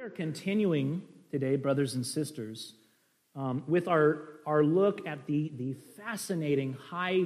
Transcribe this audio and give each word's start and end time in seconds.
are 0.00 0.08
continuing 0.08 1.02
today, 1.30 1.56
brothers 1.56 1.94
and 1.94 2.06
sisters, 2.06 2.72
um, 3.36 3.62
with 3.66 3.86
our, 3.86 4.40
our 4.46 4.64
look 4.64 5.06
at 5.06 5.26
the, 5.26 5.52
the 5.56 5.76
fascinating 5.94 6.72
high 6.72 7.24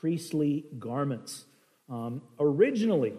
priestly 0.00 0.64
garments. 0.78 1.44
Um, 1.90 2.22
originally, 2.40 3.12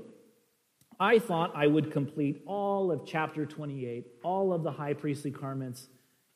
I 0.99 1.19
thought 1.19 1.51
I 1.55 1.67
would 1.67 1.91
complete 1.91 2.41
all 2.47 2.91
of 2.91 3.05
chapter 3.05 3.45
28, 3.45 4.07
all 4.23 4.51
of 4.51 4.63
the 4.63 4.71
high 4.71 4.93
priestly 4.93 5.29
garments, 5.29 5.87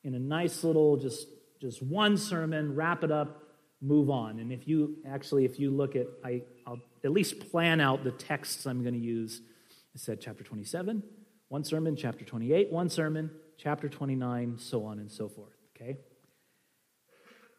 in 0.04 0.14
a 0.14 0.20
nice 0.20 0.62
little, 0.62 0.96
just, 0.96 1.26
just 1.60 1.82
one 1.82 2.16
sermon, 2.16 2.76
wrap 2.76 3.02
it 3.02 3.10
up, 3.10 3.42
move 3.82 4.10
on. 4.10 4.38
And 4.38 4.52
if 4.52 4.68
you 4.68 4.98
actually, 5.08 5.44
if 5.44 5.58
you 5.58 5.72
look 5.72 5.96
at, 5.96 6.06
I, 6.24 6.42
I'll 6.68 6.78
at 7.02 7.10
least 7.10 7.50
plan 7.50 7.80
out 7.80 8.04
the 8.04 8.12
texts 8.12 8.64
I'm 8.64 8.82
going 8.82 8.94
to 8.94 9.00
use. 9.00 9.40
I 9.92 9.98
said 9.98 10.20
chapter 10.20 10.44
27, 10.44 11.02
one 11.50 11.64
sermon, 11.64 11.96
chapter 11.96 12.24
28, 12.24 12.70
one 12.70 12.88
sermon, 12.88 13.28
chapter 13.58 13.88
29, 13.88 14.56
so 14.58 14.84
on 14.84 15.00
and 15.00 15.10
so 15.10 15.28
forth, 15.28 15.56
okay? 15.74 15.98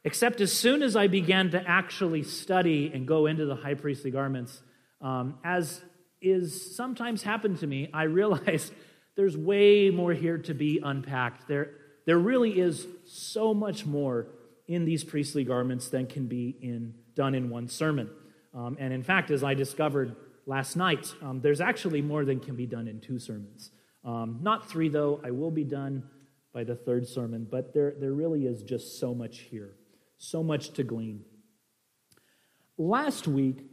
Except 0.06 0.40
as 0.40 0.54
soon 0.54 0.82
as 0.82 0.96
I 0.96 1.08
began 1.08 1.52
to 1.52 1.62
actually 1.68 2.24
study 2.24 2.90
and 2.94 3.06
go 3.06 3.26
into 3.26 3.46
the 3.46 3.56
high 3.56 3.74
priestly 3.74 4.10
garments, 4.10 4.64
um, 5.02 5.40
as 5.44 5.82
is 6.22 6.74
sometimes 6.74 7.22
happened 7.22 7.60
to 7.60 7.68
me, 7.68 7.90
I 7.94 8.04
realized 8.04 8.72
there's 9.18 9.36
way 9.36 9.90
more 9.90 10.14
here 10.14 10.38
to 10.38 10.54
be 10.54 10.80
unpacked. 10.82 11.50
There, 11.50 11.72
there 12.06 12.18
really 12.18 12.62
is 12.62 12.88
so 13.06 13.54
much 13.54 13.86
more 13.86 14.28
in 14.70 14.86
these 14.86 15.04
priestly 15.04 15.44
garments 15.44 15.90
than 15.90 16.08
can 16.08 16.28
be 16.28 16.56
in, 16.62 16.94
done 17.14 17.36
in 17.36 17.50
one 17.50 17.68
sermon. 17.68 18.10
Um, 18.54 18.78
and 18.80 18.94
in 18.94 19.04
fact, 19.04 19.32
as 19.32 19.44
I 19.44 19.54
discovered 19.54 20.16
last 20.46 20.78
night, 20.78 21.14
um, 21.22 21.42
there's 21.42 21.60
actually 21.60 22.02
more 22.02 22.24
than 22.24 22.40
can 22.40 22.56
be 22.56 22.66
done 22.66 22.88
in 22.88 23.02
two 23.02 23.20
sermons. 23.20 23.72
Um, 24.04 24.40
not 24.42 24.70
three, 24.70 24.90
though. 24.90 25.22
I 25.24 25.32
will 25.32 25.52
be 25.52 25.64
done 25.64 26.04
by 26.54 26.64
the 26.64 26.76
third 26.76 27.08
sermon, 27.08 27.48
but 27.50 27.74
there, 27.74 27.94
there 28.00 28.14
really 28.14 28.46
is 28.46 28.64
just 28.64 29.00
so 29.00 29.14
much 29.14 29.40
here, 29.40 29.76
so 30.18 30.44
much 30.44 30.72
to 30.72 30.84
glean. 30.84 31.24
Last 32.78 33.28
week, 33.28 33.66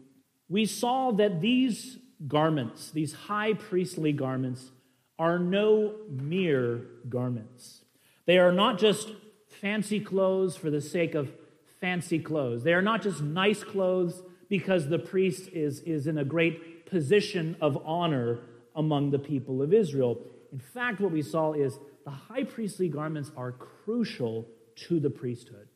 we 0.48 0.64
saw 0.66 1.10
that 1.12 1.40
these 1.40 1.98
garments, 2.26 2.90
these 2.90 3.12
high 3.12 3.54
priestly 3.54 4.12
garments, 4.12 4.70
are 5.18 5.38
no 5.38 5.94
mere 6.08 6.82
garments. 7.08 7.82
They 8.26 8.38
are 8.38 8.52
not 8.52 8.78
just 8.78 9.12
fancy 9.60 10.00
clothes 10.00 10.56
for 10.56 10.70
the 10.70 10.80
sake 10.80 11.14
of 11.14 11.32
fancy 11.80 12.18
clothes. 12.18 12.62
They 12.62 12.74
are 12.74 12.82
not 12.82 13.02
just 13.02 13.22
nice 13.22 13.64
clothes 13.64 14.22
because 14.48 14.88
the 14.88 14.98
priest 14.98 15.48
is, 15.52 15.80
is 15.80 16.06
in 16.06 16.18
a 16.18 16.24
great 16.24 16.86
position 16.86 17.56
of 17.60 17.80
honor 17.84 18.40
among 18.78 19.10
the 19.10 19.18
people 19.18 19.60
of 19.60 19.74
Israel. 19.74 20.18
In 20.52 20.58
fact, 20.58 21.00
what 21.00 21.12
we 21.12 21.20
saw 21.20 21.52
is 21.52 21.78
the 22.04 22.10
high 22.10 22.44
priestly 22.44 22.88
garments 22.88 23.30
are 23.36 23.52
crucial 23.52 24.46
to 24.86 24.98
the 25.00 25.10
priesthood. 25.10 25.68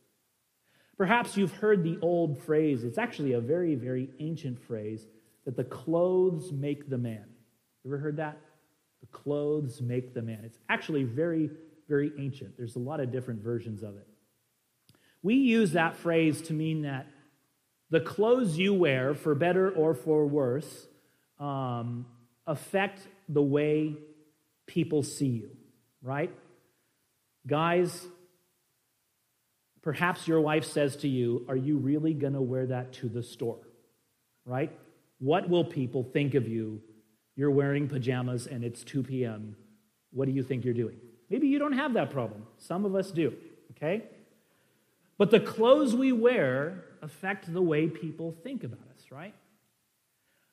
Perhaps 0.96 1.36
you've 1.36 1.52
heard 1.52 1.82
the 1.82 1.98
old 2.00 2.38
phrase, 2.38 2.84
it's 2.84 2.98
actually 2.98 3.32
a 3.32 3.40
very, 3.40 3.74
very 3.74 4.08
ancient 4.20 4.58
phrase, 4.58 5.06
that 5.44 5.56
the 5.56 5.64
clothes 5.64 6.52
make 6.52 6.88
the 6.88 6.96
man. 6.96 7.24
You 7.82 7.90
ever 7.90 7.98
heard 7.98 8.16
that? 8.18 8.38
The 9.00 9.08
clothes 9.08 9.82
make 9.82 10.14
the 10.14 10.22
man. 10.22 10.40
It's 10.44 10.58
actually 10.68 11.02
very, 11.02 11.50
very 11.88 12.12
ancient. 12.18 12.56
There's 12.56 12.76
a 12.76 12.78
lot 12.78 13.00
of 13.00 13.10
different 13.10 13.42
versions 13.42 13.82
of 13.82 13.96
it. 13.96 14.06
We 15.22 15.34
use 15.34 15.72
that 15.72 15.96
phrase 15.96 16.40
to 16.42 16.52
mean 16.52 16.82
that 16.82 17.06
the 17.90 18.00
clothes 18.00 18.56
you 18.56 18.72
wear, 18.72 19.14
for 19.14 19.34
better 19.34 19.70
or 19.70 19.94
for 19.94 20.24
worse, 20.26 20.86
um, 21.40 22.06
affect 22.46 23.00
the 23.28 23.42
way 23.42 23.96
people 24.66 25.02
see 25.02 25.26
you, 25.26 25.50
right? 26.02 26.30
Guys, 27.46 28.06
perhaps 29.82 30.28
your 30.28 30.40
wife 30.40 30.64
says 30.64 30.96
to 30.96 31.08
you, 31.08 31.44
Are 31.48 31.56
you 31.56 31.78
really 31.78 32.14
going 32.14 32.34
to 32.34 32.40
wear 32.40 32.66
that 32.66 32.92
to 32.94 33.08
the 33.08 33.22
store? 33.22 33.58
Right? 34.44 34.72
What 35.18 35.48
will 35.48 35.64
people 35.64 36.02
think 36.02 36.34
of 36.34 36.48
you? 36.48 36.80
You're 37.36 37.50
wearing 37.50 37.88
pajamas 37.88 38.46
and 38.46 38.64
it's 38.64 38.84
2 38.84 39.04
p.m. 39.04 39.56
What 40.12 40.26
do 40.26 40.32
you 40.32 40.42
think 40.42 40.64
you're 40.64 40.74
doing? 40.74 40.96
Maybe 41.30 41.48
you 41.48 41.58
don't 41.58 41.72
have 41.72 41.94
that 41.94 42.10
problem. 42.10 42.46
Some 42.58 42.84
of 42.84 42.94
us 42.94 43.10
do, 43.10 43.34
okay? 43.72 44.04
But 45.16 45.30
the 45.30 45.40
clothes 45.40 45.94
we 45.94 46.12
wear 46.12 46.84
affect 47.00 47.52
the 47.52 47.62
way 47.62 47.88
people 47.88 48.34
think 48.42 48.64
about 48.64 48.86
us, 48.94 49.10
right? 49.10 49.34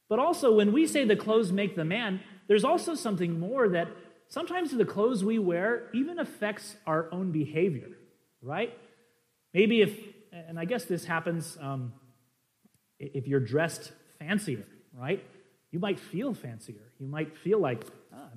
But 0.09 0.19
also, 0.19 0.53
when 0.55 0.73
we 0.73 0.87
say 0.87 1.05
the 1.05 1.15
clothes 1.15 1.51
make 1.51 1.75
the 1.75 1.85
man, 1.85 2.19
there's 2.47 2.63
also 2.63 2.95
something 2.95 3.39
more 3.39 3.69
that 3.69 3.87
sometimes 4.27 4.71
the 4.71 4.85
clothes 4.85 5.23
we 5.23 5.39
wear 5.39 5.89
even 5.93 6.19
affects 6.19 6.75
our 6.87 7.07
own 7.13 7.31
behavior, 7.31 7.89
right? 8.41 8.75
Maybe 9.53 9.81
if, 9.81 9.97
and 10.31 10.59
I 10.59 10.65
guess 10.65 10.85
this 10.85 11.05
happens 11.05 11.57
um, 11.61 11.93
if 12.99 13.27
you're 13.27 13.39
dressed 13.39 13.91
fancier, 14.17 14.65
right? 14.93 15.23
You 15.71 15.79
might 15.79 15.99
feel 15.99 16.33
fancier. 16.33 16.91
You 16.99 17.07
might 17.07 17.37
feel 17.37 17.59
like, 17.59 17.85
ah, 18.13 18.29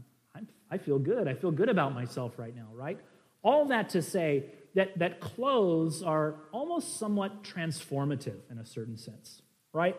I 0.73 0.79
feel 0.79 0.99
good. 0.99 1.29
I 1.29 1.35
feel 1.35 1.51
good 1.51 1.69
about 1.69 1.95
myself 1.95 2.39
right 2.39 2.57
now, 2.57 2.69
right? 2.73 2.99
All 3.43 3.67
that 3.67 3.91
to 3.91 4.01
say 4.01 4.47
that, 4.75 4.99
that 4.99 5.21
clothes 5.21 6.03
are 6.03 6.37
almost 6.51 6.99
somewhat 6.99 7.45
transformative 7.45 8.39
in 8.51 8.57
a 8.57 8.65
certain 8.65 8.97
sense, 8.97 9.43
right? 9.75 9.97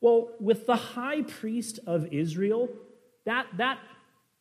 Well, 0.00 0.30
with 0.40 0.66
the 0.66 0.76
high 0.76 1.22
priest 1.22 1.78
of 1.86 2.12
Israel, 2.12 2.68
that, 3.26 3.46
that, 3.58 3.78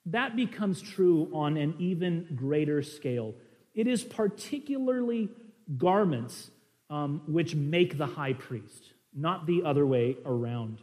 that 0.06 0.36
becomes 0.36 0.82
true 0.82 1.30
on 1.34 1.58
an 1.58 1.76
even 1.80 2.28
greater 2.36 2.82
scale. 2.82 3.36
It 3.74 3.88
is 3.88 4.04
particularly 4.04 5.30
garments 5.78 6.50
um, 6.90 7.22
which 7.28 7.56
make 7.56 7.98
the 7.98 8.08
high 8.08 8.34
priest, 8.34 8.94
not 9.14 9.46
the 9.46 9.64
other 9.64 9.86
way 9.86 10.18
around. 10.26 10.80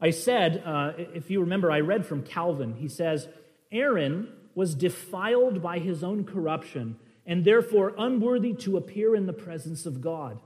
I 0.00 0.10
said, 0.10 0.62
uh, 0.64 0.92
if 0.96 1.30
you 1.30 1.40
remember, 1.40 1.70
I 1.70 1.80
read 1.80 2.06
from 2.06 2.22
Calvin. 2.22 2.74
He 2.74 2.88
says, 2.88 3.28
Aaron 3.72 4.28
was 4.54 4.74
defiled 4.74 5.62
by 5.62 5.78
his 5.78 6.04
own 6.04 6.24
corruption 6.24 6.96
and 7.26 7.44
therefore 7.44 7.94
unworthy 7.98 8.52
to 8.54 8.76
appear 8.76 9.16
in 9.16 9.26
the 9.26 9.32
presence 9.32 9.84
of 9.84 10.00
God. 10.00 10.38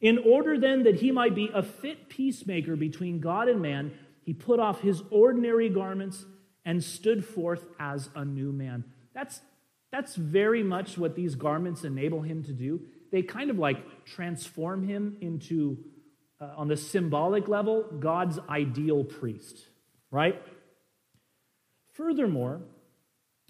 In 0.00 0.18
order 0.18 0.58
then 0.58 0.84
that 0.84 0.96
he 0.96 1.10
might 1.10 1.34
be 1.34 1.50
a 1.52 1.62
fit 1.62 2.08
peacemaker 2.08 2.76
between 2.76 3.20
God 3.20 3.48
and 3.48 3.60
man, 3.60 3.92
he 4.22 4.32
put 4.32 4.58
off 4.58 4.80
his 4.80 5.02
ordinary 5.10 5.68
garments 5.68 6.24
and 6.64 6.82
stood 6.82 7.24
forth 7.24 7.64
as 7.78 8.08
a 8.14 8.24
new 8.24 8.52
man. 8.52 8.84
That's, 9.14 9.40
that's 9.92 10.14
very 10.16 10.62
much 10.62 10.96
what 10.96 11.16
these 11.16 11.34
garments 11.34 11.84
enable 11.84 12.22
him 12.22 12.42
to 12.44 12.52
do. 12.52 12.80
They 13.12 13.22
kind 13.22 13.50
of 13.50 13.58
like 13.58 14.04
transform 14.04 14.86
him 14.86 15.16
into 15.20 15.78
uh, 16.40 16.54
on 16.56 16.68
the 16.68 16.76
symbolic 16.76 17.48
level, 17.48 17.84
God's 17.98 18.38
ideal 18.48 19.04
priest, 19.04 19.66
right? 20.10 20.40
Furthermore, 21.92 22.62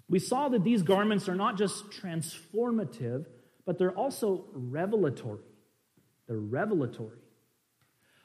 we 0.09 0.19
saw 0.19 0.49
that 0.49 0.65
these 0.65 0.83
garments 0.83 1.29
are 1.29 1.35
not 1.35 1.57
just 1.57 1.89
transformative, 1.89 3.27
but 3.65 3.77
they're 3.77 3.95
also 3.95 4.45
revelatory. 4.51 5.39
They're 6.31 6.39
revelatory. 6.39 7.19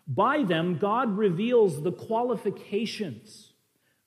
By 0.07 0.45
them, 0.45 0.79
God 0.79 1.19
reveals 1.19 1.83
the 1.83 1.91
qualifications, 1.91 3.51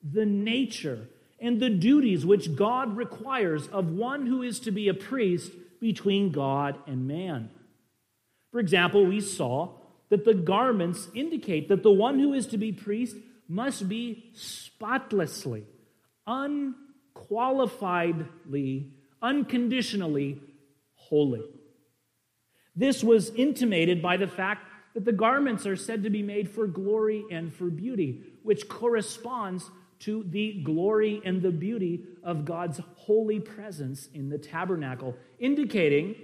the 0.02 0.24
nature, 0.24 1.10
and 1.38 1.60
the 1.60 1.68
duties 1.68 2.24
which 2.24 2.56
God 2.56 2.96
requires 2.96 3.68
of 3.68 3.90
one 3.90 4.24
who 4.24 4.40
is 4.40 4.58
to 4.60 4.70
be 4.70 4.88
a 4.88 4.94
priest 4.94 5.52
between 5.82 6.32
God 6.32 6.78
and 6.86 7.06
man. 7.06 7.50
For 8.50 8.58
example, 8.58 9.04
we 9.04 9.20
saw 9.20 9.72
that 10.08 10.24
the 10.24 10.32
garments 10.32 11.08
indicate 11.12 11.68
that 11.68 11.82
the 11.82 11.92
one 11.92 12.18
who 12.18 12.32
is 12.32 12.46
to 12.46 12.56
be 12.56 12.72
priest 12.72 13.16
must 13.48 13.86
be 13.86 14.30
spotlessly, 14.32 15.66
unqualifiedly, 16.26 18.92
unconditionally 19.20 20.40
holy. 20.94 21.59
This 22.80 23.04
was 23.04 23.28
intimated 23.34 24.00
by 24.00 24.16
the 24.16 24.26
fact 24.26 24.66
that 24.94 25.04
the 25.04 25.12
garments 25.12 25.66
are 25.66 25.76
said 25.76 26.02
to 26.04 26.08
be 26.08 26.22
made 26.22 26.48
for 26.48 26.66
glory 26.66 27.26
and 27.30 27.52
for 27.52 27.66
beauty, 27.66 28.22
which 28.42 28.70
corresponds 28.70 29.70
to 29.98 30.24
the 30.30 30.62
glory 30.62 31.20
and 31.22 31.42
the 31.42 31.50
beauty 31.50 32.06
of 32.22 32.46
God's 32.46 32.80
holy 32.94 33.38
presence 33.38 34.08
in 34.14 34.30
the 34.30 34.38
tabernacle, 34.38 35.14
indicating 35.38 36.14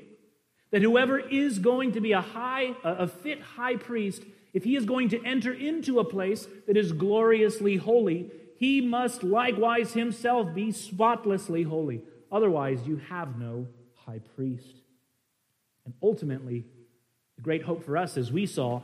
that 0.70 0.80
whoever 0.80 1.18
is 1.18 1.58
going 1.58 1.92
to 1.92 2.00
be 2.00 2.12
a 2.12 2.22
high, 2.22 2.74
a 2.82 3.06
fit 3.06 3.42
high 3.42 3.76
priest, 3.76 4.22
if 4.54 4.64
he 4.64 4.76
is 4.76 4.86
going 4.86 5.10
to 5.10 5.22
enter 5.26 5.52
into 5.52 5.98
a 5.98 6.04
place 6.04 6.48
that 6.66 6.78
is 6.78 6.92
gloriously 6.92 7.76
holy, 7.76 8.30
he 8.56 8.80
must 8.80 9.22
likewise 9.22 9.92
himself 9.92 10.54
be 10.54 10.72
spotlessly 10.72 11.64
holy. 11.64 12.00
Otherwise, 12.32 12.80
you 12.86 12.96
have 13.10 13.38
no 13.38 13.66
high 14.06 14.20
priest. 14.34 14.85
And 15.86 15.94
ultimately, 16.02 16.66
the 17.36 17.42
great 17.42 17.62
hope 17.62 17.84
for 17.84 17.96
us, 17.96 18.18
as 18.18 18.30
we 18.30 18.44
saw, 18.44 18.82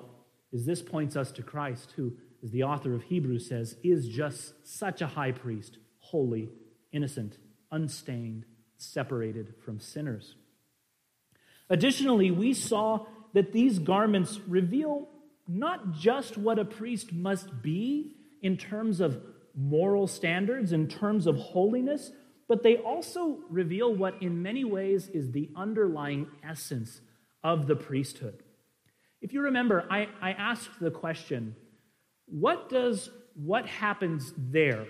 is 0.53 0.65
this 0.65 0.81
points 0.81 1.17
us 1.17 1.33
to 1.33 1.43
Christ, 1.43 1.93
who, 1.97 2.15
as 2.43 2.51
the 2.51 2.63
author 2.63 2.95
of 2.95 3.03
Hebrews 3.03 3.49
says, 3.49 3.77
is 3.83 4.09
just 4.09 4.67
such 4.67 5.03
a 5.03 5.07
high 5.07 5.33
priest, 5.33 5.79
holy 5.99 6.49
innocent, 6.93 7.37
unstained, 7.71 8.45
separated 8.77 9.55
from 9.65 9.81
sinners. 9.81 10.37
Additionally, 11.69 12.31
we 12.31 12.55
saw 12.55 13.07
that 13.35 13.53
these 13.53 13.79
garments 13.79 14.41
reveal 14.47 15.09
not 15.49 15.93
just 15.93 16.37
what 16.37 16.59
a 16.59 16.65
priest 16.65 17.13
must 17.13 17.63
be 17.63 18.15
in 18.43 18.57
terms 18.57 19.01
of 19.01 19.23
moral 19.55 20.07
standards, 20.07 20.73
in 20.73 20.89
terms 20.89 21.27
of 21.27 21.37
holiness, 21.37 22.11
but 22.49 22.63
they 22.63 22.77
also 22.77 23.39
reveal 23.49 23.95
what, 23.95 24.21
in 24.23 24.43
many 24.43 24.65
ways, 24.65 25.09
is 25.09 25.31
the 25.31 25.49
underlying 25.57 26.27
essence 26.43 27.01
of 27.43 27.67
the 27.67 27.77
priesthood. 27.77 28.43
If 29.21 29.33
you 29.33 29.43
remember, 29.43 29.87
I, 29.91 30.09
I 30.21 30.33
asked 30.33 30.81
the 30.81 30.91
question 30.91 31.57
what 32.27 32.69
does 32.69 33.11
what 33.35 33.67
happens 33.67 34.33
there 34.37 34.87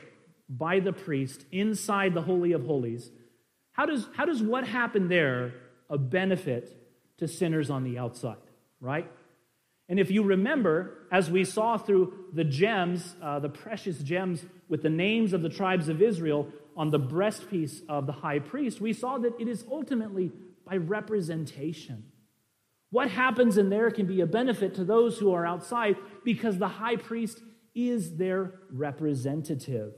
by 0.49 0.81
the 0.81 0.93
priest 0.93 1.45
inside 1.51 2.15
the 2.15 2.23
Holy 2.23 2.53
of 2.53 2.65
Holies? 2.65 3.11
How 3.73 3.87
does, 3.87 4.07
how 4.15 4.25
does 4.25 4.43
what 4.43 4.67
happened 4.67 5.11
there 5.11 5.55
a 5.89 5.99
benefit 5.99 6.77
to 7.19 7.29
sinners 7.29 7.71
on 7.71 7.85
the 7.85 7.99
outside, 7.99 8.37
right? 8.81 9.11
And 9.89 9.99
if 9.99 10.11
you 10.11 10.23
remember, 10.23 11.07
as 11.11 11.31
we 11.31 11.45
saw 11.45 11.77
through 11.77 12.15
the 12.33 12.45
gems, 12.45 13.15
uh, 13.23 13.39
the 13.41 13.49
precious 13.49 13.99
gems 13.99 14.45
with 14.69 14.83
the 14.83 14.91
names 14.91 15.33
of 15.33 15.43
the 15.43 15.49
tribes 15.49 15.89
of 15.89 16.01
Israel 16.01 16.49
on 16.77 16.91
the 16.91 17.01
breastpiece 17.01 17.81
of 17.89 18.07
the 18.07 18.13
high 18.13 18.39
priest, 18.39 18.81
we 18.81 18.93
saw 18.93 19.19
that 19.19 19.39
it 19.41 19.49
is 19.49 19.65
ultimately 19.71 20.33
by 20.65 20.77
representation. 20.77 22.05
What 22.91 23.11
happens 23.11 23.57
in 23.57 23.71
there 23.71 23.91
can 23.91 24.07
be 24.07 24.21
a 24.21 24.27
benefit 24.27 24.75
to 24.75 24.85
those 24.85 25.19
who 25.19 25.33
are 25.33 25.47
outside 25.47 25.97
because 26.25 26.59
the 26.59 26.69
high 26.69 26.97
priest 26.97 27.41
is 27.75 28.17
their 28.17 28.55
representative. 28.71 29.95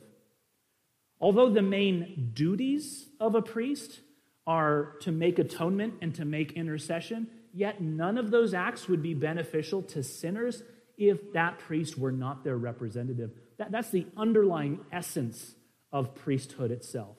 Although 1.21 1.51
the 1.51 1.63
main 1.63 2.31
duties 2.35 3.09
of 3.19 3.35
a 3.35 3.43
priest 3.43 4.01
are 4.47 4.97
to 5.01 5.11
make 5.11 5.39
atonement 5.39 5.95
and 6.03 6.15
to 6.15 6.25
make 6.25 6.53
intercession, 6.53 7.29
yet 7.53 7.81
none 7.81 8.19
of 8.19 8.31
those 8.31 8.55
acts 8.55 8.89
would 8.89 9.03
be 9.03 9.15
beneficial 9.15 9.83
to 9.83 10.03
sinners 10.03 10.63
if 10.97 11.33
that 11.33 11.59
priest 11.59 11.99
were 11.99 12.13
not 12.13 12.45
their 12.45 12.57
representative. 12.57 13.33
That, 13.59 13.73
that's 13.73 13.91
the 13.91 14.07
underlying 14.17 14.81
essence 14.93 15.55
of 15.95 16.15
priesthood 16.15 16.73
itself. 16.73 17.17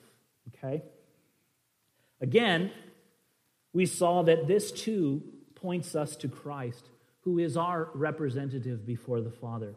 Okay? 0.48 0.82
Again, 2.20 2.70
we 3.72 3.86
saw 3.86 4.22
that 4.22 4.46
this 4.46 4.70
too 4.70 5.22
points 5.54 5.96
us 5.96 6.14
to 6.16 6.28
Christ, 6.28 6.90
who 7.22 7.38
is 7.38 7.56
our 7.56 7.88
representative 7.94 8.86
before 8.86 9.20
the 9.20 9.30
Father. 9.30 9.74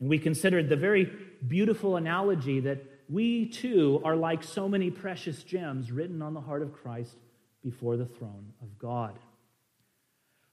And 0.00 0.08
we 0.08 0.18
considered 0.18 0.68
the 0.68 0.76
very 0.76 1.12
beautiful 1.46 1.96
analogy 1.96 2.60
that 2.60 2.84
we 3.08 3.46
too 3.46 4.00
are 4.04 4.16
like 4.16 4.42
so 4.42 4.68
many 4.68 4.90
precious 4.90 5.42
gems 5.44 5.92
written 5.92 6.22
on 6.22 6.34
the 6.34 6.40
heart 6.40 6.62
of 6.62 6.72
Christ 6.72 7.16
before 7.62 7.96
the 7.96 8.06
throne 8.06 8.52
of 8.62 8.78
God. 8.78 9.18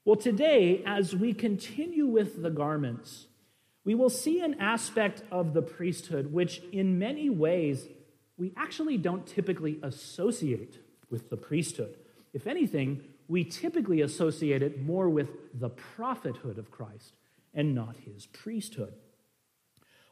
Well, 0.04 0.16
today, 0.16 0.82
as 0.84 1.16
we 1.16 1.32
continue 1.32 2.06
with 2.06 2.42
the 2.42 2.50
garments, 2.50 3.26
we 3.84 3.94
will 3.94 4.10
see 4.10 4.40
an 4.40 4.60
aspect 4.60 5.22
of 5.30 5.52
the 5.52 5.62
priesthood 5.62 6.32
which, 6.32 6.62
in 6.72 6.98
many 6.98 7.28
ways, 7.28 7.86
we 8.36 8.52
actually 8.56 8.96
don't 8.96 9.26
typically 9.26 9.78
associate 9.82 10.78
with 11.10 11.30
the 11.30 11.36
priesthood. 11.36 11.96
If 12.32 12.46
anything, 12.46 13.02
we 13.28 13.44
typically 13.44 14.00
associate 14.00 14.62
it 14.62 14.82
more 14.82 15.08
with 15.08 15.28
the 15.58 15.68
prophethood 15.68 16.58
of 16.58 16.70
Christ 16.70 17.12
and 17.52 17.74
not 17.74 17.96
his 18.04 18.26
priesthood. 18.26 18.94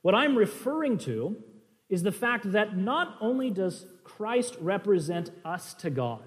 What 0.02 0.14
I'm 0.14 0.36
referring 0.36 0.98
to 0.98 1.36
is 1.88 2.02
the 2.02 2.12
fact 2.12 2.52
that 2.52 2.76
not 2.76 3.16
only 3.20 3.50
does 3.50 3.86
Christ 4.04 4.56
represent 4.60 5.30
us 5.44 5.74
to 5.74 5.90
God, 5.90 6.22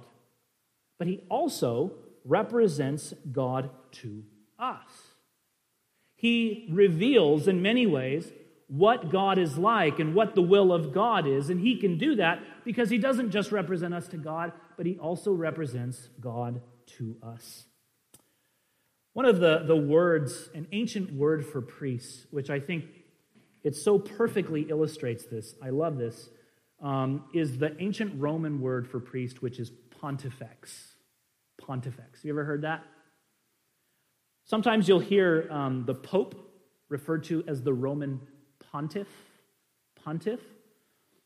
but 0.98 1.08
he 1.08 1.24
also 1.30 1.94
represents 2.24 3.14
God 3.32 3.70
to 3.94 4.24
us. 4.60 5.15
He 6.26 6.66
reveals 6.72 7.48
in 7.48 7.62
many 7.62 7.86
ways 7.86 8.32
what 8.66 9.12
God 9.12 9.38
is 9.38 9.60
like 9.60 10.00
and 10.00 10.16
what 10.16 10.34
the 10.34 10.42
will 10.42 10.74
of 10.74 10.92
God 10.92 11.28
is, 11.28 11.52
and 11.52 11.60
he 11.60 11.78
can 11.78 12.00
do 12.00 12.16
that 12.16 12.40
because 12.64 12.90
he 12.90 12.98
doesn't 12.98 13.30
just 13.30 13.52
represent 13.52 13.94
us 13.94 14.08
to 14.08 14.18
God, 14.18 14.52
but 14.76 14.88
he 14.88 14.98
also 14.98 15.32
represents 15.32 16.10
God 16.20 16.64
to 16.98 17.16
us. 17.22 17.66
One 19.14 19.28
of 19.28 19.40
the, 19.40 19.66
the 19.68 19.76
words, 19.76 20.50
an 20.56 20.66
ancient 20.72 21.14
word 21.14 21.46
for 21.46 21.62
priests, 21.62 22.26
which 22.32 22.50
I 22.50 22.60
think 22.60 22.86
it 23.64 23.76
so 23.76 24.00
perfectly 24.00 24.64
illustrates 24.64 25.26
this. 25.26 25.54
I 25.62 25.70
love 25.70 26.00
this. 26.00 26.32
Um, 26.82 27.26
is 27.36 27.60
the 27.60 27.80
ancient 27.80 28.20
Roman 28.20 28.62
word 28.62 28.88
for 28.88 29.00
priest, 29.00 29.44
which 29.44 29.60
is 29.60 29.72
pontifex. 30.02 30.96
Pontifex. 31.62 32.26
You 32.26 32.32
ever 32.32 32.46
heard 32.46 32.64
that? 32.64 32.84
Sometimes 34.46 34.88
you'll 34.88 35.00
hear 35.00 35.48
um, 35.50 35.86
the 35.86 35.96
Pope 35.96 36.36
referred 36.88 37.24
to 37.26 37.44
as 37.48 37.64
the 37.64 37.74
Roman 37.74 38.22
pontiff. 38.60 39.08
Pontiff. 39.96 40.40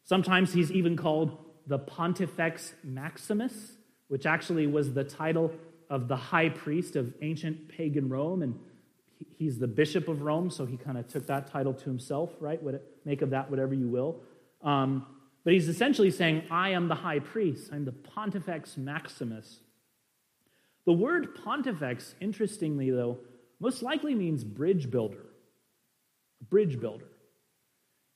Sometimes 0.03 0.53
he's 0.53 0.71
even 0.71 0.95
called 0.95 1.37
the 1.67 1.77
Pontifex 1.77 2.73
Maximus, 2.81 3.73
which 4.07 4.25
actually 4.25 4.67
was 4.67 4.93
the 4.93 5.03
title 5.03 5.51
of 5.89 6.07
the 6.07 6.15
high 6.15 6.47
priest 6.47 6.95
of 6.95 7.13
ancient 7.21 7.67
pagan 7.67 8.07
Rome. 8.07 8.41
And 8.41 8.57
he's 9.37 9.59
the 9.59 9.67
bishop 9.67 10.07
of 10.07 10.21
Rome, 10.21 10.49
so 10.49 10.65
he 10.65 10.77
kind 10.77 10.97
of 10.97 11.07
took 11.09 11.27
that 11.27 11.47
title 11.47 11.73
to 11.73 11.83
himself, 11.83 12.31
right? 12.39 12.61
Make 13.03 13.21
of 13.21 13.31
that 13.31 13.49
whatever 13.49 13.73
you 13.73 13.89
will. 13.89 14.21
Um, 14.61 15.05
but 15.43 15.51
he's 15.51 15.67
essentially 15.67 16.11
saying, 16.11 16.43
I 16.49 16.69
am 16.69 16.87
the 16.87 16.95
high 16.95 17.19
priest. 17.19 17.69
I'm 17.73 17.83
the 17.83 17.91
Pontifex 17.91 18.77
Maximus. 18.77 19.59
The 20.89 20.93
word 20.93 21.35
pontifex, 21.43 22.15
interestingly, 22.19 22.89
though, 22.89 23.19
most 23.59 23.83
likely 23.83 24.15
means 24.15 24.43
bridge 24.43 24.89
builder. 24.89 25.23
Bridge 26.49 26.79
builder. 26.79 27.05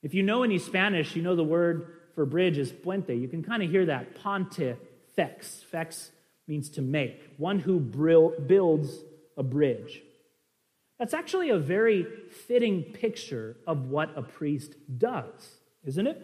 If 0.01 0.15
you 0.15 0.23
know 0.23 0.41
any 0.41 0.57
Spanish, 0.57 1.15
you 1.15 1.21
know 1.21 1.35
the 1.35 1.43
word 1.43 1.99
for 2.15 2.25
bridge 2.25 2.57
is 2.57 2.71
puente. 2.71 3.13
You 3.13 3.27
can 3.27 3.43
kind 3.43 3.61
of 3.61 3.69
hear 3.69 3.85
that. 3.85 4.15
Pontifex. 4.15 5.63
Fex 5.71 6.09
means 6.47 6.67
to 6.71 6.81
make. 6.81 7.21
One 7.37 7.59
who 7.59 7.79
builds 7.79 9.03
a 9.37 9.43
bridge. 9.43 10.01
That's 10.97 11.13
actually 11.13 11.51
a 11.51 11.59
very 11.59 12.07
fitting 12.47 12.81
picture 12.81 13.55
of 13.67 13.91
what 13.91 14.17
a 14.17 14.23
priest 14.23 14.73
does, 14.97 15.59
isn't 15.85 16.07
it? 16.07 16.19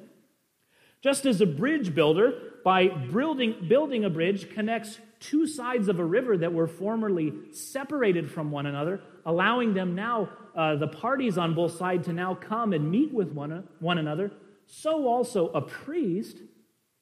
Just 1.04 1.28
as 1.28 1.42
a 1.42 1.46
bridge 1.46 1.94
builder, 1.94 2.34
by 2.66 2.88
building, 2.88 3.68
building 3.68 4.03
a 4.03 4.10
bridge, 4.10 4.50
connects 4.50 4.98
two 5.19 5.45
sides 5.45 5.88
of 5.88 5.99
a 5.99 6.05
river 6.05 6.38
that 6.38 6.53
were 6.53 6.67
formerly 6.67 7.33
separated 7.51 8.31
from 8.31 8.51
one 8.51 8.65
another, 8.65 9.01
allowing 9.25 9.73
them 9.73 9.95
now, 9.95 10.29
uh, 10.55 10.75
the 10.75 10.88
parties 10.88 11.38
on 11.38 11.53
both 11.53 11.77
sides, 11.77 12.07
to 12.07 12.13
now 12.13 12.33
come 12.33 12.73
and 12.73 12.89
meet 12.89 13.13
with 13.13 13.31
one, 13.31 13.67
one 13.79 13.97
another, 13.97 14.31
so 14.65 15.07
also 15.07 15.49
a 15.49 15.61
priest, 15.61 16.38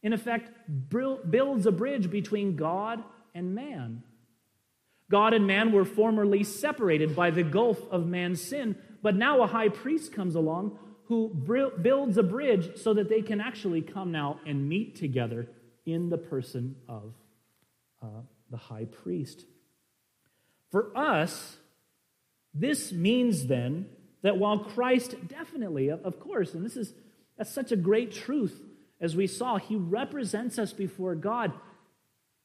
in 0.01 0.13
effect, 0.13 0.51
builds 0.89 1.65
a 1.65 1.71
bridge 1.71 2.09
between 2.09 2.55
God 2.55 3.03
and 3.35 3.53
man. 3.53 4.03
God 5.09 5.33
and 5.33 5.47
man 5.47 5.71
were 5.71 5.85
formerly 5.85 6.43
separated 6.43 7.15
by 7.15 7.31
the 7.31 7.43
gulf 7.43 7.79
of 7.91 8.07
man's 8.07 8.41
sin, 8.41 8.75
but 9.01 9.15
now 9.15 9.41
a 9.41 9.47
high 9.47 9.69
priest 9.69 10.11
comes 10.11 10.35
along 10.35 10.77
who 11.05 11.29
builds 11.81 12.17
a 12.17 12.23
bridge 12.23 12.77
so 12.77 12.93
that 12.93 13.07
they 13.07 13.21
can 13.21 13.39
actually 13.39 13.81
come 13.81 14.11
now 14.11 14.39
and 14.45 14.67
meet 14.67 14.95
together 14.95 15.47
in 15.85 16.09
the 16.09 16.17
person 16.17 16.75
of 16.89 17.13
uh, 18.01 18.21
the 18.49 18.57
high 18.57 18.85
priest. 18.85 19.45
For 20.71 20.95
us, 20.95 21.57
this 22.53 22.91
means 22.91 23.47
then 23.47 23.87
that 24.21 24.37
while 24.37 24.59
Christ 24.59 25.15
definitely, 25.27 25.89
of 25.89 26.19
course, 26.19 26.53
and 26.53 26.65
this 26.65 26.77
is 26.77 26.93
that's 27.37 27.53
such 27.53 27.71
a 27.71 27.75
great 27.75 28.11
truth 28.11 28.61
as 28.99 29.15
we 29.15 29.27
saw, 29.27 29.57
he 29.57 29.75
represents 29.75 30.57
us 30.57 30.73
before 30.73 31.13
God 31.13 31.53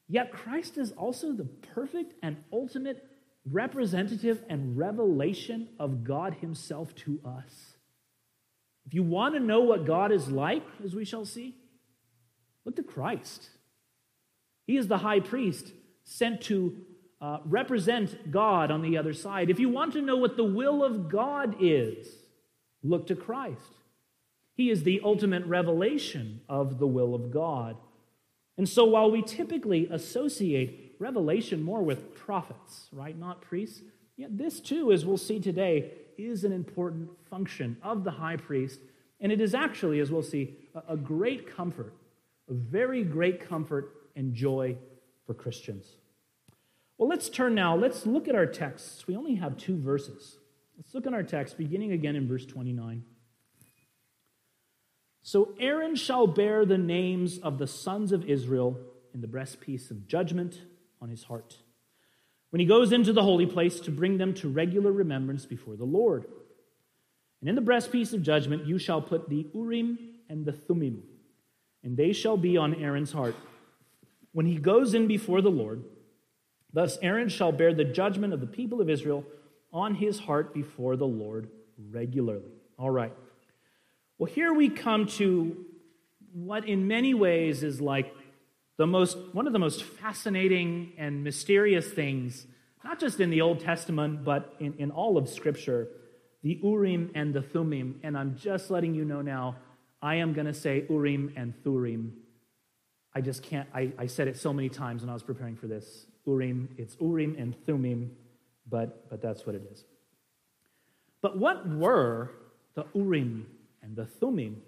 Yet 0.07 0.31
Christ 0.31 0.77
is 0.77 0.91
also 0.91 1.33
the 1.33 1.45
perfect 1.45 2.13
and 2.21 2.37
ultimate 2.51 3.03
representative 3.49 4.43
and 4.49 4.77
revelation 4.77 5.69
of 5.79 6.03
God 6.03 6.35
Himself 6.35 6.93
to 6.97 7.19
us. 7.25 7.73
If 8.85 8.93
you 8.93 9.03
want 9.03 9.35
to 9.35 9.39
know 9.39 9.61
what 9.61 9.85
God 9.85 10.11
is 10.11 10.29
like, 10.29 10.63
as 10.83 10.93
we 10.93 11.05
shall 11.05 11.25
see, 11.25 11.55
look 12.65 12.75
to 12.75 12.83
Christ. 12.83 13.49
He 14.65 14.77
is 14.77 14.87
the 14.87 14.99
high 14.99 15.19
priest 15.19 15.71
sent 16.03 16.41
to 16.41 16.77
uh, 17.21 17.39
represent 17.45 18.31
God 18.31 18.71
on 18.71 18.81
the 18.81 18.97
other 18.97 19.13
side. 19.13 19.49
If 19.49 19.59
you 19.59 19.69
want 19.69 19.93
to 19.93 20.01
know 20.01 20.17
what 20.17 20.35
the 20.35 20.43
will 20.43 20.83
of 20.83 21.09
God 21.09 21.55
is, 21.59 22.07
look 22.83 23.07
to 23.07 23.15
Christ. 23.15 23.61
He 24.55 24.69
is 24.69 24.83
the 24.83 25.01
ultimate 25.03 25.45
revelation 25.45 26.41
of 26.49 26.79
the 26.79 26.87
will 26.87 27.15
of 27.15 27.31
God. 27.31 27.77
And 28.57 28.67
so 28.67 28.85
while 28.85 29.09
we 29.09 29.21
typically 29.21 29.87
associate 29.89 30.95
revelation 30.99 31.63
more 31.63 31.81
with 31.81 32.13
prophets, 32.13 32.87
right, 32.91 33.17
not 33.17 33.41
priests, 33.41 33.81
yet 34.15 34.37
this 34.37 34.59
too, 34.59 34.91
as 34.91 35.05
we'll 35.05 35.17
see 35.17 35.39
today, 35.39 35.91
is 36.17 36.43
an 36.43 36.51
important 36.51 37.09
function 37.29 37.77
of 37.81 38.03
the 38.03 38.11
high 38.11 38.37
priest. 38.37 38.79
And 39.19 39.31
it 39.31 39.41
is 39.41 39.55
actually, 39.55 40.01
as 40.01 40.11
we'll 40.11 40.21
see, 40.21 40.55
a 40.87 40.97
great 40.97 41.55
comfort 41.55 41.93
a 42.49 42.53
very 42.53 43.03
great 43.03 43.47
comfort 43.47 43.91
and 44.15 44.33
joy 44.33 44.77
for 45.25 45.33
Christians. 45.33 45.87
Well, 46.97 47.09
let's 47.09 47.29
turn 47.29 47.55
now, 47.55 47.75
let's 47.75 48.05
look 48.05 48.27
at 48.27 48.35
our 48.35 48.45
texts. 48.45 49.07
We 49.07 49.15
only 49.15 49.35
have 49.35 49.57
two 49.57 49.77
verses. 49.77 50.37
Let's 50.77 50.93
look 50.93 51.07
at 51.07 51.13
our 51.13 51.23
text, 51.23 51.57
beginning 51.57 51.91
again 51.91 52.15
in 52.15 52.27
verse 52.27 52.45
29. 52.45 53.03
So 55.21 55.53
Aaron 55.59 55.95
shall 55.95 56.27
bear 56.27 56.65
the 56.65 56.77
names 56.77 57.37
of 57.37 57.57
the 57.57 57.67
sons 57.67 58.11
of 58.11 58.25
Israel 58.25 58.77
in 59.13 59.21
the 59.21 59.27
breastpiece 59.27 59.89
of 59.89 60.07
judgment 60.07 60.61
on 61.01 61.09
his 61.09 61.23
heart 61.23 61.57
when 62.53 62.59
he 62.59 62.67
goes 62.67 62.91
into 62.91 63.11
the 63.11 63.23
holy 63.23 63.47
place 63.47 63.79
to 63.79 63.89
bring 63.89 64.19
them 64.19 64.31
to 64.31 64.47
regular 64.47 64.91
remembrance 64.91 65.43
before 65.43 65.75
the 65.75 65.83
Lord. 65.83 66.27
And 67.39 67.49
in 67.49 67.55
the 67.55 67.63
breastpiece 67.63 68.13
of 68.13 68.21
judgment 68.21 68.67
you 68.67 68.77
shall 68.77 69.01
put 69.01 69.27
the 69.27 69.47
Urim 69.55 69.97
and 70.29 70.45
the 70.45 70.51
Thummim, 70.51 71.01
and 71.83 71.97
they 71.97 72.13
shall 72.13 72.37
be 72.37 72.55
on 72.55 72.75
Aaron's 72.75 73.11
heart. 73.11 73.33
When 74.33 74.45
he 74.45 74.57
goes 74.57 74.93
in 74.93 75.07
before 75.07 75.41
the 75.41 75.51
Lord, 75.51 75.83
thus 76.73 76.97
Aaron 77.01 77.29
shall 77.29 77.51
bear 77.51 77.73
the 77.73 77.85
judgment 77.85 78.33
of 78.33 78.41
the 78.41 78.47
people 78.47 78.81
of 78.81 78.89
Israel 78.89 79.23
on 79.71 79.95
his 79.95 80.19
heart 80.19 80.53
before 80.53 80.95
the 80.95 81.07
Lord 81.07 81.49
regularly. 81.91 82.51
All 82.77 82.89
right. 82.89 83.13
Well, 84.17 84.31
here 84.31 84.53
we 84.53 84.69
come 84.69 85.05
to 85.07 85.65
what 86.33 86.67
in 86.67 86.87
many 86.87 87.13
ways 87.13 87.63
is 87.63 87.79
like 87.79 88.13
the 88.77 88.87
most, 88.87 89.17
one 89.33 89.45
of 89.45 89.53
the 89.53 89.59
most 89.59 89.83
fascinating 89.83 90.93
and 90.97 91.23
mysterious 91.23 91.87
things, 91.87 92.47
not 92.83 92.99
just 92.99 93.19
in 93.19 93.29
the 93.29 93.41
Old 93.41 93.59
Testament, 93.59 94.23
but 94.23 94.55
in, 94.59 94.73
in 94.79 94.91
all 94.91 95.17
of 95.17 95.29
Scripture, 95.29 95.87
the 96.41 96.59
Urim 96.63 97.11
and 97.13 97.33
the 97.33 97.41
Thummim. 97.41 97.99
And 98.03 98.17
I'm 98.17 98.35
just 98.35 98.71
letting 98.71 98.95
you 98.95 99.05
know 99.05 99.21
now, 99.21 99.57
I 100.01 100.15
am 100.15 100.33
going 100.33 100.47
to 100.47 100.53
say 100.53 100.85
Urim 100.89 101.33
and 101.35 101.53
Thurim. 101.63 102.11
I 103.15 103.21
just 103.21 103.43
can't, 103.43 103.67
I, 103.73 103.91
I 103.97 104.07
said 104.07 104.27
it 104.27 104.37
so 104.37 104.51
many 104.53 104.69
times 104.69 105.01
when 105.01 105.09
I 105.09 105.13
was 105.13 105.23
preparing 105.23 105.55
for 105.55 105.67
this. 105.67 106.07
Urim, 106.25 106.69
it's 106.77 106.95
Urim 106.99 107.35
and 107.37 107.55
Thummim, 107.65 108.11
but, 108.69 109.09
but 109.09 109.21
that's 109.21 109.45
what 109.45 109.55
it 109.55 109.63
is. 109.71 109.85
But 111.21 111.37
what 111.37 111.67
were 111.67 112.31
the 112.75 112.85
Urim 112.93 113.47
and 113.81 113.95
the 113.95 114.05
Thummim? 114.05 114.61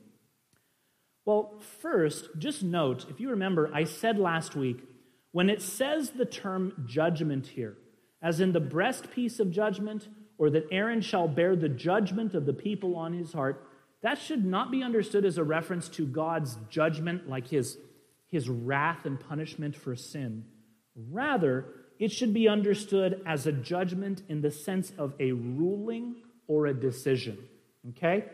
Well, 1.26 1.60
first, 1.82 2.30
just 2.38 2.62
note, 2.62 3.06
if 3.10 3.20
you 3.20 3.32
remember, 3.32 3.72
I 3.74 3.84
said 3.84 4.20
last 4.20 4.56
week, 4.56 4.78
when 5.32 5.50
it 5.50 5.62
says 5.62 6.12
the 6.12 6.26
term 6.26 6.86
judgment 6.86 7.48
here, 7.48 7.78
as 8.22 8.40
in 8.40 8.54
the 8.54 8.62
breastpiece 8.62 9.40
of 9.40 9.52
judgment, 9.52 10.08
or 10.38 10.50
that 10.52 10.68
Aaron 10.72 11.02
shall 11.02 11.28
bear 11.28 11.56
the 11.56 11.70
judgment 11.70 12.36
of 12.36 12.46
the 12.46 12.54
people 12.54 12.96
on 12.96 13.14
his 13.14 13.34
heart, 13.34 13.68
that 14.02 14.20
should 14.20 14.46
not 14.46 14.70
be 14.70 14.84
understood 14.84 15.26
as 15.26 15.38
a 15.38 15.44
reference 15.44 15.90
to 15.90 16.06
God's 16.06 16.58
judgment, 16.70 17.28
like 17.28 17.48
his, 17.48 17.78
his 18.28 18.50
wrath 18.50 19.06
and 19.06 19.20
punishment 19.20 19.76
for 19.76 19.96
sin. 19.96 20.46
Rather, 20.96 21.66
it 22.00 22.12
should 22.12 22.34
be 22.34 22.48
understood 22.48 23.22
as 23.26 23.48
a 23.48 23.52
judgment 23.52 24.22
in 24.28 24.42
the 24.42 24.52
sense 24.52 24.92
of 24.98 25.14
a 25.20 25.32
ruling 25.32 26.16
or 26.48 26.68
a 26.68 26.74
decision. 26.74 27.38
Okay? 27.90 28.26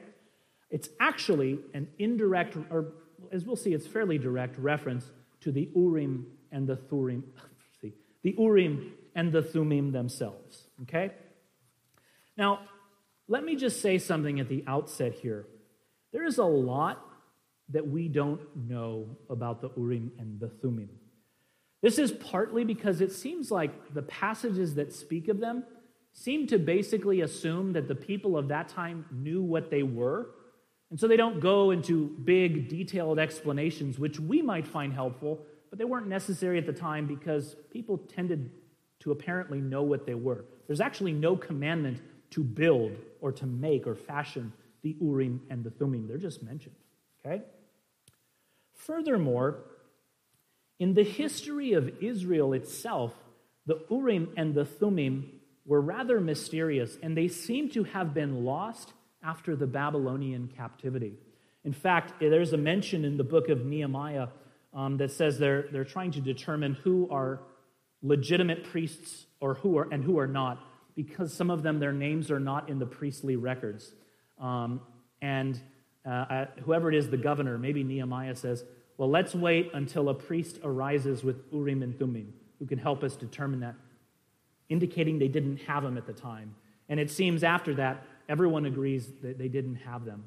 It's 0.70 0.90
actually 1.00 1.60
an 1.74 1.88
indirect, 2.00 2.58
or 2.70 2.94
as 3.32 3.46
we'll 3.46 3.56
see, 3.56 3.74
it's 3.74 3.88
fairly 3.88 4.18
direct 4.18 4.58
reference 4.58 5.12
to 5.42 5.52
the 5.52 5.70
Urim 5.76 6.28
and 6.52 6.68
the 6.68 6.76
Thurim, 6.76 7.24
see, 7.82 7.94
the 8.24 8.36
Urim 8.38 8.94
and 9.16 9.32
the 9.32 9.42
Thummim 9.42 9.92
themselves. 9.92 10.68
Okay? 10.84 11.12
Now, 12.38 12.62
let 13.28 13.44
me 13.44 13.56
just 13.56 13.82
say 13.82 13.98
something 13.98 14.40
at 14.40 14.50
the 14.50 14.64
outset 14.68 15.14
here. 15.14 15.46
There 16.12 16.26
is 16.26 16.38
a 16.38 16.46
lot 16.46 17.06
that 17.72 17.88
we 17.88 18.08
don't 18.08 18.42
know 18.68 19.08
about 19.30 19.62
the 19.62 19.70
Urim 19.78 20.12
and 20.20 20.40
the 20.40 20.50
Thummim. 20.50 20.90
This 21.82 21.98
is 21.98 22.12
partly 22.12 22.64
because 22.64 23.02
it 23.02 23.12
seems 23.12 23.50
like 23.50 23.94
the 23.94 24.04
passages 24.04 24.76
that 24.76 24.94
speak 24.94 25.28
of 25.28 25.40
them 25.40 25.64
seem 26.14 26.46
to 26.48 26.60
basically 26.60 27.22
assume 27.22 27.74
that 27.74 27.88
the 27.88 27.96
people 27.96 28.38
of 28.38 28.50
that 28.50 28.68
time 28.68 29.06
knew 29.12 29.42
what 29.42 29.72
they 29.72 29.84
were 29.84 30.30
and 30.92 31.00
so 31.00 31.08
they 31.08 31.18
don't 31.18 31.40
go 31.40 31.72
into 31.72 32.10
big, 32.26 32.68
detailed 32.68 33.18
explanations, 33.18 33.98
which 33.98 34.20
we 34.20 34.42
might 34.42 34.68
find 34.68 34.94
helpful, 34.94 35.40
but 35.70 35.80
they 35.80 35.86
weren't 35.86 36.08
necessary 36.08 36.58
at 36.58 36.66
the 36.66 36.74
time 36.74 37.08
because 37.08 37.56
people 37.72 37.98
tended 37.98 38.52
to 39.00 39.12
apparently 39.12 39.62
know 39.62 39.84
what 39.84 40.06
they 40.06 40.16
were. 40.16 40.44
There's 40.68 40.82
actually 40.82 41.14
no 41.14 41.38
commandment 41.38 42.02
to 42.32 42.44
build 42.44 42.92
or 43.22 43.32
to 43.32 43.46
make 43.46 43.88
or 43.88 43.96
fashion 43.96 44.52
the 44.84 44.98
Urim 45.00 45.42
and 45.50 45.64
the 45.64 45.70
Thummim. 45.72 46.08
They're 46.10 46.18
just 46.18 46.44
mentioned. 46.44 46.76
Okay? 47.26 47.42
Furthermore, 48.86 49.60
in 50.80 50.94
the 50.94 51.04
history 51.04 51.74
of 51.74 52.02
Israel 52.02 52.54
itself, 52.54 53.14
the 53.66 53.80
Urim 53.90 54.34
and 54.38 54.56
the 54.56 54.66
Thummim 54.66 55.40
were 55.66 55.82
rather 55.82 56.20
mysterious, 56.20 56.98
and 57.04 57.16
they 57.16 57.28
seem 57.28 57.70
to 57.70 57.84
have 57.84 58.14
been 58.14 58.44
lost 58.44 58.94
after 59.24 59.56
the 59.56 59.68
Babylonian 59.68 60.52
captivity. 60.58 61.14
In 61.64 61.74
fact, 61.74 62.20
there's 62.20 62.54
a 62.54 62.58
mention 62.58 63.06
in 63.06 63.18
the 63.18 63.24
book 63.24 63.50
of 63.50 63.66
Nehemiah 63.66 64.30
um, 64.74 64.98
that 64.98 65.12
says 65.12 65.38
they're, 65.38 65.68
they're 65.72 65.84
trying 65.84 66.12
to 66.12 66.22
determine 66.22 66.74
who 66.74 67.08
are 67.12 67.42
legitimate 68.02 68.64
priests 68.64 69.28
or 69.40 69.54
who 69.56 69.78
are, 69.78 69.88
and 69.92 70.04
who 70.04 70.18
are 70.18 70.28
not, 70.28 70.58
because 70.96 71.32
some 71.32 71.52
of 71.52 71.62
them, 71.62 71.80
their 71.80 71.94
names 71.94 72.32
are 72.32 72.40
not 72.40 72.68
in 72.70 72.80
the 72.80 72.86
priestly 72.88 73.36
records. 73.36 73.94
Um, 74.40 74.82
and 75.22 75.62
uh, 76.06 76.46
whoever 76.64 76.90
it 76.92 76.96
is, 76.96 77.10
the 77.10 77.18
governor, 77.18 77.58
maybe 77.58 77.84
Nehemiah 77.84 78.36
says, 78.36 78.64
well, 78.98 79.10
let's 79.10 79.34
wait 79.34 79.72
until 79.74 80.10
a 80.10 80.14
priest 80.14 80.60
arises 80.64 81.24
with 81.24 81.44
Urim 81.52 81.84
and 81.84 81.98
Thummim 81.98 82.34
who 82.60 82.66
can 82.66 82.78
help 82.78 83.04
us 83.04 83.16
determine 83.16 83.62
that, 83.62 83.76
indicating 84.70 85.20
they 85.20 85.28
didn't 85.28 85.58
have 85.58 85.84
them 85.84 85.98
at 85.98 86.06
the 86.06 86.14
time. 86.14 86.56
And 86.90 87.00
it 87.00 87.10
seems 87.10 87.44
after 87.44 87.76
that, 87.76 88.04
Everyone 88.32 88.66
agrees 88.66 89.10
that 89.24 89.38
they 89.38 89.50
didn't 89.50 89.76
have 89.76 90.06
them. 90.06 90.24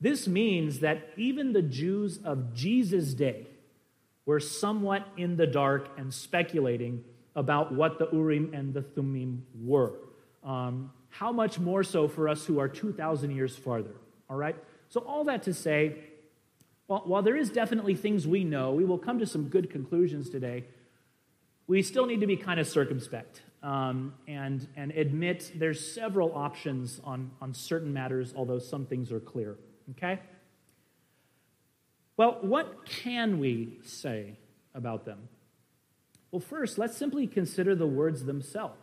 This 0.00 0.26
means 0.26 0.80
that 0.80 1.10
even 1.18 1.52
the 1.52 1.60
Jews 1.60 2.18
of 2.24 2.54
Jesus' 2.54 3.12
day 3.12 3.46
were 4.24 4.40
somewhat 4.40 5.06
in 5.18 5.36
the 5.36 5.46
dark 5.46 5.90
and 5.98 6.12
speculating 6.12 7.04
about 7.36 7.74
what 7.74 7.98
the 7.98 8.08
Urim 8.10 8.54
and 8.54 8.72
the 8.72 8.80
Thummim 8.80 9.44
were. 9.54 9.92
Um, 10.42 10.92
how 11.10 11.30
much 11.30 11.58
more 11.58 11.84
so 11.84 12.08
for 12.08 12.26
us 12.26 12.46
who 12.46 12.58
are 12.58 12.68
2,000 12.68 13.30
years 13.30 13.54
farther? 13.54 13.94
All 14.28 14.36
right? 14.36 14.56
So, 14.88 15.00
all 15.00 15.24
that 15.24 15.42
to 15.44 15.54
say, 15.54 15.96
while, 16.86 17.02
while 17.04 17.22
there 17.22 17.36
is 17.36 17.50
definitely 17.50 17.94
things 17.94 18.26
we 18.26 18.44
know, 18.44 18.72
we 18.72 18.84
will 18.84 18.98
come 18.98 19.18
to 19.18 19.26
some 19.26 19.48
good 19.48 19.70
conclusions 19.70 20.30
today. 20.30 20.64
We 21.66 21.82
still 21.82 22.06
need 22.06 22.20
to 22.20 22.26
be 22.26 22.36
kind 22.36 22.60
of 22.60 22.68
circumspect 22.68 23.42
um, 23.62 24.12
and, 24.28 24.68
and 24.76 24.90
admit 24.92 25.50
there's 25.54 25.94
several 25.94 26.34
options 26.34 27.00
on, 27.04 27.30
on 27.40 27.54
certain 27.54 27.92
matters, 27.92 28.34
although 28.36 28.58
some 28.58 28.84
things 28.84 29.10
are 29.10 29.20
clear. 29.20 29.56
Okay? 29.92 30.20
Well, 32.16 32.38
what 32.42 32.84
can 32.84 33.38
we 33.38 33.78
say 33.82 34.36
about 34.74 35.06
them? 35.06 35.28
Well, 36.30 36.40
first, 36.40 36.78
let's 36.78 36.96
simply 36.96 37.26
consider 37.26 37.74
the 37.74 37.86
words 37.86 38.24
themselves. 38.24 38.76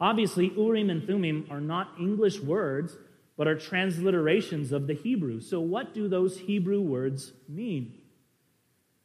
Obviously, 0.00 0.52
Urim 0.56 0.90
and 0.90 1.06
Thummim 1.06 1.46
are 1.50 1.60
not 1.60 1.92
English 1.98 2.40
words, 2.40 2.96
but 3.36 3.48
are 3.48 3.56
transliterations 3.56 4.72
of 4.72 4.86
the 4.86 4.94
Hebrew. 4.94 5.40
So, 5.40 5.60
what 5.60 5.94
do 5.94 6.08
those 6.08 6.38
Hebrew 6.38 6.80
words 6.80 7.32
mean? 7.48 7.98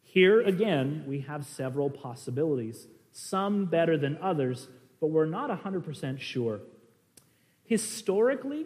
Here 0.02 0.42
again, 0.42 1.04
we 1.08 1.22
have 1.22 1.46
several 1.46 1.90
possibilities, 1.90 2.88
some 3.12 3.66
better 3.66 3.98
than 3.98 4.18
others, 4.22 4.68
but 5.00 5.08
we're 5.08 5.26
not 5.26 5.50
100% 5.50 6.20
sure. 6.20 6.62
Historically, 7.64 8.66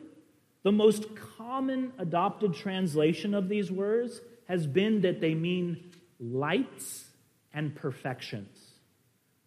the 0.64 0.72
most 0.72 1.06
common 1.38 1.92
adopted 1.98 2.54
translation 2.54 3.34
of 3.34 3.50
these 3.50 3.70
words 3.70 4.22
has 4.48 4.66
been 4.66 5.02
that 5.02 5.20
they 5.20 5.36
mean 5.36 5.92
lights 6.20 7.06
and 7.54 7.76
perfections. 7.76 8.58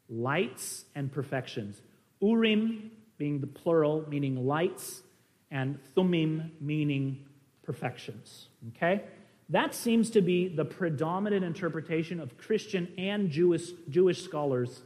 Lights 0.09 0.85
and 0.95 1.11
perfections. 1.11 1.81
Urim 2.21 2.91
being 3.19 3.41
the 3.41 3.47
plural, 3.47 4.05
meaning 4.09 4.47
lights, 4.47 5.03
and 5.51 5.79
Thummim 5.95 6.53
meaning 6.61 7.25
perfections. 7.63 8.49
Okay? 8.69 9.03
That 9.49 9.75
seems 9.75 10.11
to 10.11 10.21
be 10.21 10.49
the 10.49 10.65
predominant 10.65 11.45
interpretation 11.45 12.21
of 12.21 12.37
Christian 12.37 12.89
and 12.99 13.31
Jewish, 13.31 13.71
Jewish 13.89 14.23
scholars 14.23 14.83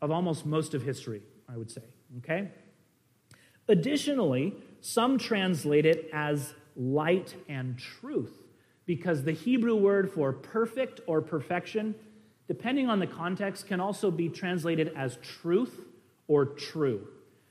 of 0.00 0.10
almost 0.10 0.46
most 0.46 0.74
of 0.74 0.82
history, 0.82 1.22
I 1.48 1.56
would 1.56 1.70
say. 1.70 1.82
Okay? 2.18 2.48
Additionally, 3.68 4.54
some 4.80 5.18
translate 5.18 5.86
it 5.86 6.08
as 6.12 6.54
light 6.76 7.34
and 7.48 7.78
truth 7.78 8.36
because 8.86 9.22
the 9.22 9.32
Hebrew 9.32 9.76
word 9.76 10.10
for 10.10 10.32
perfect 10.32 11.00
or 11.06 11.20
perfection, 11.20 11.94
depending 12.48 12.88
on 12.88 12.98
the 12.98 13.06
context, 13.06 13.66
can 13.66 13.78
also 13.80 14.10
be 14.10 14.28
translated 14.28 14.92
as 14.96 15.18
truth 15.22 15.84
or 16.26 16.46
true. 16.46 17.06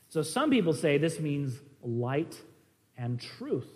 So 0.10 0.22
some 0.22 0.50
people 0.50 0.74
say 0.74 0.98
this 0.98 1.20
means 1.20 1.60
light 1.84 2.42
and 2.98 3.20
truth. 3.20 3.68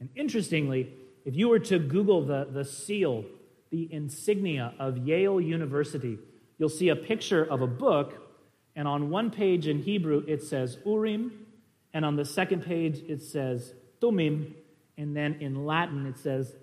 And 0.00 0.08
interestingly, 0.14 0.92
if 1.24 1.34
you 1.36 1.48
were 1.48 1.60
to 1.60 1.78
Google 1.78 2.24
the, 2.24 2.48
the 2.50 2.64
seal 2.64 3.24
the 3.74 3.92
insignia 3.92 4.72
of 4.78 4.96
Yale 4.98 5.40
University, 5.40 6.16
you'll 6.58 6.68
see 6.68 6.90
a 6.90 6.96
picture 6.96 7.42
of 7.42 7.60
a 7.60 7.66
book, 7.66 8.22
and 8.76 8.86
on 8.86 9.10
one 9.10 9.32
page 9.32 9.66
in 9.66 9.80
Hebrew 9.80 10.22
it 10.28 10.44
says 10.44 10.78
Urim, 10.86 11.46
and 11.92 12.04
on 12.04 12.14
the 12.14 12.24
second 12.24 12.62
page 12.62 13.02
it 13.08 13.20
says 13.20 13.74
Thummim, 14.00 14.54
and 14.96 15.16
then 15.16 15.38
in 15.40 15.66
Latin 15.66 16.06
it 16.06 16.18
says 16.18 16.54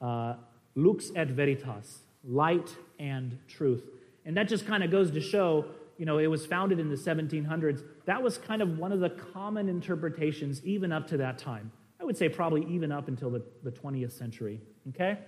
uh, 0.00 0.34
Lux 0.76 1.10
et 1.16 1.30
Veritas, 1.30 2.02
light 2.22 2.76
and 3.00 3.38
truth. 3.48 3.82
And 4.24 4.36
that 4.36 4.46
just 4.46 4.64
kind 4.64 4.84
of 4.84 4.92
goes 4.92 5.10
to 5.10 5.20
show, 5.20 5.64
you 5.98 6.06
know, 6.06 6.18
it 6.18 6.26
was 6.26 6.46
founded 6.46 6.78
in 6.78 6.88
the 6.88 6.96
1700s. 6.96 7.82
That 8.06 8.22
was 8.22 8.38
kind 8.38 8.62
of 8.62 8.78
one 8.78 8.92
of 8.92 9.00
the 9.00 9.10
common 9.10 9.68
interpretations 9.68 10.64
even 10.64 10.92
up 10.92 11.06
to 11.08 11.16
that 11.18 11.38
time. 11.38 11.72
I 12.00 12.04
would 12.04 12.16
say 12.16 12.28
probably 12.28 12.66
even 12.68 12.90
up 12.90 13.08
until 13.08 13.30
the, 13.30 13.42
the 13.62 13.70
20th 13.70 14.12
century. 14.12 14.60
Okay? 14.88 15.18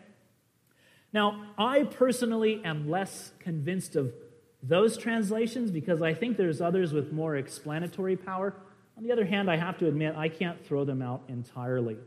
Now, 1.13 1.45
I 1.57 1.85
personally 1.85 2.61
am 2.65 2.91
less 2.91 3.31
convinced 3.39 3.95
of 3.95 4.13
those 4.63 4.97
translations 4.97 5.71
because 5.71 6.03
I 6.03 6.15
think 6.15 6.37
there's 6.37 6.61
others 6.61 6.93
with 6.93 7.13
more 7.13 7.37
explanatory 7.37 8.17
power. 8.17 8.55
On 8.97 9.05
the 9.05 9.13
other 9.13 9.25
hand, 9.25 9.51
I 9.51 9.57
have 9.57 9.79
to 9.79 9.87
admit, 9.87 10.17
I 10.17 10.29
can't 10.29 10.65
throw 10.67 10.85
them 10.85 11.03
out 11.03 11.23
entirely. 11.29 11.99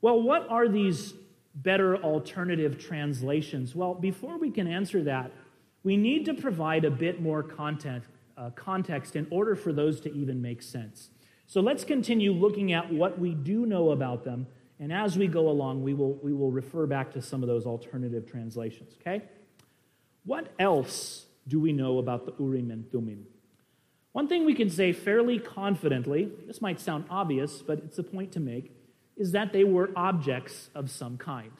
Well, 0.00 0.22
what 0.22 0.48
are 0.48 0.68
these 0.68 1.14
better 1.54 1.96
alternative 1.96 2.78
translations? 2.78 3.74
Well, 3.74 3.94
before 3.94 4.38
we 4.38 4.50
can 4.50 4.66
answer 4.66 5.02
that, 5.04 5.32
we 5.84 5.96
need 5.96 6.24
to 6.24 6.34
provide 6.34 6.84
a 6.84 6.90
bit 6.90 7.20
more 7.20 7.42
content, 7.42 8.04
uh, 8.36 8.50
context 8.50 9.14
in 9.14 9.26
order 9.30 9.54
for 9.54 9.72
those 9.72 10.00
to 10.00 10.12
even 10.12 10.42
make 10.42 10.62
sense. 10.62 11.10
So 11.46 11.60
let's 11.60 11.84
continue 11.84 12.32
looking 12.32 12.72
at 12.72 12.92
what 12.92 13.18
we 13.18 13.34
do 13.34 13.66
know 13.66 13.90
about 13.90 14.24
them, 14.24 14.46
and 14.80 14.92
as 14.92 15.16
we 15.16 15.28
go 15.28 15.48
along, 15.48 15.82
we 15.82 15.94
will, 15.94 16.14
we 16.14 16.32
will 16.32 16.50
refer 16.50 16.86
back 16.86 17.12
to 17.12 17.22
some 17.22 17.42
of 17.42 17.48
those 17.48 17.66
alternative 17.66 18.26
translations, 18.28 18.94
okay? 19.00 19.22
What 20.24 20.52
else 20.58 21.26
do 21.46 21.60
we 21.60 21.72
know 21.72 21.98
about 21.98 22.24
the 22.24 22.32
Urim 22.42 22.70
and 22.70 22.90
Thummim? 22.90 23.26
One 24.12 24.26
thing 24.26 24.46
we 24.46 24.54
can 24.54 24.70
say 24.70 24.92
fairly 24.92 25.38
confidently, 25.38 26.30
this 26.46 26.62
might 26.62 26.80
sound 26.80 27.04
obvious, 27.10 27.60
but 27.60 27.78
it's 27.80 27.98
a 27.98 28.02
point 28.02 28.32
to 28.32 28.40
make, 28.40 28.72
is 29.16 29.32
that 29.32 29.52
they 29.52 29.64
were 29.64 29.90
objects 29.94 30.70
of 30.74 30.90
some 30.90 31.18
kind. 31.18 31.50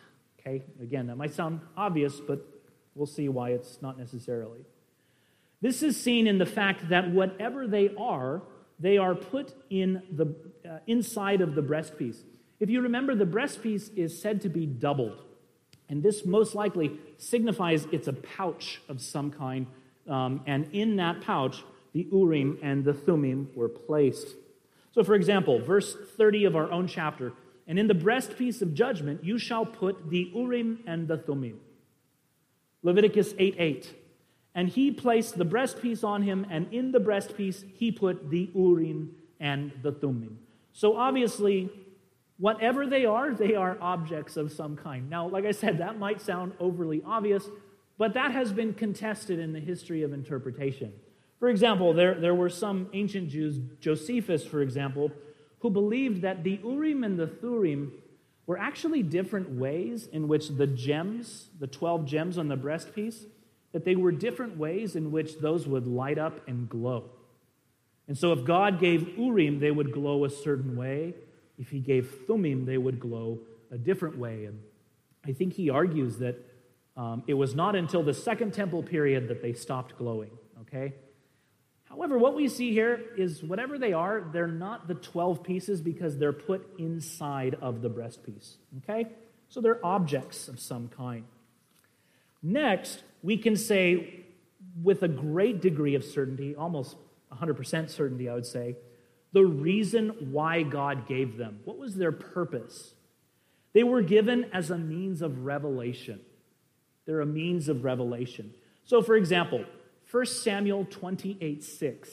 Okay? 0.40 0.62
Again, 0.80 1.08
that 1.08 1.16
might 1.16 1.34
sound 1.34 1.60
obvious, 1.76 2.20
but 2.20 2.46
we'll 2.94 3.06
see 3.06 3.28
why 3.28 3.50
it's 3.50 3.80
not 3.82 3.98
necessarily. 3.98 4.60
This 5.60 5.82
is 5.82 6.00
seen 6.00 6.26
in 6.26 6.38
the 6.38 6.46
fact 6.46 6.88
that 6.90 7.10
whatever 7.10 7.66
they 7.66 7.94
are, 7.96 8.42
they 8.78 8.98
are 8.98 9.14
put 9.14 9.54
in 9.70 10.02
the, 10.10 10.34
uh, 10.68 10.78
inside 10.86 11.40
of 11.40 11.54
the 11.54 11.62
breastpiece. 11.62 12.18
If 12.60 12.70
you 12.70 12.82
remember, 12.82 13.14
the 13.14 13.24
breastpiece 13.24 13.96
is 13.96 14.20
said 14.20 14.40
to 14.42 14.48
be 14.48 14.66
doubled. 14.66 15.22
And 15.88 16.02
this 16.02 16.24
most 16.24 16.54
likely 16.54 16.98
signifies 17.18 17.86
it's 17.92 18.08
a 18.08 18.12
pouch 18.12 18.80
of 18.88 19.00
some 19.00 19.30
kind. 19.30 19.66
Um, 20.08 20.42
and 20.46 20.68
in 20.72 20.96
that 20.96 21.20
pouch, 21.20 21.62
the 21.92 22.08
Urim 22.10 22.58
and 22.62 22.84
the 22.84 22.94
Thummim 22.94 23.50
were 23.54 23.68
placed. 23.68 24.28
So, 24.92 25.02
for 25.04 25.14
example, 25.14 25.60
verse 25.60 25.96
30 26.16 26.44
of 26.44 26.56
our 26.56 26.70
own 26.70 26.86
chapter 26.86 27.32
and 27.66 27.78
in 27.78 27.86
the 27.86 27.94
breastpiece 27.94 28.60
of 28.62 28.74
judgment, 28.74 29.24
you 29.24 29.38
shall 29.38 29.64
put 29.64 30.10
the 30.10 30.30
Urim 30.34 30.80
and 30.86 31.08
the 31.08 31.16
Thummim. 31.16 31.60
Leviticus 32.84 33.34
8 33.36 33.56
8. 33.58 33.94
And 34.54 34.68
he 34.68 34.92
placed 34.92 35.36
the 35.36 35.44
breastpiece 35.44 36.04
on 36.04 36.22
him, 36.22 36.46
and 36.48 36.72
in 36.72 36.92
the 36.92 37.00
breastpiece 37.00 37.64
he 37.74 37.90
put 37.90 38.30
the 38.30 38.50
Urim 38.54 39.16
and 39.40 39.72
the 39.82 39.90
Thummim. 39.90 40.38
So 40.72 40.96
obviously, 40.96 41.70
whatever 42.38 42.86
they 42.86 43.04
are, 43.04 43.32
they 43.32 43.56
are 43.56 43.76
objects 43.80 44.36
of 44.36 44.52
some 44.52 44.76
kind. 44.76 45.10
Now, 45.10 45.26
like 45.26 45.44
I 45.44 45.50
said, 45.50 45.78
that 45.78 45.98
might 45.98 46.20
sound 46.20 46.52
overly 46.60 47.02
obvious, 47.04 47.48
but 47.98 48.14
that 48.14 48.30
has 48.30 48.52
been 48.52 48.74
contested 48.74 49.40
in 49.40 49.52
the 49.52 49.60
history 49.60 50.02
of 50.02 50.12
interpretation. 50.12 50.92
For 51.40 51.48
example, 51.48 51.92
there, 51.92 52.14
there 52.14 52.34
were 52.34 52.48
some 52.48 52.88
ancient 52.92 53.28
Jews, 53.28 53.58
Josephus, 53.80 54.46
for 54.46 54.62
example, 54.62 55.10
who 55.60 55.70
believed 55.70 56.22
that 56.22 56.44
the 56.44 56.60
Urim 56.62 57.04
and 57.04 57.18
the 57.18 57.26
Thummim 57.26 57.92
were 58.46 58.58
actually 58.58 59.02
different 59.02 59.50
ways 59.50 60.06
in 60.06 60.28
which 60.28 60.48
the 60.48 60.66
gems, 60.66 61.48
the 61.58 61.66
12 61.66 62.04
gems 62.04 62.38
on 62.38 62.48
the 62.48 62.56
breastpiece, 62.56 63.24
that 63.72 63.84
they 63.84 63.96
were 63.96 64.12
different 64.12 64.56
ways 64.56 64.94
in 64.96 65.10
which 65.10 65.38
those 65.38 65.66
would 65.66 65.86
light 65.86 66.18
up 66.18 66.46
and 66.46 66.68
glow. 66.68 67.10
And 68.06 68.16
so 68.16 68.32
if 68.32 68.44
God 68.44 68.78
gave 68.78 69.18
Urim, 69.18 69.60
they 69.60 69.70
would 69.70 69.92
glow 69.92 70.24
a 70.24 70.30
certain 70.30 70.76
way. 70.76 71.14
If 71.58 71.70
he 71.70 71.80
gave 71.80 72.10
Thummim, 72.26 72.66
they 72.66 72.78
would 72.78 73.00
glow 73.00 73.38
a 73.70 73.78
different 73.78 74.18
way. 74.18 74.44
And 74.44 74.60
I 75.24 75.32
think 75.32 75.54
he 75.54 75.70
argues 75.70 76.18
that 76.18 76.36
um, 76.96 77.22
it 77.26 77.34
was 77.34 77.54
not 77.54 77.74
until 77.74 78.02
the 78.02 78.14
Second 78.14 78.52
Temple 78.52 78.82
period 78.82 79.28
that 79.28 79.42
they 79.42 79.52
stopped 79.52 79.96
glowing, 79.96 80.30
okay? 80.60 80.92
However, 81.94 82.18
what 82.18 82.34
we 82.34 82.48
see 82.48 82.72
here 82.72 83.00
is 83.16 83.42
whatever 83.42 83.78
they 83.78 83.92
are, 83.92 84.28
they're 84.32 84.48
not 84.48 84.88
the 84.88 84.94
12 84.94 85.44
pieces 85.44 85.80
because 85.80 86.18
they're 86.18 86.32
put 86.32 86.66
inside 86.78 87.56
of 87.60 87.82
the 87.82 87.90
breastpiece, 87.90 88.56
okay? 88.78 89.08
So 89.48 89.60
they're 89.60 89.84
objects 89.86 90.48
of 90.48 90.58
some 90.58 90.88
kind. 90.88 91.24
Next, 92.42 93.02
we 93.22 93.36
can 93.36 93.56
say 93.56 94.24
with 94.82 95.02
a 95.04 95.08
great 95.08 95.62
degree 95.62 95.94
of 95.94 96.04
certainty, 96.04 96.56
almost 96.56 96.96
100% 97.32 97.88
certainty, 97.88 98.28
I 98.28 98.34
would 98.34 98.46
say, 98.46 98.76
the 99.32 99.44
reason 99.44 100.08
why 100.32 100.62
God 100.62 101.06
gave 101.06 101.36
them. 101.36 101.60
What 101.64 101.78
was 101.78 101.94
their 101.94 102.12
purpose? 102.12 102.94
They 103.72 103.84
were 103.84 104.02
given 104.02 104.46
as 104.52 104.70
a 104.70 104.78
means 104.78 105.22
of 105.22 105.44
revelation. 105.44 106.20
They're 107.06 107.20
a 107.20 107.26
means 107.26 107.68
of 107.68 107.84
revelation. 107.84 108.52
So, 108.84 109.00
for 109.00 109.14
example, 109.14 109.64
1 110.14 110.26
Samuel 110.26 110.86
28 110.88 111.64
6. 111.64 112.10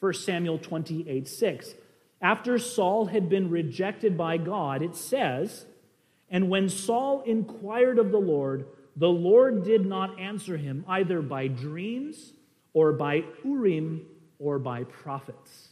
1 0.00 0.14
Samuel 0.14 0.58
28 0.58 1.28
6. 1.28 1.74
After 2.20 2.58
Saul 2.58 3.06
had 3.06 3.28
been 3.28 3.50
rejected 3.50 4.18
by 4.18 4.36
God, 4.36 4.82
it 4.82 4.96
says, 4.96 5.64
And 6.28 6.50
when 6.50 6.68
Saul 6.68 7.22
inquired 7.22 8.00
of 8.00 8.10
the 8.10 8.18
Lord, 8.18 8.66
the 8.96 9.08
Lord 9.08 9.62
did 9.62 9.86
not 9.86 10.18
answer 10.18 10.56
him 10.56 10.84
either 10.88 11.22
by 11.22 11.46
dreams 11.46 12.32
or 12.72 12.94
by 12.94 13.22
Urim 13.44 14.06
or 14.40 14.58
by 14.58 14.82
prophets. 14.82 15.68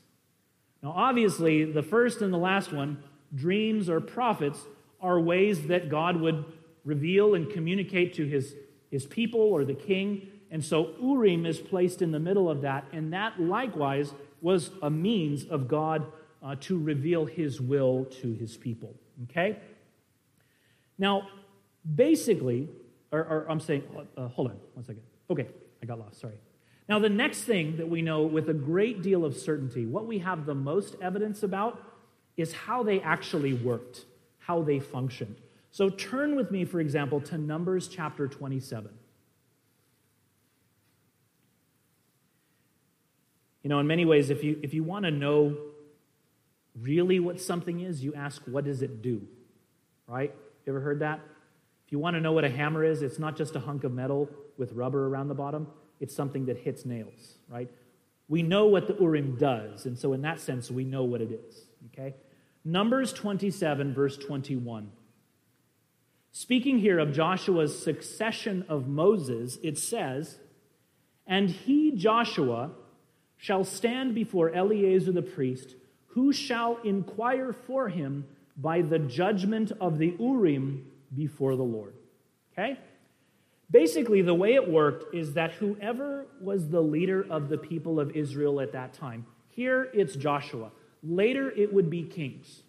Now, 0.80 0.92
obviously, 0.94 1.64
the 1.64 1.82
first 1.82 2.22
and 2.22 2.32
the 2.32 2.38
last 2.38 2.72
one, 2.72 3.02
dreams 3.34 3.88
or 3.88 4.00
prophets, 4.00 4.60
are 5.00 5.18
ways 5.18 5.66
that 5.66 5.88
God 5.88 6.20
would 6.20 6.44
reveal 6.84 7.34
and 7.34 7.50
communicate 7.50 8.14
to 8.14 8.26
his, 8.26 8.54
his 8.92 9.06
people 9.06 9.40
or 9.40 9.64
the 9.64 9.74
king. 9.74 10.28
And 10.50 10.64
so 10.64 10.94
Urim 11.00 11.44
is 11.44 11.58
placed 11.58 12.00
in 12.00 12.10
the 12.10 12.18
middle 12.18 12.48
of 12.48 12.62
that, 12.62 12.84
and 12.92 13.12
that 13.12 13.40
likewise 13.40 14.12
was 14.40 14.70
a 14.82 14.90
means 14.90 15.44
of 15.44 15.68
God 15.68 16.06
uh, 16.42 16.56
to 16.60 16.78
reveal 16.78 17.26
his 17.26 17.60
will 17.60 18.06
to 18.20 18.32
his 18.32 18.56
people. 18.56 18.94
Okay? 19.24 19.58
Now, 20.98 21.28
basically, 21.94 22.68
or, 23.12 23.20
or 23.20 23.46
I'm 23.50 23.60
saying, 23.60 23.84
uh, 24.16 24.28
hold 24.28 24.50
on 24.50 24.56
one 24.74 24.84
second. 24.84 25.02
Okay, 25.30 25.48
I 25.82 25.86
got 25.86 25.98
lost, 25.98 26.20
sorry. 26.20 26.38
Now, 26.88 26.98
the 26.98 27.10
next 27.10 27.42
thing 27.42 27.76
that 27.76 27.88
we 27.88 28.00
know 28.00 28.22
with 28.22 28.48
a 28.48 28.54
great 28.54 29.02
deal 29.02 29.24
of 29.24 29.36
certainty, 29.36 29.84
what 29.84 30.06
we 30.06 30.18
have 30.20 30.46
the 30.46 30.54
most 30.54 30.96
evidence 31.02 31.42
about, 31.42 31.82
is 32.36 32.52
how 32.52 32.82
they 32.82 33.00
actually 33.00 33.52
worked, 33.52 34.04
how 34.38 34.62
they 34.62 34.78
functioned. 34.78 35.36
So 35.70 35.90
turn 35.90 36.34
with 36.34 36.50
me, 36.50 36.64
for 36.64 36.80
example, 36.80 37.20
to 37.22 37.36
Numbers 37.36 37.88
chapter 37.88 38.26
27. 38.26 38.90
You 43.62 43.70
know, 43.70 43.78
in 43.80 43.86
many 43.86 44.04
ways, 44.04 44.30
if 44.30 44.44
you, 44.44 44.58
if 44.62 44.74
you 44.74 44.84
want 44.84 45.04
to 45.04 45.10
know 45.10 45.56
really 46.80 47.20
what 47.20 47.40
something 47.40 47.80
is, 47.80 48.02
you 48.02 48.14
ask, 48.14 48.42
what 48.46 48.64
does 48.64 48.82
it 48.82 49.02
do? 49.02 49.22
Right? 50.06 50.34
You 50.64 50.72
ever 50.72 50.80
heard 50.80 51.00
that? 51.00 51.20
If 51.86 51.92
you 51.92 51.98
want 51.98 52.14
to 52.14 52.20
know 52.20 52.32
what 52.32 52.44
a 52.44 52.50
hammer 52.50 52.84
is, 52.84 53.02
it's 53.02 53.18
not 53.18 53.36
just 53.36 53.56
a 53.56 53.60
hunk 53.60 53.84
of 53.84 53.92
metal 53.92 54.28
with 54.58 54.72
rubber 54.72 55.06
around 55.06 55.28
the 55.28 55.34
bottom, 55.34 55.68
it's 56.00 56.14
something 56.14 56.46
that 56.46 56.58
hits 56.58 56.84
nails, 56.84 57.38
right? 57.48 57.70
We 58.28 58.42
know 58.42 58.66
what 58.66 58.86
the 58.86 58.94
Urim 59.00 59.36
does, 59.36 59.86
and 59.86 59.98
so 59.98 60.12
in 60.12 60.22
that 60.22 60.40
sense, 60.40 60.70
we 60.70 60.84
know 60.84 61.04
what 61.04 61.22
it 61.22 61.32
is, 61.32 61.62
okay? 61.86 62.14
Numbers 62.64 63.12
27, 63.12 63.94
verse 63.94 64.18
21. 64.18 64.90
Speaking 66.30 66.78
here 66.78 66.98
of 66.98 67.12
Joshua's 67.12 67.82
succession 67.82 68.66
of 68.68 68.86
Moses, 68.86 69.58
it 69.62 69.78
says, 69.78 70.38
And 71.26 71.48
he, 71.48 71.92
Joshua, 71.92 72.72
shall 73.38 73.64
stand 73.64 74.14
before 74.14 74.52
Eleazar 74.52 75.12
the 75.12 75.22
priest, 75.22 75.76
who 76.08 76.32
shall 76.32 76.78
inquire 76.82 77.52
for 77.52 77.88
him 77.88 78.26
by 78.56 78.82
the 78.82 78.98
judgment 78.98 79.72
of 79.80 79.98
the 79.98 80.14
Urim 80.18 80.84
before 81.14 81.56
the 81.56 81.62
Lord. 81.62 81.94
Okay? 82.52 82.78
Basically, 83.70 84.20
the 84.20 84.34
way 84.34 84.54
it 84.54 84.68
worked 84.68 85.14
is 85.14 85.34
that 85.34 85.52
whoever 85.52 86.26
was 86.40 86.68
the 86.68 86.80
leader 86.82 87.24
of 87.30 87.48
the 87.48 87.58
people 87.58 88.00
of 88.00 88.16
Israel 88.16 88.60
at 88.60 88.72
that 88.72 88.92
time, 88.92 89.26
here 89.48 89.88
it's 89.94 90.16
Joshua, 90.16 90.70
later 91.02 91.50
it 91.50 91.72
would 91.72 91.88
be 91.88 92.02
kings, 92.02 92.62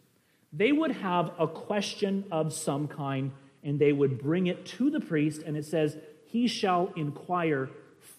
they 0.51 0.71
would 0.71 0.91
have 0.91 1.31
a 1.39 1.47
question 1.47 2.25
of 2.31 2.53
some 2.53 2.87
kind, 2.87 3.31
and 3.63 3.79
they 3.79 3.93
would 3.93 4.21
bring 4.21 4.47
it 4.47 4.65
to 4.65 4.89
the 4.89 4.99
priest, 4.99 5.41
and 5.43 5.55
it 5.55 5.65
says, 5.65 5.97
He 6.25 6.47
shall 6.47 6.91
inquire 6.95 7.69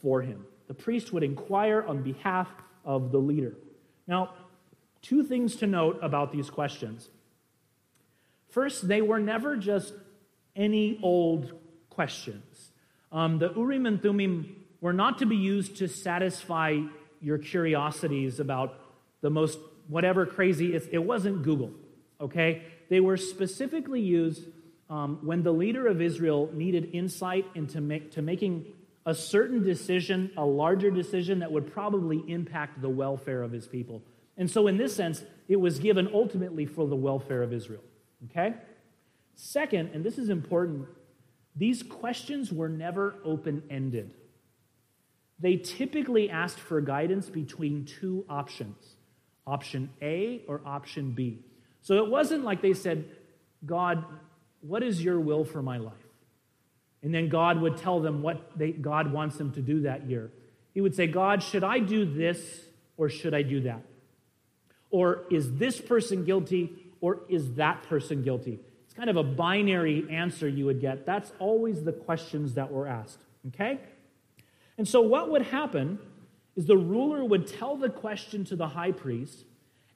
for 0.02 0.22
him. 0.22 0.46
The 0.70 0.74
priest 0.74 1.12
would 1.12 1.24
inquire 1.24 1.82
on 1.82 2.00
behalf 2.04 2.46
of 2.84 3.10
the 3.10 3.18
leader. 3.18 3.54
Now, 4.06 4.34
two 5.02 5.24
things 5.24 5.56
to 5.56 5.66
note 5.66 5.98
about 6.00 6.30
these 6.30 6.48
questions. 6.48 7.08
First, 8.50 8.86
they 8.86 9.02
were 9.02 9.18
never 9.18 9.56
just 9.56 9.92
any 10.54 11.00
old 11.02 11.54
questions. 11.88 12.70
Um, 13.10 13.40
the 13.40 13.52
Urim 13.52 13.84
and 13.84 14.00
Thummim 14.00 14.64
were 14.80 14.92
not 14.92 15.18
to 15.18 15.26
be 15.26 15.34
used 15.34 15.78
to 15.78 15.88
satisfy 15.88 16.78
your 17.20 17.38
curiosities 17.38 18.38
about 18.38 18.80
the 19.22 19.30
most 19.30 19.58
whatever 19.88 20.24
crazy. 20.24 20.76
It, 20.76 20.88
it 20.92 21.02
wasn't 21.02 21.42
Google, 21.42 21.72
okay? 22.20 22.62
They 22.88 23.00
were 23.00 23.16
specifically 23.16 24.02
used 24.02 24.44
um, 24.88 25.18
when 25.22 25.42
the 25.42 25.52
leader 25.52 25.88
of 25.88 26.00
Israel 26.00 26.48
needed 26.52 26.90
insight 26.92 27.44
into 27.56 27.80
make, 27.80 28.12
to 28.12 28.22
making 28.22 28.66
a 29.06 29.14
certain 29.14 29.62
decision, 29.62 30.30
a 30.36 30.44
larger 30.44 30.90
decision 30.90 31.38
that 31.40 31.50
would 31.50 31.72
probably 31.72 32.22
impact 32.28 32.80
the 32.80 32.88
welfare 32.88 33.42
of 33.42 33.52
his 33.52 33.66
people. 33.66 34.02
And 34.36 34.50
so, 34.50 34.66
in 34.66 34.76
this 34.76 34.94
sense, 34.94 35.24
it 35.48 35.56
was 35.56 35.78
given 35.78 36.08
ultimately 36.12 36.66
for 36.66 36.86
the 36.86 36.96
welfare 36.96 37.42
of 37.42 37.52
Israel. 37.52 37.82
Okay? 38.26 38.54
Second, 39.34 39.90
and 39.94 40.04
this 40.04 40.18
is 40.18 40.28
important, 40.28 40.86
these 41.56 41.82
questions 41.82 42.52
were 42.52 42.68
never 42.68 43.16
open 43.24 43.62
ended. 43.70 44.14
They 45.38 45.56
typically 45.56 46.28
asked 46.28 46.60
for 46.60 46.80
guidance 46.80 47.28
between 47.28 47.86
two 47.86 48.24
options 48.28 48.96
option 49.46 49.90
A 50.00 50.42
or 50.46 50.60
option 50.64 51.12
B. 51.12 51.44
So 51.80 52.04
it 52.04 52.08
wasn't 52.08 52.44
like 52.44 52.62
they 52.62 52.74
said, 52.74 53.06
God, 53.64 54.04
what 54.60 54.82
is 54.82 55.02
your 55.02 55.18
will 55.18 55.44
for 55.44 55.62
my 55.62 55.78
life? 55.78 55.99
And 57.02 57.14
then 57.14 57.28
God 57.28 57.60
would 57.60 57.76
tell 57.76 58.00
them 58.00 58.22
what 58.22 58.58
they, 58.58 58.72
God 58.72 59.12
wants 59.12 59.36
them 59.36 59.52
to 59.52 59.62
do 59.62 59.82
that 59.82 60.08
year. 60.08 60.30
He 60.74 60.80
would 60.80 60.94
say, 60.94 61.06
God, 61.06 61.42
should 61.42 61.64
I 61.64 61.78
do 61.78 62.04
this 62.04 62.38
or 62.96 63.08
should 63.08 63.34
I 63.34 63.42
do 63.42 63.62
that? 63.62 63.82
Or 64.90 65.24
is 65.30 65.56
this 65.56 65.80
person 65.80 66.24
guilty 66.24 66.72
or 67.00 67.20
is 67.28 67.54
that 67.54 67.84
person 67.84 68.22
guilty? 68.22 68.58
It's 68.84 68.94
kind 68.94 69.08
of 69.08 69.16
a 69.16 69.22
binary 69.22 70.06
answer 70.10 70.48
you 70.48 70.66
would 70.66 70.80
get. 70.80 71.06
That's 71.06 71.32
always 71.38 71.84
the 71.84 71.92
questions 71.92 72.54
that 72.54 72.70
were 72.70 72.86
asked. 72.86 73.20
Okay? 73.48 73.78
And 74.76 74.86
so 74.86 75.00
what 75.00 75.30
would 75.30 75.42
happen 75.42 75.98
is 76.56 76.66
the 76.66 76.76
ruler 76.76 77.24
would 77.24 77.46
tell 77.46 77.76
the 77.76 77.88
question 77.88 78.44
to 78.46 78.56
the 78.56 78.68
high 78.68 78.92
priest, 78.92 79.44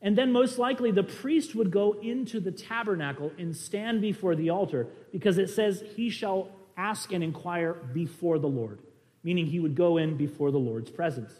and 0.01 0.17
then 0.17 0.33
most 0.33 0.59
likely 0.59 0.91
the 0.91 1.03
priest 1.03 1.55
would 1.55 1.71
go 1.71 1.93
into 2.01 2.39
the 2.41 2.53
tabernacle 2.53 3.33
and 3.39 3.57
stand 3.57 4.01
before 4.01 4.37
the 4.37 4.51
altar 4.51 4.87
because 5.13 5.39
it 5.39 5.49
says 5.49 5.83
he 5.97 6.11
shall 6.11 6.49
ask 6.77 7.13
and 7.13 7.23
inquire 7.23 7.75
before 7.75 8.39
the 8.39 8.49
Lord, 8.49 8.81
meaning 9.23 9.47
he 9.47 9.61
would 9.61 9.75
go 9.75 9.97
in 9.97 10.17
before 10.17 10.51
the 10.51 10.59
Lord's 10.59 10.91
presence. 10.91 11.33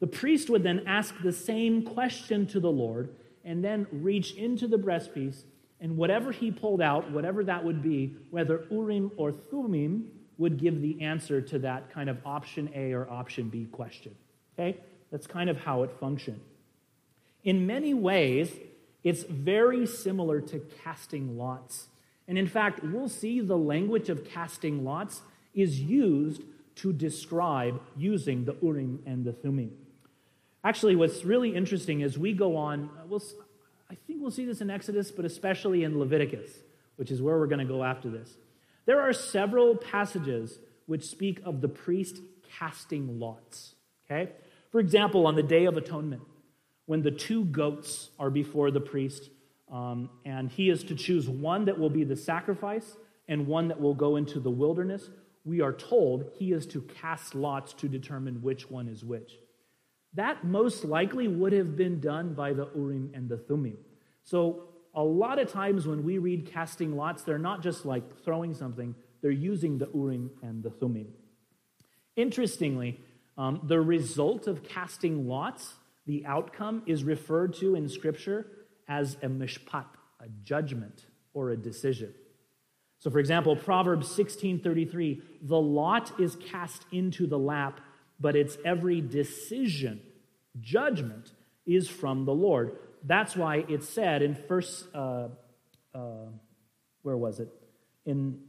The 0.00 0.06
priest 0.06 0.48
would 0.48 0.62
then 0.62 0.84
ask 0.86 1.14
the 1.22 1.32
same 1.32 1.82
question 1.82 2.46
to 2.48 2.60
the 2.60 2.70
Lord 2.70 3.14
and 3.44 3.64
then 3.64 3.86
reach 3.90 4.34
into 4.34 4.66
the 4.66 4.76
breastpiece, 4.76 5.42
and 5.80 5.96
whatever 5.96 6.32
he 6.32 6.50
pulled 6.50 6.82
out, 6.82 7.10
whatever 7.10 7.44
that 7.44 7.64
would 7.64 7.82
be, 7.82 8.16
whether 8.30 8.66
Urim 8.70 9.10
or 9.16 9.32
Thummim, 9.32 10.10
would 10.36 10.56
give 10.56 10.80
the 10.80 11.00
answer 11.02 11.40
to 11.40 11.58
that 11.58 11.90
kind 11.90 12.08
of 12.08 12.18
option 12.24 12.70
A 12.74 12.92
or 12.92 13.10
option 13.10 13.48
B 13.48 13.66
question. 13.70 14.14
Okay? 14.54 14.78
That's 15.10 15.26
kind 15.26 15.50
of 15.50 15.58
how 15.58 15.82
it 15.82 15.90
functioned. 15.98 16.40
In 17.44 17.66
many 17.66 17.94
ways, 17.94 18.52
it's 19.02 19.22
very 19.22 19.86
similar 19.86 20.40
to 20.40 20.60
casting 20.84 21.38
lots. 21.38 21.86
And 22.28 22.36
in 22.36 22.46
fact, 22.46 22.84
we'll 22.84 23.08
see 23.08 23.40
the 23.40 23.56
language 23.56 24.10
of 24.10 24.24
casting 24.24 24.84
lots 24.84 25.22
is 25.54 25.80
used 25.80 26.42
to 26.76 26.92
describe 26.92 27.80
using 27.96 28.44
the 28.44 28.54
Urim 28.62 29.02
and 29.06 29.24
the 29.24 29.32
Thummim. 29.32 29.72
Actually, 30.62 30.94
what's 30.94 31.24
really 31.24 31.56
interesting 31.56 32.02
is 32.02 32.18
we 32.18 32.34
go 32.34 32.56
on, 32.56 32.90
we'll, 33.08 33.22
I 33.90 33.94
think 33.94 34.20
we'll 34.20 34.30
see 34.30 34.44
this 34.44 34.60
in 34.60 34.70
Exodus, 34.70 35.10
but 35.10 35.24
especially 35.24 35.82
in 35.84 35.98
Leviticus, 35.98 36.50
which 36.96 37.10
is 37.10 37.22
where 37.22 37.38
we're 37.38 37.46
going 37.46 37.66
to 37.66 37.72
go 37.72 37.82
after 37.82 38.10
this. 38.10 38.36
There 38.84 39.00
are 39.00 39.12
several 39.12 39.74
passages 39.76 40.58
which 40.86 41.06
speak 41.06 41.40
of 41.44 41.60
the 41.60 41.68
priest 41.68 42.18
casting 42.58 43.18
lots. 43.18 43.74
Okay? 44.10 44.32
For 44.70 44.80
example, 44.80 45.26
on 45.26 45.34
the 45.34 45.42
Day 45.42 45.64
of 45.64 45.76
Atonement, 45.76 46.22
when 46.86 47.02
the 47.02 47.10
two 47.10 47.44
goats 47.46 48.10
are 48.18 48.30
before 48.30 48.70
the 48.70 48.80
priest, 48.80 49.30
um, 49.70 50.10
and 50.24 50.50
he 50.50 50.70
is 50.70 50.82
to 50.84 50.94
choose 50.94 51.28
one 51.28 51.66
that 51.66 51.78
will 51.78 51.90
be 51.90 52.04
the 52.04 52.16
sacrifice 52.16 52.96
and 53.28 53.46
one 53.46 53.68
that 53.68 53.80
will 53.80 53.94
go 53.94 54.16
into 54.16 54.40
the 54.40 54.50
wilderness, 54.50 55.10
we 55.44 55.60
are 55.60 55.72
told 55.72 56.30
he 56.38 56.52
is 56.52 56.66
to 56.66 56.80
cast 56.82 57.34
lots 57.34 57.72
to 57.74 57.88
determine 57.88 58.42
which 58.42 58.70
one 58.70 58.88
is 58.88 59.04
which. 59.04 59.32
That 60.14 60.44
most 60.44 60.84
likely 60.84 61.28
would 61.28 61.52
have 61.52 61.76
been 61.76 62.00
done 62.00 62.34
by 62.34 62.54
the 62.54 62.68
Urim 62.74 63.10
and 63.14 63.28
the 63.28 63.36
Thummim. 63.36 63.76
So 64.24 64.68
a 64.94 65.02
lot 65.02 65.38
of 65.38 65.50
times 65.50 65.86
when 65.86 66.02
we 66.02 66.18
read 66.18 66.50
casting 66.50 66.96
lots, 66.96 67.22
they're 67.22 67.38
not 67.38 67.62
just 67.62 67.84
like 67.84 68.24
throwing 68.24 68.54
something, 68.54 68.94
they're 69.20 69.30
using 69.30 69.78
the 69.78 69.88
Urim 69.94 70.30
and 70.42 70.62
the 70.62 70.70
Thummim. 70.70 71.08
Interestingly, 72.16 73.00
um, 73.36 73.60
the 73.64 73.80
result 73.80 74.46
of 74.46 74.64
casting 74.64 75.28
lots, 75.28 75.74
the 76.06 76.24
outcome, 76.26 76.82
is 76.86 77.04
referred 77.04 77.54
to 77.54 77.74
in 77.74 77.88
Scripture 77.88 78.46
as 78.88 79.16
a 79.22 79.28
mishpat, 79.28 79.86
a 80.20 80.28
judgment 80.42 81.06
or 81.34 81.50
a 81.50 81.56
decision. 81.56 82.14
So, 82.98 83.10
for 83.10 83.20
example, 83.20 83.54
Proverbs 83.54 84.08
16:33, 84.08 85.22
the 85.42 85.60
lot 85.60 86.18
is 86.18 86.36
cast 86.36 86.84
into 86.90 87.26
the 87.26 87.38
lap, 87.38 87.80
but 88.18 88.34
its 88.34 88.58
every 88.64 89.00
decision, 89.00 90.00
judgment, 90.60 91.32
is 91.64 91.88
from 91.88 92.24
the 92.24 92.34
Lord. 92.34 92.76
That's 93.04 93.36
why 93.36 93.64
it 93.68 93.84
said 93.84 94.22
in 94.22 94.34
first, 94.34 94.92
uh, 94.94 95.28
uh, 95.94 96.26
where 97.02 97.16
was 97.16 97.38
it? 97.38 97.48
In, 98.04 98.40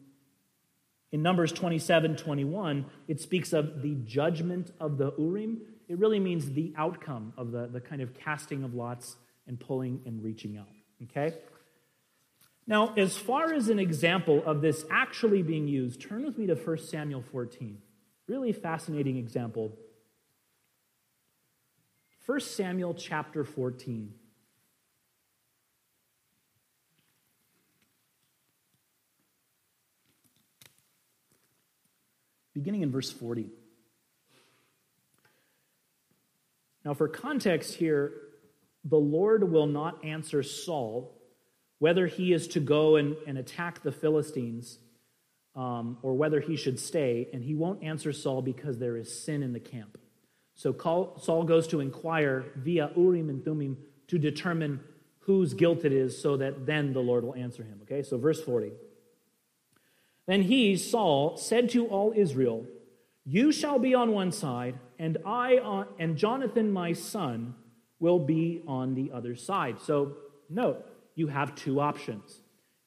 in 1.12 1.22
Numbers 1.22 1.52
27 1.52 2.16
21, 2.16 2.86
it 3.08 3.20
speaks 3.20 3.54
of 3.54 3.84
the 3.84 3.96
judgment 4.06 4.72
of 4.80 4.98
the 4.98 5.14
Urim. 5.20 5.62
It 5.88 6.00
really 6.00 6.20
means 6.20 6.52
the 6.52 6.74
outcome 6.76 7.34
of 7.38 7.52
the, 7.52 7.68
the 7.68 7.82
kind 7.82 8.02
of 8.02 8.16
casting 8.16 8.64
of 8.64 8.74
lots 8.74 9.18
and 9.50 9.60
pulling 9.60 10.02
and 10.06 10.24
reaching 10.24 10.58
out. 10.58 10.70
Okay? 11.04 11.36
Now, 12.66 12.94
as 12.96 13.18
far 13.18 13.52
as 13.52 13.68
an 13.68 13.80
example 13.80 14.42
of 14.46 14.62
this 14.62 14.86
actually 14.90 15.42
being 15.42 15.68
used, 15.68 16.00
turn 16.02 16.24
with 16.24 16.38
me 16.38 16.48
to 16.48 16.56
1 16.56 16.78
Samuel 16.78 17.24
14. 17.24 17.80
Really 18.28 18.54
fascinating 18.54 19.18
example. 19.18 19.76
1 22.26 22.40
Samuel 22.40 22.94
chapter 22.94 23.44
14. 23.44 24.14
beginning 32.60 32.82
in 32.82 32.92
verse 32.92 33.10
40. 33.10 33.48
Now, 36.84 36.94
for 36.94 37.08
context 37.08 37.76
here, 37.76 38.12
the 38.90 38.98
Lord 38.98 39.52
will 39.52 39.68
not 39.68 40.04
answer 40.04 40.44
Saul 40.44 41.16
whether 41.80 42.08
he 42.08 42.34
is 42.34 42.48
to 42.50 42.60
go 42.60 42.98
and, 42.98 43.16
and 43.26 43.38
attack 43.38 43.84
the 43.84 43.92
Philistines 43.92 44.80
um, 45.56 45.98
or 46.02 46.14
whether 46.14 46.40
he 46.40 46.56
should 46.56 46.80
stay, 46.80 47.28
and 47.34 47.44
he 47.44 47.56
won't 47.56 47.84
answer 47.84 48.14
Saul 48.14 48.42
because 48.42 48.78
there 48.78 48.98
is 48.98 49.24
sin 49.24 49.44
in 49.44 49.54
the 49.54 49.60
camp. 49.60 49.98
So 50.56 50.74
Saul 50.74 51.44
goes 51.46 51.68
to 51.68 51.80
inquire 51.80 52.46
via 52.58 52.92
Urim 52.96 53.30
and 53.30 53.44
Thummim 53.44 53.78
to 54.08 54.18
determine 54.18 54.82
whose 55.20 55.54
guilt 55.54 55.86
it 55.86 55.94
is 55.94 56.22
so 56.22 56.38
that 56.38 56.66
then 56.66 56.92
the 56.92 57.00
Lord 57.00 57.24
will 57.24 57.36
answer 57.36 57.64
him. 57.64 57.80
Okay, 57.84 58.04
so 58.04 58.18
verse 58.18 58.42
40. 58.42 58.72
Then 60.28 60.44
he, 60.44 60.76
Saul, 60.76 61.38
said 61.38 61.70
to 61.72 61.88
all 61.88 62.14
Israel, 62.16 62.66
You 63.26 63.52
shall 63.52 63.80
be 63.80 63.96
on 63.96 64.12
one 64.12 64.32
side, 64.32 64.76
and 64.98 65.18
I 65.26 65.58
on, 65.58 65.88
and 65.98 66.18
Jonathan 66.18 66.72
my 66.72 66.94
son 66.94 67.56
will 68.00 68.20
be 68.20 68.62
on 68.68 68.96
the 68.96 69.12
other 69.12 69.36
side. 69.36 69.80
So 69.82 70.18
note, 70.50 70.86
you 71.16 71.28
have 71.28 71.56
two 71.56 71.80
options. 71.80 72.42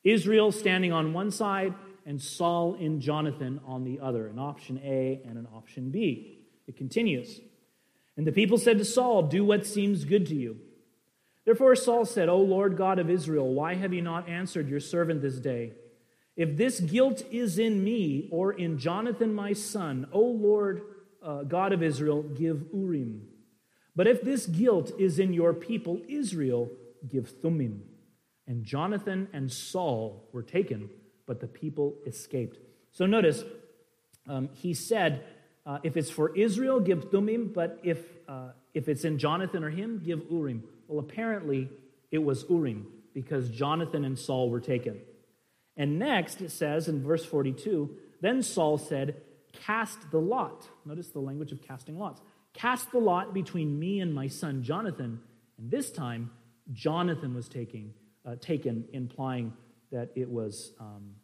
Israel 0.05 0.51
standing 0.53 0.93
on 0.93 1.13
one 1.13 1.31
side 1.31 1.75
and 2.05 2.21
Saul 2.21 2.75
and 2.75 3.01
Jonathan 3.01 3.61
on 3.67 3.85
the 3.85 4.01
other, 4.01 4.27
an 4.27 4.39
option 4.39 4.81
A 4.85 5.21
and 5.25 5.39
an 5.39 5.47
option 5.55 5.91
B. 5.91 6.39
It 6.67 6.77
continues. 6.77 7.41
And 8.17 8.27
the 8.27 8.33
people 8.33 8.59
said 8.59 8.79
to 8.79 8.85
Saul, 8.85 9.23
Do 9.23 9.45
what 9.45 9.67
seems 9.67 10.05
good 10.05 10.27
to 10.27 10.35
you. 10.35 10.59
Therefore 11.45 11.75
Saul 11.77 12.05
said, 12.05 12.29
O 12.29 12.39
Lord 12.39 12.77
God 12.77 12.99
of 12.99 13.11
Israel, 13.11 13.53
why 13.53 13.75
have 13.75 13.93
you 13.93 14.03
not 14.03 14.29
answered 14.29 14.69
your 14.69 14.81
servant 14.81 15.23
this 15.23 15.39
day? 15.39 15.73
If 16.37 16.57
this 16.57 16.81
guilt 16.81 17.25
is 17.31 17.59
in 17.59 17.85
me 17.85 18.29
or 18.31 18.53
in 18.53 18.79
Jonathan 18.79 19.35
my 19.35 19.53
son, 19.53 20.07
O 20.13 20.21
Lord 20.21 20.83
uh, 21.23 21.43
God 21.43 21.73
of 21.73 21.83
Israel, 21.83 22.23
give 22.23 22.65
Urim. 22.73 23.29
But 23.95 24.07
if 24.07 24.23
this 24.23 24.47
guilt 24.47 24.93
is 24.99 25.19
in 25.19 25.33
your 25.33 25.53
people 25.53 26.01
Israel, 26.09 26.71
give 27.09 27.29
Thummim. 27.29 27.83
And 28.47 28.65
Jonathan 28.65 29.29
and 29.33 29.53
Saul 29.53 30.29
were 30.33 30.43
taken 30.43 30.89
but 31.27 31.41
the 31.41 31.47
people 31.47 31.95
escaped. 32.07 32.59
So 32.91 33.07
notice, 33.07 33.43
um, 34.29 34.51
he 34.53 34.75
said, 34.75 35.25
uh, 35.65 35.79
if 35.83 35.97
it's 35.97 36.11
for 36.11 36.37
Israel, 36.37 36.81
give 36.81 37.11
Thummim, 37.11 37.53
but 37.55 37.79
if, 37.83 37.99
uh, 38.29 38.51
if 38.75 38.89
it's 38.89 39.05
in 39.05 39.19
Jonathan 39.19 39.65
or 39.65 39.71
him, 39.71 40.03
give 40.05 40.23
Urim. 40.31 40.65
Well, 40.89 40.99
apparently 40.99 41.71
it 42.11 42.19
was 42.19 42.45
Urim 42.49 42.87
because 43.15 43.49
Jonathan 43.49 44.05
and 44.05 44.19
Saul 44.19 44.51
were 44.51 44.61
taken. 44.61 45.01
And 45.77 45.99
next 45.99 46.41
it 46.41 46.51
says 46.51 46.89
in 46.89 47.03
verse 47.03 47.25
42 47.25 47.97
Then 48.21 48.43
Saul 48.43 48.79
said, 48.79 49.23
Cast 49.53 50.11
the 50.11 50.19
lot. 50.19 50.67
Notice 50.85 51.09
the 51.09 51.21
language 51.21 51.53
of 51.53 51.63
casting 51.63 51.99
lots. 51.99 52.21
Cast 52.55 52.91
the 52.93 52.99
lot 52.99 53.33
between 53.33 53.79
me 53.79 54.01
and 54.01 54.15
my 54.15 54.29
son 54.29 54.63
Jonathan. 54.63 55.21
And 55.59 55.71
this 55.71 55.91
time, 55.91 56.31
Jonathan 56.73 57.35
was 57.35 57.49
taking, 57.49 57.93
uh, 58.25 58.37
taken, 58.41 58.85
implying 58.93 59.53
that 59.91 60.11
it 60.15 60.29
was 60.29 60.73
um, 60.81 61.15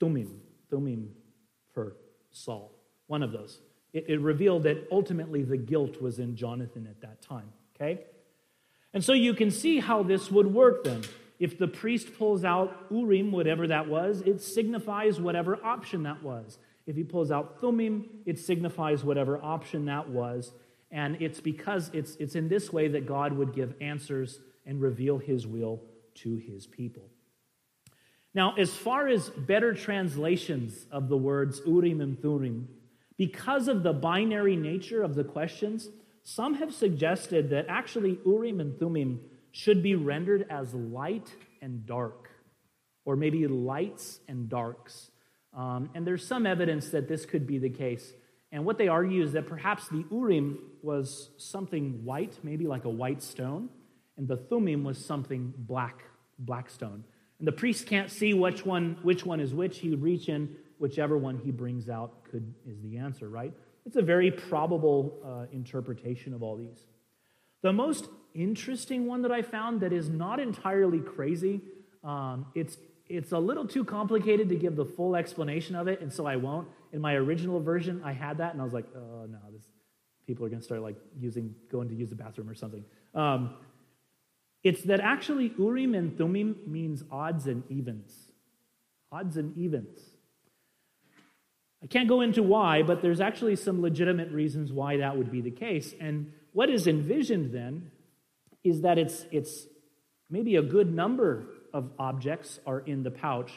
Thummim, 0.00 0.40
Thummim 0.70 1.10
for 1.72 1.96
Saul, 2.30 2.72
one 3.06 3.22
of 3.22 3.32
those. 3.32 3.60
It, 3.92 4.06
it 4.08 4.20
revealed 4.20 4.64
that 4.64 4.88
ultimately 4.90 5.42
the 5.42 5.56
guilt 5.56 6.00
was 6.00 6.18
in 6.18 6.36
Jonathan 6.36 6.86
at 6.86 7.00
that 7.02 7.22
time, 7.22 7.52
okay? 7.74 8.02
And 8.92 9.04
so 9.04 9.12
you 9.12 9.34
can 9.34 9.50
see 9.50 9.80
how 9.80 10.02
this 10.02 10.30
would 10.30 10.52
work 10.52 10.84
then. 10.84 11.02
If 11.38 11.58
the 11.58 11.66
priest 11.66 12.16
pulls 12.16 12.44
out 12.44 12.86
Urim, 12.90 13.32
whatever 13.32 13.66
that 13.66 13.88
was, 13.88 14.20
it 14.22 14.40
signifies 14.40 15.20
whatever 15.20 15.62
option 15.64 16.04
that 16.04 16.22
was. 16.22 16.58
If 16.86 16.96
he 16.96 17.04
pulls 17.04 17.30
out 17.30 17.60
Thummim, 17.60 18.06
it 18.26 18.38
signifies 18.38 19.04
whatever 19.04 19.42
option 19.42 19.86
that 19.86 20.08
was. 20.08 20.52
And 20.90 21.20
it's 21.20 21.40
because 21.40 21.90
it's, 21.92 22.16
it's 22.16 22.34
in 22.34 22.48
this 22.48 22.72
way 22.72 22.88
that 22.88 23.06
God 23.06 23.32
would 23.32 23.54
give 23.54 23.74
answers 23.80 24.40
and 24.66 24.80
reveal 24.80 25.18
his 25.18 25.46
will 25.46 25.82
to 26.16 26.36
his 26.36 26.66
people. 26.66 27.10
Now, 28.34 28.54
as 28.56 28.74
far 28.74 29.08
as 29.08 29.30
better 29.30 29.74
translations 29.74 30.86
of 30.90 31.08
the 31.08 31.16
words 31.16 31.60
Urim 31.66 32.00
and 32.00 32.20
Thummim, 32.20 32.68
because 33.16 33.68
of 33.68 33.82
the 33.82 33.92
binary 33.92 34.56
nature 34.56 35.02
of 35.02 35.14
the 35.14 35.24
questions, 35.24 35.88
some 36.24 36.54
have 36.54 36.74
suggested 36.74 37.50
that 37.50 37.66
actually 37.68 38.18
Urim 38.26 38.60
and 38.60 38.78
Thummim 38.78 39.20
should 39.52 39.82
be 39.82 39.94
rendered 39.94 40.46
as 40.50 40.74
light 40.74 41.32
and 41.62 41.86
dark, 41.86 42.28
or 43.04 43.14
maybe 43.14 43.46
lights 43.46 44.18
and 44.26 44.48
darks. 44.48 45.10
Um, 45.56 45.90
and 45.94 46.06
there's 46.06 46.26
some 46.26 46.46
evidence 46.46 46.90
that 46.90 47.08
this 47.08 47.24
could 47.26 47.46
be 47.46 47.58
the 47.58 47.70
case. 47.70 48.12
And 48.50 48.64
what 48.64 48.78
they 48.78 48.88
argue 48.88 49.22
is 49.22 49.32
that 49.32 49.46
perhaps 49.46 49.88
the 49.88 50.04
Urim 50.10 50.58
was 50.82 51.30
something 51.38 52.04
white, 52.04 52.38
maybe 52.42 52.66
like 52.66 52.84
a 52.84 52.90
white 52.90 53.22
stone, 53.22 53.68
and 54.16 54.28
the 54.28 54.36
Thummim 54.36 54.84
was 54.84 55.04
something 55.04 55.52
black, 55.56 56.04
black 56.38 56.70
stone. 56.70 57.04
And 57.38 57.48
the 57.48 57.52
priest 57.52 57.86
can't 57.86 58.10
see 58.10 58.32
which 58.32 58.64
one, 58.64 58.96
which 59.02 59.26
one 59.26 59.40
is 59.40 59.52
which. 59.52 59.78
He 59.78 59.90
would 59.90 60.02
reach 60.02 60.28
in, 60.28 60.56
whichever 60.78 61.18
one 61.18 61.38
he 61.38 61.50
brings 61.50 61.88
out 61.88 62.24
could, 62.30 62.54
is 62.66 62.80
the 62.80 62.98
answer, 62.98 63.28
right? 63.28 63.52
It's 63.86 63.96
a 63.96 64.02
very 64.02 64.30
probable 64.30 65.18
uh, 65.24 65.46
interpretation 65.52 66.32
of 66.32 66.42
all 66.42 66.56
these. 66.56 66.86
The 67.62 67.72
most 67.72 68.08
interesting 68.34 69.06
one 69.06 69.22
that 69.22 69.32
I 69.32 69.42
found 69.42 69.80
that 69.80 69.92
is 69.92 70.08
not 70.08 70.38
entirely 70.38 71.00
crazy. 71.00 71.60
Um, 72.02 72.46
it's 72.54 72.76
it's 73.08 73.32
a 73.32 73.38
little 73.38 73.66
too 73.66 73.84
complicated 73.84 74.48
to 74.48 74.56
give 74.56 74.76
the 74.76 74.84
full 74.84 75.14
explanation 75.14 75.76
of 75.76 75.88
it, 75.88 76.00
and 76.00 76.12
so 76.12 76.26
I 76.26 76.36
won't. 76.36 76.68
In 76.92 77.00
my 77.00 77.14
original 77.14 77.60
version, 77.60 78.00
I 78.04 78.12
had 78.12 78.38
that, 78.38 78.52
and 78.52 78.60
I 78.60 78.64
was 78.64 78.72
like, 78.72 78.86
oh 78.96 79.26
no, 79.26 79.38
this 79.52 79.62
people 80.26 80.46
are 80.46 80.48
going 80.48 80.60
to 80.60 80.64
start 80.64 80.80
like 80.80 80.96
using 81.18 81.54
going 81.70 81.88
to 81.88 81.94
use 81.94 82.08
the 82.08 82.16
bathroom 82.16 82.48
or 82.48 82.54
something. 82.54 82.84
Um, 83.14 83.54
it's 84.62 84.82
that 84.84 85.00
actually 85.00 85.52
Urim 85.58 85.94
and 85.94 86.16
Thummim 86.16 86.56
means 86.66 87.04
odds 87.10 87.46
and 87.46 87.62
evens. 87.70 88.12
Odds 89.12 89.36
and 89.36 89.56
evens. 89.56 89.98
I 91.82 91.86
can't 91.86 92.08
go 92.08 92.22
into 92.22 92.42
why, 92.42 92.82
but 92.82 93.02
there's 93.02 93.20
actually 93.20 93.56
some 93.56 93.82
legitimate 93.82 94.30
reasons 94.30 94.72
why 94.72 94.96
that 94.96 95.18
would 95.18 95.30
be 95.30 95.42
the 95.42 95.50
case. 95.50 95.94
And 96.00 96.32
what 96.52 96.70
is 96.70 96.86
envisioned 96.86 97.52
then 97.52 97.90
is 98.64 98.80
that 98.80 98.96
it's, 98.96 99.26
it's 99.30 99.66
maybe 100.30 100.56
a 100.56 100.62
good 100.62 100.94
number 100.94 101.46
of 101.74 101.90
objects 101.98 102.60
are 102.66 102.80
in 102.80 103.02
the 103.02 103.10
pouch. 103.10 103.52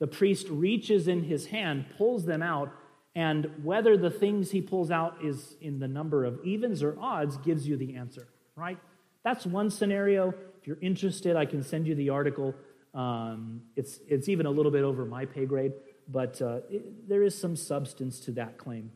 The 0.00 0.08
priest 0.08 0.48
reaches 0.48 1.06
in 1.06 1.22
his 1.22 1.46
hand, 1.46 1.84
pulls 1.96 2.24
them 2.24 2.42
out, 2.42 2.72
and 3.14 3.50
whether 3.62 3.96
the 3.96 4.10
things 4.10 4.50
he 4.50 4.62
pulls 4.62 4.90
out 4.90 5.18
is 5.22 5.56
in 5.60 5.78
the 5.78 5.86
number 5.86 6.24
of 6.24 6.40
evens 6.42 6.82
or 6.82 6.96
odds 6.98 7.36
gives 7.36 7.68
you 7.68 7.76
the 7.76 7.94
answer, 7.96 8.26
right? 8.56 8.78
That's 9.24 9.44
one 9.44 9.70
scenario. 9.70 10.34
If 10.60 10.66
you're 10.66 10.78
interested, 10.80 11.36
I 11.36 11.44
can 11.44 11.62
send 11.62 11.86
you 11.86 11.94
the 11.94 12.08
article. 12.08 12.54
Um, 12.94 13.62
it's, 13.76 14.00
it's 14.08 14.28
even 14.28 14.46
a 14.46 14.50
little 14.50 14.72
bit 14.72 14.84
over 14.84 15.04
my 15.04 15.26
pay 15.26 15.44
grade, 15.44 15.72
but 16.08 16.40
uh, 16.40 16.60
it, 16.70 17.08
there 17.08 17.22
is 17.22 17.38
some 17.38 17.56
substance 17.56 18.20
to 18.20 18.32
that 18.32 18.56
claim. 18.56 18.90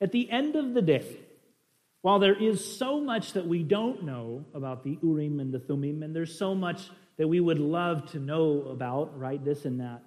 At 0.00 0.12
the 0.12 0.30
end 0.30 0.56
of 0.56 0.74
the 0.74 0.82
day, 0.82 1.18
while 2.08 2.18
there 2.18 2.42
is 2.42 2.78
so 2.78 3.02
much 3.02 3.34
that 3.34 3.46
we 3.46 3.62
don't 3.62 4.02
know 4.02 4.42
about 4.54 4.82
the 4.82 4.98
Urim 5.02 5.40
and 5.40 5.52
the 5.52 5.58
Thummim, 5.58 6.02
and 6.02 6.16
there's 6.16 6.38
so 6.38 6.54
much 6.54 6.88
that 7.18 7.28
we 7.28 7.38
would 7.38 7.58
love 7.58 8.10
to 8.12 8.18
know 8.18 8.62
about, 8.70 9.18
right, 9.18 9.44
this 9.44 9.66
and 9.66 9.80
that, 9.80 10.02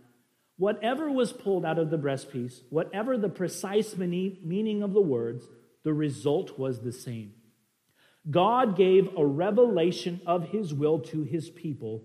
whatever 0.58 1.12
was 1.12 1.32
pulled 1.32 1.64
out 1.64 1.78
of 1.78 1.92
the 1.92 2.00
breastpiece, 2.00 2.62
whatever 2.72 3.20
the 3.20 3.30
precise 3.30 3.96
meaning 3.98 4.82
of 4.82 4.94
the 4.94 5.00
words, 5.00 5.48
the 5.84 5.94
result 5.94 6.58
was 6.58 6.80
the 6.80 6.92
same. 6.92 7.34
God 8.32 8.76
gave 8.76 9.16
a 9.16 9.24
revelation 9.24 10.22
of 10.26 10.50
his 10.50 10.74
will 10.74 10.98
to 11.02 11.22
his 11.22 11.52
people 11.52 12.02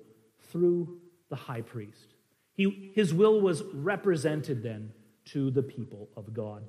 through 0.51 0.99
the 1.31 1.37
high 1.37 1.63
priest. 1.63 2.13
He, 2.53 2.93
his 2.95 3.15
will 3.15 3.41
was 3.41 3.63
represented 3.73 4.63
then 4.63 4.93
to 5.33 5.51
the 5.51 5.63
people 5.63 6.11
of 6.19 6.35
God. 6.35 6.65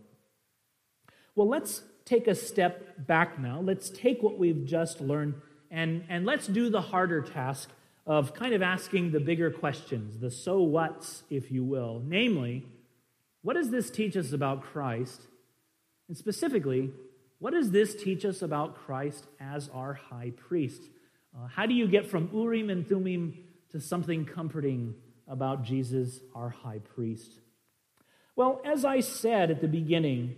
Well, 1.36 1.50
let's 1.50 1.84
take 2.08 2.28
a 2.28 2.36
step 2.36 3.06
back 3.06 3.38
now. 3.38 3.60
Let's 3.60 3.90
take 3.90 4.24
what 4.24 4.38
we've 4.38 4.66
just 4.66 5.02
learned 5.02 5.36
and, 5.70 6.04
and 6.10 6.26
let's 6.26 6.48
do 6.48 6.70
the 6.70 6.82
harder 6.82 7.22
task 7.22 7.70
of 8.06 8.34
kind 8.34 8.54
of 8.54 8.62
asking 8.62 9.12
the 9.12 9.20
bigger 9.20 9.52
questions, 9.52 10.20
the 10.20 10.32
so 10.32 10.62
what's, 10.62 11.24
if 11.30 11.52
you 11.52 11.64
will. 11.64 12.02
Namely, 12.06 12.66
what 13.42 13.56
does 13.56 13.70
this 13.70 13.90
teach 13.90 14.16
us 14.16 14.32
about 14.32 14.64
Christ? 14.64 15.22
And 16.08 16.16
specifically, 16.16 16.92
what 17.40 17.52
does 17.52 17.72
this 17.72 17.96
teach 17.96 18.24
us 18.24 18.42
about 18.42 18.76
Christ 18.76 19.26
as 19.42 19.70
our 19.74 19.94
high 19.94 20.32
priest? 20.38 20.82
Uh, 21.38 21.48
how 21.48 21.66
do 21.66 21.74
you 21.74 21.88
get 21.88 22.10
from 22.10 22.30
Urim 22.34 22.70
and 22.70 22.88
Thummim 22.88 23.38
to 23.72 23.82
something 23.82 24.24
comforting 24.26 24.96
about 25.28 25.64
Jesus, 25.64 26.22
our 26.34 26.50
high 26.50 26.80
priest? 26.80 27.40
Well, 28.38 28.62
as 28.64 28.86
I 28.86 29.02
said 29.02 29.52
at 29.52 29.60
the 29.60 29.68
beginning, 29.68 30.36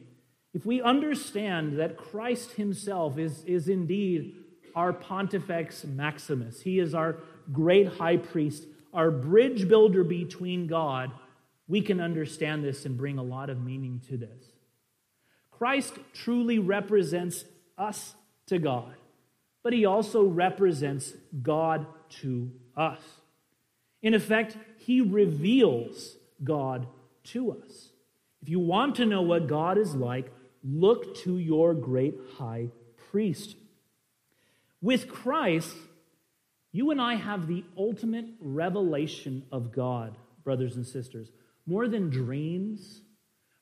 if 0.53 0.65
we 0.65 0.81
understand 0.81 1.77
that 1.79 1.97
Christ 1.97 2.53
himself 2.53 3.17
is, 3.17 3.43
is 3.45 3.67
indeed 3.67 4.35
our 4.75 4.93
Pontifex 4.93 5.85
Maximus, 5.85 6.61
he 6.61 6.79
is 6.79 6.93
our 6.95 7.17
great 7.51 7.87
high 7.87 8.17
priest, 8.17 8.65
our 8.93 9.11
bridge 9.11 9.67
builder 9.67 10.03
between 10.03 10.67
God, 10.67 11.11
we 11.67 11.81
can 11.81 11.99
understand 11.99 12.63
this 12.63 12.85
and 12.85 12.97
bring 12.97 13.17
a 13.17 13.23
lot 13.23 13.49
of 13.49 13.61
meaning 13.61 14.01
to 14.09 14.17
this. 14.17 14.45
Christ 15.51 15.93
truly 16.13 16.57
represents 16.57 17.45
us 17.77 18.15
to 18.47 18.57
God, 18.57 18.95
but 19.61 19.73
he 19.73 19.85
also 19.85 20.23
represents 20.23 21.13
God 21.43 21.85
to 22.21 22.51
us. 22.75 23.01
In 24.01 24.13
effect, 24.13 24.57
he 24.77 25.01
reveals 25.01 26.15
God 26.43 26.87
to 27.25 27.51
us. 27.51 27.89
If 28.41 28.49
you 28.49 28.59
want 28.59 28.95
to 28.95 29.05
know 29.05 29.21
what 29.21 29.47
God 29.47 29.77
is 29.77 29.93
like, 29.93 30.31
look 30.63 31.15
to 31.23 31.37
your 31.37 31.73
great 31.73 32.15
high 32.37 32.69
priest. 33.11 33.55
With 34.81 35.09
Christ, 35.09 35.75
you 36.71 36.91
and 36.91 37.01
I 37.01 37.15
have 37.15 37.47
the 37.47 37.63
ultimate 37.77 38.25
revelation 38.39 39.43
of 39.51 39.71
God, 39.71 40.17
brothers 40.43 40.75
and 40.75 40.85
sisters. 40.85 41.31
More 41.65 41.87
than 41.87 42.09
dreams, 42.09 43.01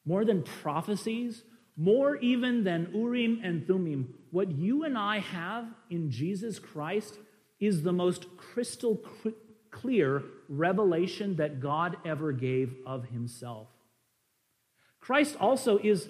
more 0.05 0.25
than 0.25 0.43
prophecies, 0.43 1.43
more 1.75 2.17
even 2.17 2.63
than 2.63 2.91
Urim 2.93 3.41
and 3.43 3.67
Thummim, 3.67 4.13
what 4.31 4.51
you 4.51 4.83
and 4.83 4.97
I 4.97 5.19
have 5.19 5.67
in 5.89 6.09
Jesus 6.09 6.59
Christ 6.59 7.19
is 7.59 7.83
the 7.83 7.93
most 7.93 8.25
crystal 8.37 9.01
clear 9.71 10.23
revelation 10.49 11.35
that 11.35 11.59
God 11.59 11.97
ever 12.05 12.31
gave 12.31 12.75
of 12.85 13.05
himself. 13.05 13.67
Christ 14.99 15.35
also 15.39 15.77
is 15.77 16.09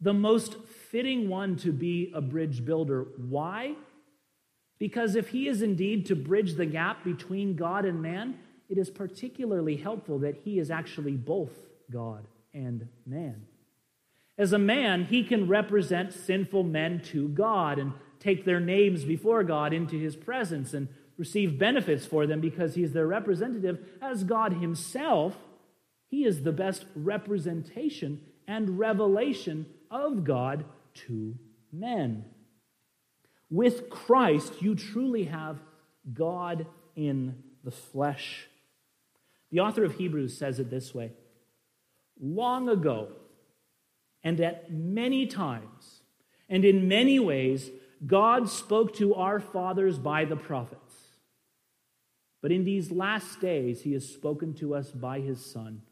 the 0.00 0.12
most 0.12 0.56
fitting 0.90 1.28
one 1.28 1.56
to 1.56 1.72
be 1.72 2.12
a 2.14 2.20
bridge 2.20 2.64
builder. 2.64 3.06
Why? 3.16 3.74
Because 4.78 5.16
if 5.16 5.28
he 5.28 5.48
is 5.48 5.62
indeed 5.62 6.06
to 6.06 6.16
bridge 6.16 6.54
the 6.54 6.66
gap 6.66 7.02
between 7.02 7.56
God 7.56 7.84
and 7.84 8.02
man, 8.02 8.38
it 8.68 8.78
is 8.78 8.90
particularly 8.90 9.76
helpful 9.76 10.18
that 10.20 10.36
he 10.44 10.58
is 10.58 10.70
actually 10.70 11.16
both 11.16 11.52
God 11.90 12.26
and 12.52 12.88
man. 13.06 13.46
As 14.38 14.52
a 14.52 14.58
man, 14.58 15.06
he 15.06 15.24
can 15.24 15.48
represent 15.48 16.12
sinful 16.12 16.64
men 16.64 17.00
to 17.06 17.28
God 17.28 17.78
and 17.78 17.92
take 18.20 18.44
their 18.44 18.60
names 18.60 19.04
before 19.04 19.42
God 19.44 19.72
into 19.72 19.98
his 19.98 20.16
presence 20.16 20.74
and 20.74 20.88
receive 21.16 21.58
benefits 21.58 22.04
for 22.04 22.26
them 22.26 22.40
because 22.40 22.74
he's 22.74 22.92
their 22.92 23.06
representative. 23.06 23.78
As 24.02 24.24
God 24.24 24.54
himself, 24.54 25.36
he 26.08 26.24
is 26.24 26.42
the 26.42 26.52
best 26.52 26.84
representation 26.94 28.20
and 28.46 28.78
revelation 28.78 29.66
of 29.90 30.24
God 30.24 30.64
to 31.06 31.36
men. 31.72 32.24
With 33.50 33.90
Christ, 33.90 34.60
you 34.60 34.74
truly 34.74 35.24
have 35.24 35.58
God 36.12 36.66
in 36.94 37.42
the 37.62 37.70
flesh. 37.70 38.48
The 39.50 39.60
author 39.60 39.84
of 39.84 39.94
Hebrews 39.94 40.36
says 40.36 40.58
it 40.58 40.70
this 40.70 40.94
way 40.94 41.12
Long 42.20 42.68
ago, 42.68 43.08
and 44.24 44.40
at 44.40 44.72
many 44.72 45.26
times, 45.26 46.00
and 46.48 46.64
in 46.64 46.88
many 46.88 47.18
ways, 47.18 47.70
God 48.04 48.48
spoke 48.48 48.94
to 48.96 49.14
our 49.14 49.40
fathers 49.40 49.98
by 49.98 50.24
the 50.24 50.36
prophets. 50.36 50.82
But 52.42 52.52
in 52.52 52.64
these 52.64 52.90
last 52.90 53.40
days, 53.40 53.82
he 53.82 53.92
has 53.94 54.08
spoken 54.08 54.54
to 54.54 54.74
us 54.74 54.90
by 54.90 55.20
his 55.20 55.44
Son, 55.44 55.82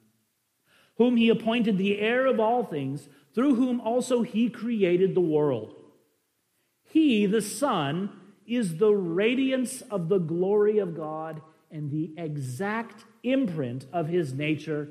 whom 0.96 1.16
he 1.16 1.28
appointed 1.28 1.78
the 1.78 1.98
heir 1.98 2.26
of 2.26 2.38
all 2.38 2.64
things, 2.64 3.08
through 3.34 3.56
whom 3.56 3.80
also 3.80 4.22
he 4.22 4.48
created 4.48 5.14
the 5.14 5.20
world. 5.20 5.74
He, 6.84 7.26
the 7.26 7.42
Son, 7.42 8.10
is 8.46 8.76
the 8.76 8.92
radiance 8.92 9.80
of 9.82 10.08
the 10.08 10.18
glory 10.18 10.78
of 10.78 10.96
God 10.96 11.40
and 11.70 11.90
the 11.90 12.14
exact 12.16 13.04
imprint 13.22 13.86
of 13.92 14.06
his 14.06 14.32
nature, 14.32 14.90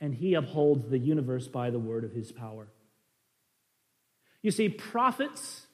and 0.00 0.14
he 0.14 0.34
upholds 0.34 0.88
the 0.88 0.98
universe 0.98 1.48
by 1.48 1.70
the 1.70 1.78
word 1.78 2.04
of 2.04 2.12
his 2.12 2.30
power. 2.30 2.68
You 4.42 4.52
see, 4.52 4.68
prophets, 4.68 5.66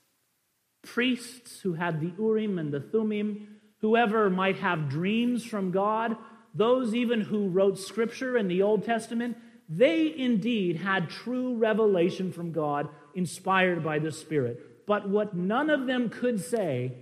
priests 0.82 1.60
who 1.60 1.74
had 1.74 2.00
the 2.00 2.12
Urim 2.18 2.58
and 2.58 2.72
the 2.72 2.80
Thummim, 2.80 3.48
whoever 3.80 4.30
might 4.30 4.56
have 4.56 4.88
dreams 4.88 5.44
from 5.44 5.70
God, 5.70 6.16
those 6.54 6.94
even 6.94 7.20
who 7.20 7.48
wrote 7.48 7.78
scripture 7.78 8.38
in 8.38 8.48
the 8.48 8.62
Old 8.62 8.84
Testament, 8.84 9.36
they 9.68 10.14
indeed 10.16 10.76
had 10.76 11.10
true 11.10 11.56
revelation 11.56 12.32
from 12.32 12.52
God 12.52 12.88
inspired 13.14 13.82
by 13.82 13.98
the 13.98 14.12
Spirit. 14.12 14.86
But 14.86 15.08
what 15.08 15.34
none 15.34 15.70
of 15.70 15.86
them 15.86 16.08
could 16.08 16.40
say 16.40 16.92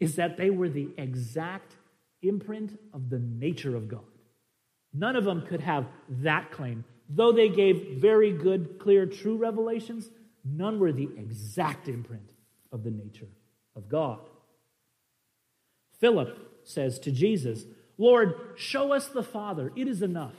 is 0.00 0.16
that 0.16 0.36
they 0.36 0.50
were 0.50 0.68
the 0.68 0.88
exact 0.96 1.76
imprint 2.22 2.78
of 2.94 3.10
the 3.10 3.18
nature 3.18 3.76
of 3.76 3.88
God. 3.88 4.04
None 4.94 5.16
of 5.16 5.24
them 5.24 5.42
could 5.42 5.60
have 5.60 5.86
that 6.08 6.50
claim. 6.50 6.84
Though 7.08 7.32
they 7.32 7.48
gave 7.48 7.98
very 8.00 8.32
good, 8.32 8.78
clear, 8.78 9.06
true 9.06 9.36
revelations, 9.36 10.08
none 10.44 10.78
were 10.78 10.92
the 10.92 11.10
exact 11.16 11.88
imprint 11.88 12.30
of 12.72 12.82
the 12.82 12.90
nature 12.90 13.28
of 13.74 13.88
God. 13.88 14.20
Philip 16.00 16.60
says 16.64 16.98
to 17.00 17.12
Jesus, 17.12 17.64
Lord, 17.98 18.34
show 18.56 18.92
us 18.92 19.08
the 19.08 19.22
Father. 19.22 19.72
It 19.76 19.88
is 19.88 20.02
enough. 20.02 20.34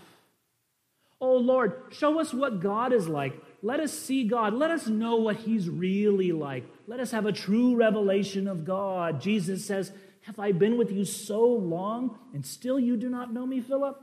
Oh 1.19 1.37
Lord, 1.37 1.81
show 1.91 2.19
us 2.19 2.33
what 2.33 2.59
God 2.59 2.93
is 2.93 3.07
like. 3.07 3.41
Let 3.63 3.79
us 3.79 3.91
see 3.91 4.23
God. 4.23 4.53
Let 4.53 4.69
us 4.69 4.87
know 4.87 5.15
what 5.15 5.37
He's 5.37 5.69
really 5.69 6.31
like. 6.31 6.65
Let 6.85 6.99
us 6.99 7.11
have 7.11 7.25
a 7.25 7.31
true 7.31 7.75
revelation 7.75 8.47
of 8.47 8.65
God. 8.65 9.19
Jesus 9.19 9.65
says, 9.65 9.91
Have 10.21 10.39
I 10.39 10.51
been 10.51 10.77
with 10.77 10.91
you 10.91 11.05
so 11.05 11.43
long 11.43 12.17
and 12.33 12.45
still 12.45 12.79
you 12.79 12.97
do 12.97 13.09
not 13.09 13.33
know 13.33 13.45
me, 13.45 13.61
Philip? 13.61 13.99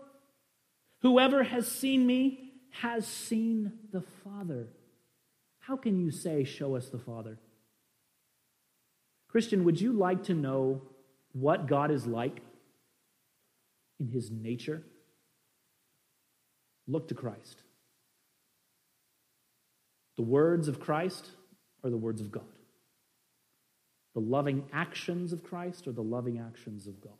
Whoever 1.02 1.44
has 1.44 1.70
seen 1.70 2.06
me 2.06 2.52
has 2.70 3.06
seen 3.06 3.72
the 3.92 4.02
Father. 4.24 4.68
How 5.60 5.76
can 5.76 6.00
you 6.00 6.10
say, 6.10 6.42
Show 6.42 6.74
us 6.74 6.88
the 6.88 6.98
Father? 6.98 7.38
Christian, 9.28 9.64
would 9.64 9.80
you 9.80 9.92
like 9.92 10.24
to 10.24 10.34
know 10.34 10.82
what 11.32 11.66
God 11.66 11.90
is 11.90 12.06
like 12.06 12.40
in 14.00 14.08
his 14.08 14.30
nature? 14.30 14.82
Look 16.86 17.08
to 17.08 17.14
Christ. 17.14 17.62
The 20.16 20.22
words 20.22 20.68
of 20.68 20.80
Christ 20.80 21.28
are 21.82 21.90
the 21.90 21.96
words 21.96 22.20
of 22.20 22.30
God. 22.30 22.44
The 24.14 24.20
loving 24.20 24.64
actions 24.72 25.32
of 25.32 25.42
Christ 25.42 25.88
are 25.88 25.92
the 25.92 26.02
loving 26.02 26.38
actions 26.38 26.86
of 26.86 27.00
God. 27.00 27.12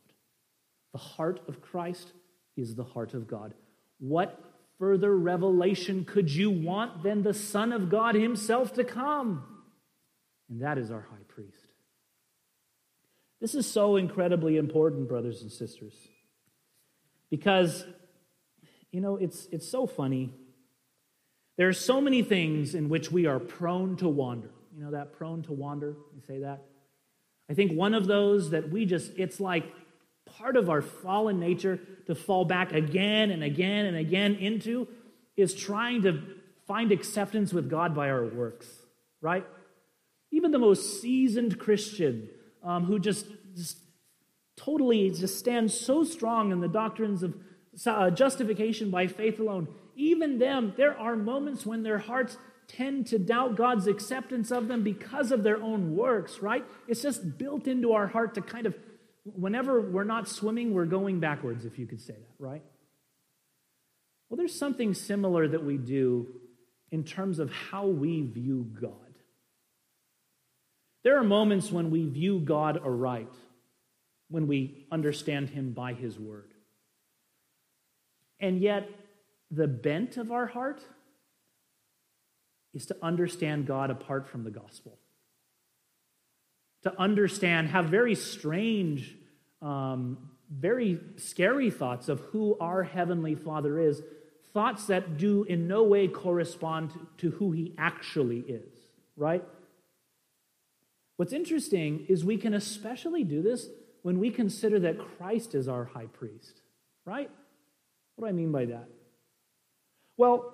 The 0.92 0.98
heart 0.98 1.40
of 1.48 1.60
Christ 1.60 2.12
is 2.56 2.74
the 2.74 2.84
heart 2.84 3.14
of 3.14 3.26
God. 3.26 3.52
What 3.98 4.38
further 4.78 5.16
revelation 5.16 6.04
could 6.04 6.30
you 6.30 6.50
want 6.50 7.02
than 7.02 7.22
the 7.22 7.34
Son 7.34 7.72
of 7.72 7.90
God 7.90 8.14
Himself 8.14 8.74
to 8.74 8.84
come? 8.84 9.42
And 10.48 10.62
that 10.62 10.78
is 10.78 10.90
our 10.90 11.00
high 11.00 11.24
priest. 11.26 11.72
This 13.40 13.56
is 13.56 13.66
so 13.66 13.96
incredibly 13.96 14.56
important, 14.56 15.08
brothers 15.08 15.42
and 15.42 15.50
sisters, 15.50 15.94
because 17.28 17.84
you 18.94 19.00
know, 19.00 19.16
it's, 19.16 19.48
it's 19.50 19.68
so 19.68 19.88
funny. 19.88 20.30
There 21.56 21.68
are 21.68 21.72
so 21.72 22.00
many 22.00 22.22
things 22.22 22.76
in 22.76 22.88
which 22.88 23.10
we 23.10 23.26
are 23.26 23.40
prone 23.40 23.96
to 23.96 24.08
wander. 24.08 24.50
You 24.76 24.84
know 24.84 24.92
that 24.92 25.12
prone 25.12 25.42
to 25.42 25.52
wander? 25.52 25.96
You 26.14 26.22
say 26.24 26.38
that? 26.38 26.62
I 27.50 27.54
think 27.54 27.72
one 27.72 27.94
of 27.94 28.06
those 28.06 28.50
that 28.50 28.70
we 28.70 28.86
just, 28.86 29.10
it's 29.16 29.40
like 29.40 29.64
part 30.38 30.56
of 30.56 30.70
our 30.70 30.80
fallen 30.80 31.40
nature 31.40 31.80
to 32.06 32.14
fall 32.14 32.44
back 32.44 32.72
again 32.72 33.32
and 33.32 33.42
again 33.42 33.86
and 33.86 33.96
again 33.96 34.36
into 34.36 34.86
is 35.36 35.54
trying 35.54 36.02
to 36.02 36.22
find 36.68 36.92
acceptance 36.92 37.52
with 37.52 37.68
God 37.68 37.96
by 37.96 38.10
our 38.10 38.24
works, 38.24 38.68
right? 39.20 39.44
Even 40.30 40.52
the 40.52 40.60
most 40.60 41.02
seasoned 41.02 41.58
Christian 41.58 42.28
um, 42.62 42.84
who 42.84 43.00
just, 43.00 43.26
just 43.56 43.76
totally 44.56 45.10
just 45.10 45.36
stands 45.36 45.78
so 45.78 46.04
strong 46.04 46.52
in 46.52 46.60
the 46.60 46.68
doctrines 46.68 47.24
of 47.24 47.34
Uh, 47.86 48.10
justification 48.10 48.90
by 48.90 49.06
faith 49.06 49.40
alone, 49.40 49.68
even 49.96 50.38
them, 50.38 50.74
there 50.76 50.96
are 50.98 51.16
moments 51.16 51.66
when 51.66 51.82
their 51.82 51.98
hearts 51.98 52.36
tend 52.68 53.06
to 53.08 53.18
doubt 53.18 53.56
God's 53.56 53.86
acceptance 53.86 54.50
of 54.50 54.68
them 54.68 54.82
because 54.82 55.32
of 55.32 55.42
their 55.42 55.62
own 55.62 55.96
works, 55.96 56.40
right? 56.40 56.64
It's 56.88 57.02
just 57.02 57.36
built 57.36 57.66
into 57.66 57.92
our 57.92 58.06
heart 58.06 58.34
to 58.34 58.42
kind 58.42 58.66
of, 58.66 58.74
whenever 59.24 59.80
we're 59.80 60.04
not 60.04 60.28
swimming, 60.28 60.72
we're 60.72 60.86
going 60.86 61.20
backwards, 61.20 61.64
if 61.64 61.78
you 61.78 61.86
could 61.86 62.00
say 62.00 62.14
that, 62.14 62.34
right? 62.38 62.62
Well, 64.28 64.36
there's 64.36 64.58
something 64.58 64.94
similar 64.94 65.46
that 65.48 65.64
we 65.64 65.76
do 65.76 66.28
in 66.90 67.04
terms 67.04 67.38
of 67.38 67.52
how 67.52 67.86
we 67.86 68.22
view 68.22 68.70
God. 68.80 68.92
There 71.02 71.18
are 71.18 71.24
moments 71.24 71.70
when 71.70 71.90
we 71.90 72.08
view 72.08 72.38
God 72.38 72.78
aright, 72.78 73.32
when 74.30 74.46
we 74.46 74.86
understand 74.90 75.50
Him 75.50 75.72
by 75.72 75.92
His 75.92 76.18
word. 76.18 76.53
And 78.44 78.60
yet, 78.60 78.90
the 79.50 79.66
bent 79.66 80.18
of 80.18 80.30
our 80.30 80.44
heart 80.44 80.82
is 82.74 82.84
to 82.86 82.96
understand 83.00 83.66
God 83.66 83.90
apart 83.90 84.28
from 84.28 84.44
the 84.44 84.50
gospel. 84.50 84.98
To 86.82 86.92
understand, 87.00 87.68
have 87.68 87.86
very 87.86 88.14
strange, 88.14 89.16
um, 89.62 90.28
very 90.50 91.00
scary 91.16 91.70
thoughts 91.70 92.10
of 92.10 92.20
who 92.20 92.58
our 92.60 92.82
Heavenly 92.82 93.34
Father 93.34 93.80
is, 93.80 94.02
thoughts 94.52 94.88
that 94.88 95.16
do 95.16 95.44
in 95.44 95.66
no 95.66 95.82
way 95.84 96.06
correspond 96.06 96.90
to 97.16 97.30
who 97.30 97.52
He 97.52 97.72
actually 97.78 98.40
is, 98.40 98.74
right? 99.16 99.42
What's 101.16 101.32
interesting 101.32 102.04
is 102.10 102.26
we 102.26 102.36
can 102.36 102.52
especially 102.52 103.24
do 103.24 103.40
this 103.40 103.68
when 104.02 104.18
we 104.18 104.30
consider 104.30 104.78
that 104.80 104.98
Christ 104.98 105.54
is 105.54 105.66
our 105.66 105.86
high 105.86 106.08
priest, 106.12 106.60
right? 107.06 107.30
What 108.16 108.26
do 108.26 108.28
I 108.28 108.32
mean 108.32 108.52
by 108.52 108.66
that? 108.66 108.88
Well, 110.16 110.52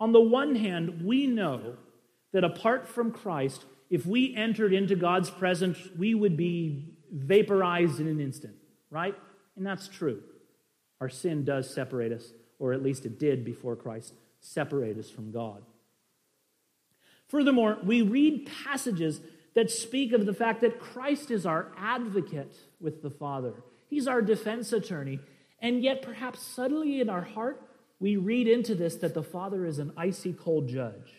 on 0.00 0.12
the 0.12 0.20
one 0.20 0.56
hand, 0.56 1.02
we 1.04 1.26
know 1.26 1.76
that 2.32 2.44
apart 2.44 2.88
from 2.88 3.12
Christ, 3.12 3.64
if 3.88 4.04
we 4.04 4.34
entered 4.34 4.72
into 4.72 4.96
God's 4.96 5.30
presence, 5.30 5.78
we 5.96 6.14
would 6.14 6.36
be 6.36 6.96
vaporized 7.10 8.00
in 8.00 8.08
an 8.08 8.20
instant, 8.20 8.56
right? 8.90 9.14
And 9.56 9.64
that's 9.64 9.88
true. 9.88 10.22
Our 11.00 11.08
sin 11.08 11.44
does 11.44 11.72
separate 11.72 12.12
us, 12.12 12.32
or 12.58 12.72
at 12.72 12.82
least 12.82 13.06
it 13.06 13.18
did 13.18 13.44
before 13.44 13.76
Christ, 13.76 14.14
separate 14.40 14.98
us 14.98 15.10
from 15.10 15.30
God. 15.30 15.62
Furthermore, 17.28 17.78
we 17.82 18.02
read 18.02 18.50
passages 18.64 19.20
that 19.54 19.70
speak 19.70 20.12
of 20.12 20.26
the 20.26 20.34
fact 20.34 20.60
that 20.60 20.80
Christ 20.80 21.30
is 21.30 21.46
our 21.46 21.72
advocate 21.78 22.54
with 22.80 23.02
the 23.02 23.10
Father. 23.10 23.54
He's 23.88 24.06
our 24.06 24.20
defense 24.20 24.72
attorney. 24.72 25.20
And 25.60 25.82
yet, 25.82 26.02
perhaps 26.02 26.40
subtly 26.42 27.00
in 27.00 27.08
our 27.08 27.22
heart, 27.22 27.62
we 27.98 28.16
read 28.16 28.46
into 28.46 28.74
this 28.74 28.96
that 28.96 29.14
the 29.14 29.22
Father 29.22 29.64
is 29.64 29.78
an 29.78 29.92
icy 29.96 30.32
cold 30.32 30.68
judge. 30.68 31.12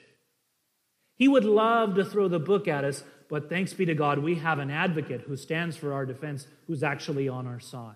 He 1.16 1.28
would 1.28 1.46
love 1.46 1.96
to 1.96 2.06
throw 2.06 2.28
the 2.28 2.40
book 2.40 2.68
at 2.68 2.84
us, 2.84 3.04
but 3.30 3.50
thanks 3.50 3.74
be 3.74 3.86
to 3.86 3.96
God, 3.96 4.20
we 4.20 4.36
have 4.36 4.60
an 4.60 4.70
advocate 4.70 5.22
who 5.22 5.36
stands 5.36 5.76
for 5.76 5.94
our 5.94 6.06
defense, 6.06 6.48
who's 6.68 6.84
actually 6.84 7.28
on 7.28 7.48
our 7.48 7.60
side. 7.60 7.96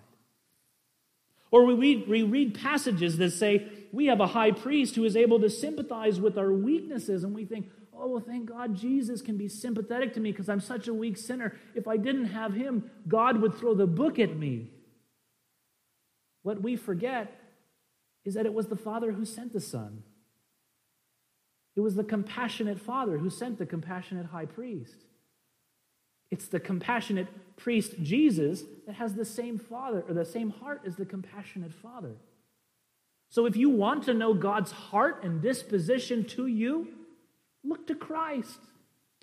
Or 1.52 1.66
we 1.66 1.74
read, 1.74 2.08
we 2.08 2.24
read 2.24 2.60
passages 2.60 3.18
that 3.18 3.32
say 3.32 3.68
we 3.92 4.08
have 4.08 4.20
a 4.20 4.28
high 4.28 4.52
priest 4.52 4.96
who 4.96 5.04
is 5.04 5.16
able 5.16 5.40
to 5.42 5.50
sympathize 5.50 6.20
with 6.20 6.38
our 6.38 6.52
weaknesses, 6.52 7.24
and 7.24 7.36
we 7.36 7.46
think, 7.46 7.70
oh, 7.94 8.08
well, 8.08 8.24
thank 8.26 8.48
God 8.48 8.76
Jesus 8.76 9.22
can 9.22 9.38
be 9.38 9.48
sympathetic 9.48 10.14
to 10.16 10.20
me 10.20 10.32
because 10.32 10.50
I'm 10.50 10.62
such 10.62 10.88
a 10.88 10.94
weak 10.94 11.18
sinner. 11.18 11.56
If 11.76 11.88
I 11.88 11.98
didn't 11.98 12.28
have 12.28 12.54
him, 12.54 12.90
God 13.08 13.42
would 13.42 13.54
throw 13.54 13.76
the 13.76 13.86
book 13.86 14.18
at 14.18 14.36
me. 14.36 14.70
What 16.44 16.62
we 16.62 16.76
forget 16.76 17.40
is 18.26 18.34
that 18.36 18.46
it 18.46 18.54
was 18.54 18.68
the 18.68 18.76
Father 18.76 19.12
who 19.12 19.26
sent 19.26 19.54
the 19.54 19.62
Son. 19.62 20.04
It 21.76 21.82
was 21.82 21.96
the 21.96 22.04
compassionate 22.04 22.80
Father 22.80 23.18
who 23.18 23.30
sent 23.30 23.58
the 23.58 23.66
compassionate 23.66 24.28
high 24.28 24.46
priest. 24.46 25.06
It's 26.30 26.48
the 26.48 26.60
compassionate 26.60 27.28
priest 27.58 27.96
Jesus 28.02 28.64
that 28.88 28.96
has 28.96 29.14
the 29.14 29.26
same 29.26 29.60
father 29.60 30.04
or 30.08 30.14
the 30.14 30.26
same 30.26 30.50
heart 30.50 30.82
as 30.86 30.96
the 30.96 31.06
compassionate 31.06 31.74
Father. 31.74 32.16
So 33.30 33.46
if 33.46 33.56
you 33.56 33.70
want 33.70 34.04
to 34.06 34.14
know 34.14 34.34
God's 34.34 34.72
heart 34.72 35.24
and 35.24 35.42
disposition 35.42 36.24
to 36.30 36.48
you, 36.48 36.88
look 37.64 37.86
to 37.88 37.96
Christ 37.96 38.60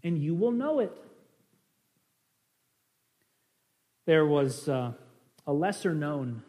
and 0.05 0.19
you 0.19 0.35
will 0.35 0.53
know 0.53 0.81
it. 0.81 0.93
There 4.07 4.27
was 4.27 4.69
uh, 4.69 4.93
a 5.47 5.53
lesser 5.53 5.95
known 5.95 6.43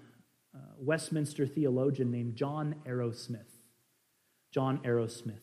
Westminster 0.80 1.46
theologian 1.46 2.12
named 2.12 2.36
John 2.36 2.76
Arrowsmith. 2.88 3.50
John 4.52 4.80
Arrowsmith. 4.80 5.42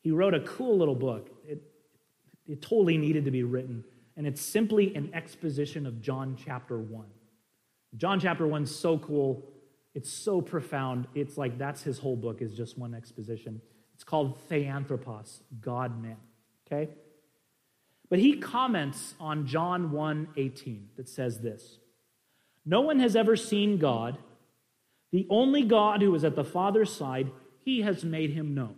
He 0.00 0.10
wrote 0.10 0.34
a 0.34 0.40
cool 0.40 0.78
little 0.78 0.94
book. 0.94 1.30
It, 1.46 1.62
it 2.46 2.62
totally 2.62 2.96
needed 2.96 3.24
to 3.26 3.30
be 3.30 3.42
written, 3.42 3.84
and 4.16 4.26
it's 4.26 4.40
simply 4.40 4.94
an 4.94 5.10
exposition 5.14 5.86
of 5.86 6.00
John 6.00 6.36
chapter 6.42 6.78
1. 6.78 7.04
John 7.96 8.18
chapter 8.20 8.46
1 8.46 8.64
is 8.64 8.74
so 8.74 8.98
cool. 8.98 9.46
It's 9.94 10.10
so 10.10 10.40
profound. 10.40 11.06
It's 11.14 11.36
like 11.36 11.58
that's 11.58 11.82
his 11.82 11.98
whole 11.98 12.16
book 12.16 12.42
is 12.42 12.54
just 12.54 12.78
one 12.78 12.94
exposition. 12.94 13.60
It's 13.94 14.04
called 14.04 14.40
Theanthropos, 14.48 15.42
God 15.60 16.00
man. 16.00 16.16
Okay? 16.66 16.90
But 18.08 18.18
he 18.18 18.36
comments 18.38 19.14
on 19.20 19.46
John 19.46 19.90
1:18 19.92 20.88
that 20.96 21.08
says 21.08 21.40
this. 21.40 21.78
No 22.64 22.80
one 22.80 22.98
has 22.98 23.16
ever 23.16 23.36
seen 23.36 23.78
God. 23.78 24.18
The 25.12 25.26
only 25.28 25.62
God 25.62 26.02
who 26.02 26.14
is 26.14 26.24
at 26.24 26.36
the 26.36 26.44
Father's 26.44 26.92
side, 26.92 27.30
he 27.64 27.82
has 27.82 28.04
made 28.04 28.30
him 28.30 28.54
known. 28.54 28.76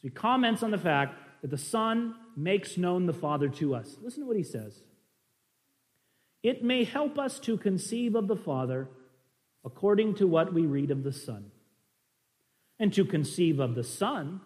So 0.00 0.08
he 0.08 0.10
comments 0.10 0.62
on 0.62 0.70
the 0.70 0.78
fact 0.78 1.18
that 1.42 1.50
the 1.50 1.58
Son 1.58 2.16
makes 2.36 2.76
known 2.76 3.06
the 3.06 3.12
Father 3.12 3.48
to 3.48 3.74
us. 3.74 3.96
Listen 4.02 4.22
to 4.22 4.26
what 4.26 4.36
he 4.36 4.42
says. 4.42 4.82
It 6.42 6.64
may 6.64 6.84
help 6.84 7.18
us 7.18 7.38
to 7.40 7.56
conceive 7.56 8.14
of 8.14 8.28
the 8.28 8.36
Father 8.36 8.88
according 9.64 10.14
to 10.16 10.26
what 10.26 10.52
we 10.52 10.66
read 10.66 10.90
of 10.90 11.02
the 11.04 11.12
Son, 11.12 11.50
and 12.78 12.92
to 12.92 13.04
conceive 13.04 13.60
of 13.60 13.74
the 13.74 13.84
Son 13.84 14.40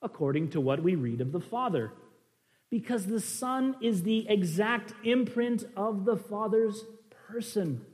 according 0.00 0.48
to 0.48 0.60
what 0.60 0.82
we 0.82 0.94
read 0.94 1.20
of 1.20 1.32
the 1.32 1.40
Father, 1.40 1.92
because 2.70 3.06
the 3.06 3.20
Son 3.20 3.76
is 3.82 4.02
the 4.02 4.26
exact 4.30 4.94
imprint 5.04 5.64
of 5.76 6.06
the 6.06 6.16
Father's 6.16 6.84
person. 7.28 7.84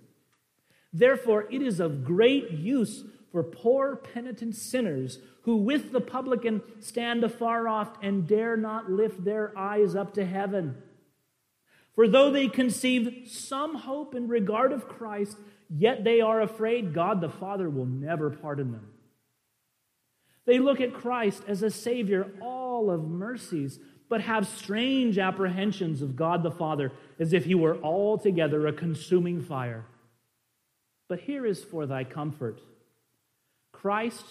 Therefore, 0.98 1.46
it 1.50 1.60
is 1.60 1.78
of 1.78 2.04
great 2.04 2.50
use 2.52 3.04
for 3.30 3.42
poor 3.42 3.96
penitent 3.96 4.54
sinners 4.54 5.18
who 5.42 5.56
with 5.56 5.92
the 5.92 6.00
publican 6.00 6.62
stand 6.80 7.22
afar 7.22 7.68
off 7.68 7.98
and 8.02 8.26
dare 8.26 8.56
not 8.56 8.90
lift 8.90 9.22
their 9.22 9.56
eyes 9.58 9.94
up 9.94 10.14
to 10.14 10.24
heaven. 10.24 10.74
For 11.94 12.08
though 12.08 12.30
they 12.30 12.48
conceive 12.48 13.28
some 13.28 13.74
hope 13.74 14.14
in 14.14 14.26
regard 14.26 14.72
of 14.72 14.88
Christ, 14.88 15.36
yet 15.68 16.02
they 16.02 16.22
are 16.22 16.40
afraid 16.40 16.94
God 16.94 17.20
the 17.20 17.28
Father 17.28 17.68
will 17.68 17.84
never 17.84 18.30
pardon 18.30 18.72
them. 18.72 18.88
They 20.46 20.58
look 20.58 20.80
at 20.80 20.94
Christ 20.94 21.42
as 21.46 21.62
a 21.62 21.70
Savior, 21.70 22.32
all 22.40 22.90
of 22.90 23.06
mercies, 23.06 23.78
but 24.08 24.22
have 24.22 24.48
strange 24.48 25.18
apprehensions 25.18 26.00
of 26.00 26.16
God 26.16 26.42
the 26.42 26.50
Father 26.50 26.90
as 27.18 27.34
if 27.34 27.44
he 27.44 27.54
were 27.54 27.82
altogether 27.82 28.66
a 28.66 28.72
consuming 28.72 29.42
fire. 29.42 29.84
But 31.08 31.20
here 31.20 31.46
is 31.46 31.62
for 31.62 31.86
thy 31.86 32.04
comfort 32.04 32.60
Christ, 33.72 34.24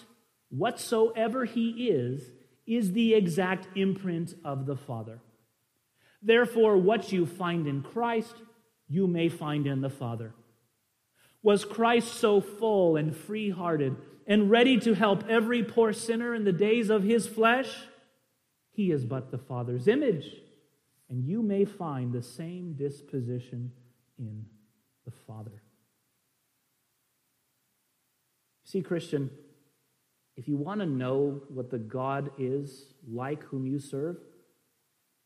whatsoever 0.50 1.44
he 1.44 1.88
is, 1.88 2.30
is 2.66 2.92
the 2.92 3.14
exact 3.14 3.68
imprint 3.76 4.34
of 4.44 4.66
the 4.66 4.76
Father. 4.76 5.20
Therefore, 6.20 6.76
what 6.76 7.12
you 7.12 7.26
find 7.26 7.66
in 7.66 7.82
Christ, 7.82 8.34
you 8.88 9.06
may 9.06 9.28
find 9.28 9.66
in 9.66 9.80
the 9.80 9.90
Father. 9.90 10.34
Was 11.42 11.64
Christ 11.64 12.14
so 12.14 12.40
full 12.40 12.96
and 12.96 13.16
free 13.16 13.50
hearted 13.50 13.96
and 14.26 14.50
ready 14.50 14.78
to 14.80 14.94
help 14.94 15.28
every 15.28 15.62
poor 15.62 15.92
sinner 15.92 16.34
in 16.34 16.42
the 16.42 16.52
days 16.52 16.90
of 16.90 17.04
his 17.04 17.28
flesh? 17.28 17.72
He 18.72 18.90
is 18.90 19.04
but 19.04 19.30
the 19.30 19.38
Father's 19.38 19.86
image, 19.86 20.26
and 21.08 21.24
you 21.24 21.42
may 21.42 21.64
find 21.64 22.12
the 22.12 22.22
same 22.22 22.72
disposition 22.72 23.70
in 24.18 24.44
the 25.04 25.12
Father. 25.26 25.62
See, 28.66 28.82
Christian, 28.82 29.30
if 30.36 30.48
you 30.48 30.56
want 30.56 30.80
to 30.80 30.86
know 30.86 31.40
what 31.48 31.70
the 31.70 31.78
God 31.78 32.32
is 32.36 32.94
like 33.08 33.44
whom 33.44 33.64
you 33.64 33.78
serve, 33.78 34.16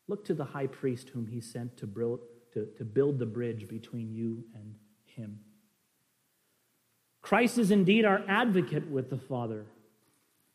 look 0.09 0.27
to 0.27 0.35
the 0.35 0.45
high 0.45 0.67
priest 0.67 1.09
whom 1.09 1.27
he 1.27 1.41
sent 1.41 1.79
to 1.79 1.87
build, 1.87 2.21
to, 2.53 2.67
to 2.77 2.85
build 2.85 3.19
the 3.19 3.25
bridge 3.25 3.67
between 3.67 4.15
you 4.15 4.45
and 4.55 4.75
him. 5.07 5.41
Christ 7.23 7.57
is 7.57 7.71
indeed 7.71 8.05
our 8.05 8.23
advocate 8.29 8.91
with 8.91 9.09
the 9.09 9.19
Father. 9.19 9.65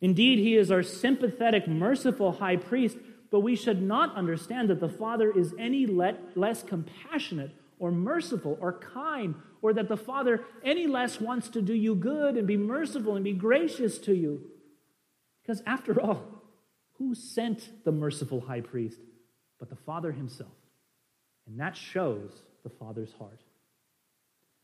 Indeed, 0.00 0.38
he 0.38 0.54
is 0.56 0.70
our 0.70 0.84
sympathetic, 0.84 1.66
merciful 1.66 2.32
high 2.32 2.56
priest, 2.56 2.98
but 3.32 3.40
we 3.40 3.56
should 3.56 3.82
not 3.82 4.14
understand 4.14 4.70
that 4.70 4.78
the 4.78 4.88
Father 4.88 5.36
is 5.36 5.52
any 5.58 5.86
less 5.86 6.62
compassionate 6.62 7.50
or 7.78 7.90
merciful 7.90 8.56
or 8.60 8.72
kind, 8.72 9.34
or 9.62 9.72
that 9.72 9.88
the 9.88 9.96
Father 9.96 10.44
any 10.64 10.86
less 10.86 11.20
wants 11.20 11.48
to 11.48 11.62
do 11.62 11.74
you 11.74 11.94
good 11.94 12.36
and 12.36 12.46
be 12.46 12.56
merciful 12.56 13.16
and 13.16 13.24
be 13.24 13.32
gracious 13.32 13.98
to 13.98 14.14
you. 14.14 14.40
Because 15.42 15.62
after 15.66 16.00
all, 16.00 16.24
who 16.94 17.14
sent 17.14 17.84
the 17.84 17.92
merciful 17.92 18.40
high 18.40 18.60
priest 18.60 19.00
but 19.58 19.68
the 19.68 19.76
Father 19.76 20.12
himself? 20.12 20.50
And 21.46 21.60
that 21.60 21.76
shows 21.76 22.42
the 22.64 22.70
Father's 22.70 23.12
heart. 23.18 23.42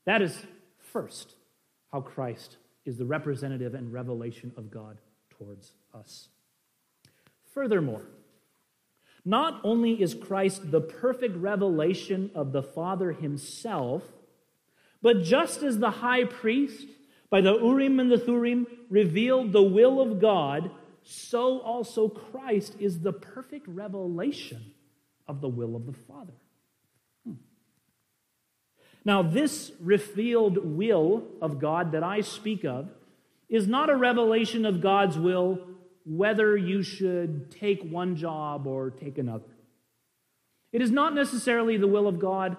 That 0.07 0.23
is 0.23 0.47
first 0.93 1.35
how 1.93 2.01
Christ 2.01 2.57
is 2.85 2.99
the 2.99 3.05
representative 3.05 3.75
and 3.75 3.93
revelation 3.93 4.53
of 4.57 4.71
God 4.71 4.99
towards 5.31 5.73
us. 5.95 6.29
Furthermore, 7.53 8.03
not 9.25 9.61
only 9.63 10.01
is 10.03 10.15
Christ 10.15 10.71
the 10.71 10.81
perfect 10.81 11.37
revelation 11.37 12.31
of 12.35 12.53
the 12.53 12.63
Father 12.63 13.13
himself, 13.13 14.03
but 15.01 15.23
just 15.23 15.63
as 15.63 15.79
the 15.79 15.91
high 15.91 16.25
priest, 16.25 16.87
by 17.31 17.41
the 17.41 17.55
Urim 17.55 17.99
and 18.01 18.11
the 18.11 18.19
Thummim, 18.19 18.67
revealed 18.91 19.53
the 19.53 19.63
will 19.63 20.01
of 20.01 20.21
God, 20.21 20.71
so 21.03 21.61
also 21.61 22.09
Christ 22.09 22.77
is 22.79 23.01
the 23.01 23.13
perfect 23.13 23.67
revelation 23.69 24.73
of 25.27 25.41
the 25.41 25.49
will 25.49 25.77
of 25.77 25.87
the 25.87 25.93
Father. 25.93 26.35
Hmm. 27.25 27.35
Now, 29.05 29.23
this 29.23 29.73
revealed 29.81 30.59
will 30.59 31.25
of 31.41 31.59
God 31.59 31.93
that 31.93 32.03
I 32.03 32.21
speak 32.21 32.65
of 32.65 32.91
is 33.49 33.67
not 33.67 33.91
a 33.91 33.97
revelation 33.97 34.65
of 34.65 34.81
God's 34.81 35.19
will 35.19 35.61
whether 36.05 36.57
you 36.57 36.83
should 36.83 37.51
take 37.51 37.83
one 37.83 38.17
job 38.17 38.67
or 38.67 38.91
take 38.91 39.19
another. 39.19 39.45
It 40.73 40.83
is 40.83 40.91
not 40.91 41.15
necessarily 41.15 41.77
the 41.77 41.87
will 41.87 42.09
of 42.09 42.19
God 42.19 42.57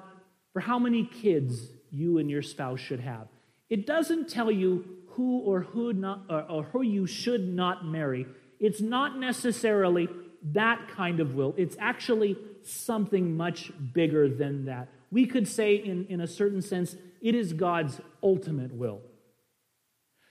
for 0.53 0.59
how 0.59 0.79
many 0.79 1.05
kids 1.05 1.69
you 1.91 2.19
and 2.19 2.29
your 2.29 2.41
spouse 2.41 2.79
should 2.79 2.99
have. 2.99 3.27
It 3.69 3.85
doesn't 3.87 4.29
tell 4.29 4.51
you 4.51 4.85
who 5.09 5.39
or 5.39 5.61
who 5.61 5.93
not 5.93 6.23
or, 6.29 6.41
or 6.43 6.63
who 6.63 6.81
you 6.81 7.05
should 7.07 7.47
not 7.47 7.85
marry. 7.85 8.25
It's 8.59 8.81
not 8.81 9.17
necessarily 9.17 10.07
that 10.51 10.87
kind 10.89 11.19
of 11.19 11.35
will. 11.35 11.53
It's 11.57 11.75
actually 11.79 12.37
something 12.63 13.35
much 13.35 13.71
bigger 13.93 14.29
than 14.29 14.65
that. 14.65 14.89
We 15.11 15.25
could 15.25 15.47
say, 15.47 15.75
in, 15.75 16.05
in 16.07 16.21
a 16.21 16.27
certain 16.27 16.61
sense, 16.61 16.95
it 17.21 17.35
is 17.35 17.53
God's 17.53 17.99
ultimate 18.21 18.73
will. 18.73 19.01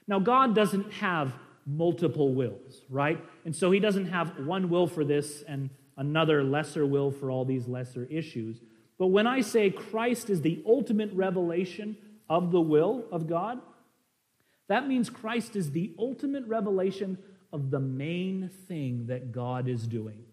Now, 0.06 0.18
God 0.18 0.54
doesn't 0.54 0.92
have 0.94 1.32
multiple 1.66 2.34
wills, 2.34 2.82
right? 2.88 3.22
And 3.44 3.54
so 3.54 3.70
he 3.70 3.80
doesn't 3.80 4.06
have 4.06 4.46
one 4.46 4.68
will 4.68 4.86
for 4.86 5.04
this 5.04 5.42
and 5.42 5.70
another 5.96 6.42
lesser 6.42 6.86
will 6.86 7.10
for 7.10 7.30
all 7.30 7.44
these 7.44 7.68
lesser 7.68 8.04
issues. 8.10 8.60
But 8.98 9.08
when 9.08 9.26
I 9.26 9.40
say 9.40 9.70
Christ 9.70 10.30
is 10.30 10.42
the 10.42 10.62
ultimate 10.66 11.12
revelation 11.12 11.96
of 12.28 12.50
the 12.50 12.60
will 12.60 13.04
of 13.10 13.26
God, 13.26 13.60
that 14.68 14.88
means 14.88 15.10
Christ 15.10 15.56
is 15.56 15.72
the 15.72 15.92
ultimate 15.98 16.46
revelation 16.46 17.18
of 17.52 17.70
the 17.70 17.80
main 17.80 18.50
thing 18.66 19.06
that 19.06 19.32
God 19.32 19.68
is 19.68 19.86
doing. 19.86 20.24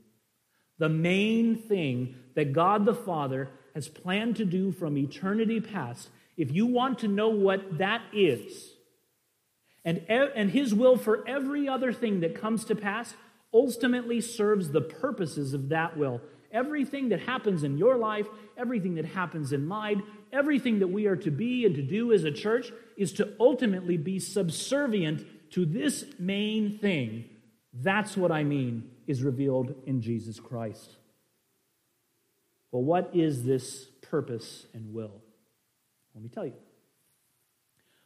The 0.78 0.90
main 0.90 1.58
thing 1.58 2.16
that 2.36 2.54
God 2.54 2.86
the 2.86 2.94
Father 2.94 3.50
has 3.76 3.90
planned 3.90 4.38
to 4.38 4.46
do 4.46 4.72
from 4.72 4.98
eternity 4.98 5.60
past. 5.60 6.10
If 6.38 6.52
you 6.52 6.66
want 6.66 7.00
to 7.00 7.08
know 7.08 7.30
what 7.30 7.80
that 7.80 8.02
is, 8.14 8.72
and, 9.90 10.30
and 10.36 10.52
his 10.52 10.74
will 10.74 10.98
for 10.98 11.28
every 11.28 11.68
other 11.68 11.92
thing 11.92 12.20
that 12.20 12.40
comes 12.40 12.66
to 12.66 12.76
pass, 12.76 13.16
ultimately 13.54 14.22
serves 14.22 14.70
the 14.70 14.82
purposes 14.82 15.54
of 15.54 15.70
that 15.70 15.98
will. 15.98 16.22
Everything 16.52 17.10
that 17.10 17.22
happens 17.22 17.64
in 17.64 17.78
your 17.78 17.98
life, 17.98 18.28
everything 18.58 18.96
that 18.96 19.06
happens 19.06 19.52
in 19.52 19.66
mine, 19.66 20.04
everything 20.32 20.80
that 20.80 20.88
we 20.88 21.08
are 21.08 21.16
to 21.16 21.32
be 21.32 21.66
and 21.66 21.76
to 21.76 21.82
do 21.82 22.12
as 22.12 22.24
a 22.24 22.32
church 22.32 22.72
is 22.98 23.14
to 23.14 23.34
ultimately 23.40 23.98
be 23.98 24.20
subservient 24.20 25.26
to 25.52 25.66
this 25.66 26.06
main 26.20 26.78
thing. 26.78 27.26
That's 27.74 28.18
what 28.18 28.32
I 28.32 28.44
mean 28.44 28.90
is 29.08 29.24
revealed 29.24 29.76
in 29.86 30.02
Jesus 30.02 30.40
Christ. 30.40 30.98
Well, 32.72 32.84
what 32.84 33.10
is 33.14 33.44
this 33.44 33.86
purpose 34.02 34.68
and 34.74 34.94
will? 34.94 35.22
Let 36.14 36.24
me 36.24 36.30
tell 36.30 36.46
you. 36.46 36.54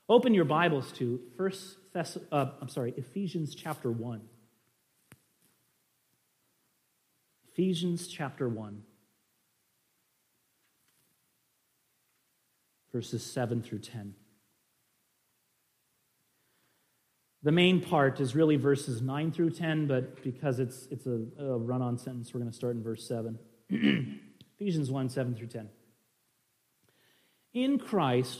Open 0.09 0.33
your 0.33 0.45
Bibles 0.45 0.91
to 0.93 1.21
First 1.37 1.77
Thess- 1.93 2.17
uh, 2.31 2.51
I'm 2.59 2.67
sorry, 2.67 2.93
Ephesians 2.97 3.55
chapter 3.55 3.89
1. 3.89 4.21
Ephesians 7.47 8.07
chapter 8.07 8.49
1, 8.49 8.81
verses 12.91 13.23
7 13.23 13.61
through 13.61 13.79
10. 13.79 14.15
The 17.43 17.51
main 17.51 17.79
part 17.79 18.19
is 18.19 18.35
really 18.35 18.55
verses 18.55 19.01
9 19.01 19.31
through 19.31 19.51
10, 19.51 19.85
but 19.85 20.23
because 20.23 20.59
it's, 20.59 20.87
it's 20.89 21.05
a, 21.05 21.21
a 21.37 21.57
run 21.57 21.81
on 21.81 21.97
sentence, 21.97 22.33
we're 22.33 22.39
going 22.39 22.51
to 22.51 22.57
start 22.57 22.75
in 22.75 22.83
verse 22.83 23.07
7. 23.07 23.37
Ephesians 24.59 24.89
1 24.89 25.09
7 25.09 25.35
through 25.35 25.47
10. 25.47 25.69
In 27.53 27.77
Christ, 27.77 28.39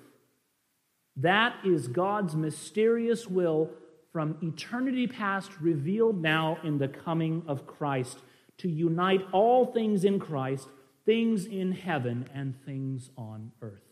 That 1.21 1.55
is 1.63 1.87
God's 1.87 2.35
mysterious 2.35 3.27
will 3.27 3.69
from 4.11 4.37
eternity 4.41 5.07
past 5.07 5.51
revealed 5.61 6.21
now 6.21 6.57
in 6.63 6.77
the 6.77 6.87
coming 6.87 7.43
of 7.47 7.65
Christ 7.65 8.19
to 8.57 8.69
unite 8.69 9.25
all 9.31 9.65
things 9.65 10.03
in 10.03 10.19
Christ, 10.19 10.67
things 11.05 11.45
in 11.45 11.71
heaven 11.71 12.29
and 12.33 12.55
things 12.65 13.09
on 13.17 13.51
earth. 13.61 13.83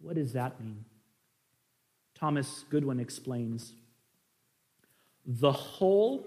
What 0.00 0.14
does 0.14 0.32
that 0.32 0.60
mean? 0.60 0.84
Thomas 2.14 2.64
Goodwin 2.70 3.00
explains 3.00 3.74
the 5.24 5.52
whole 5.52 6.26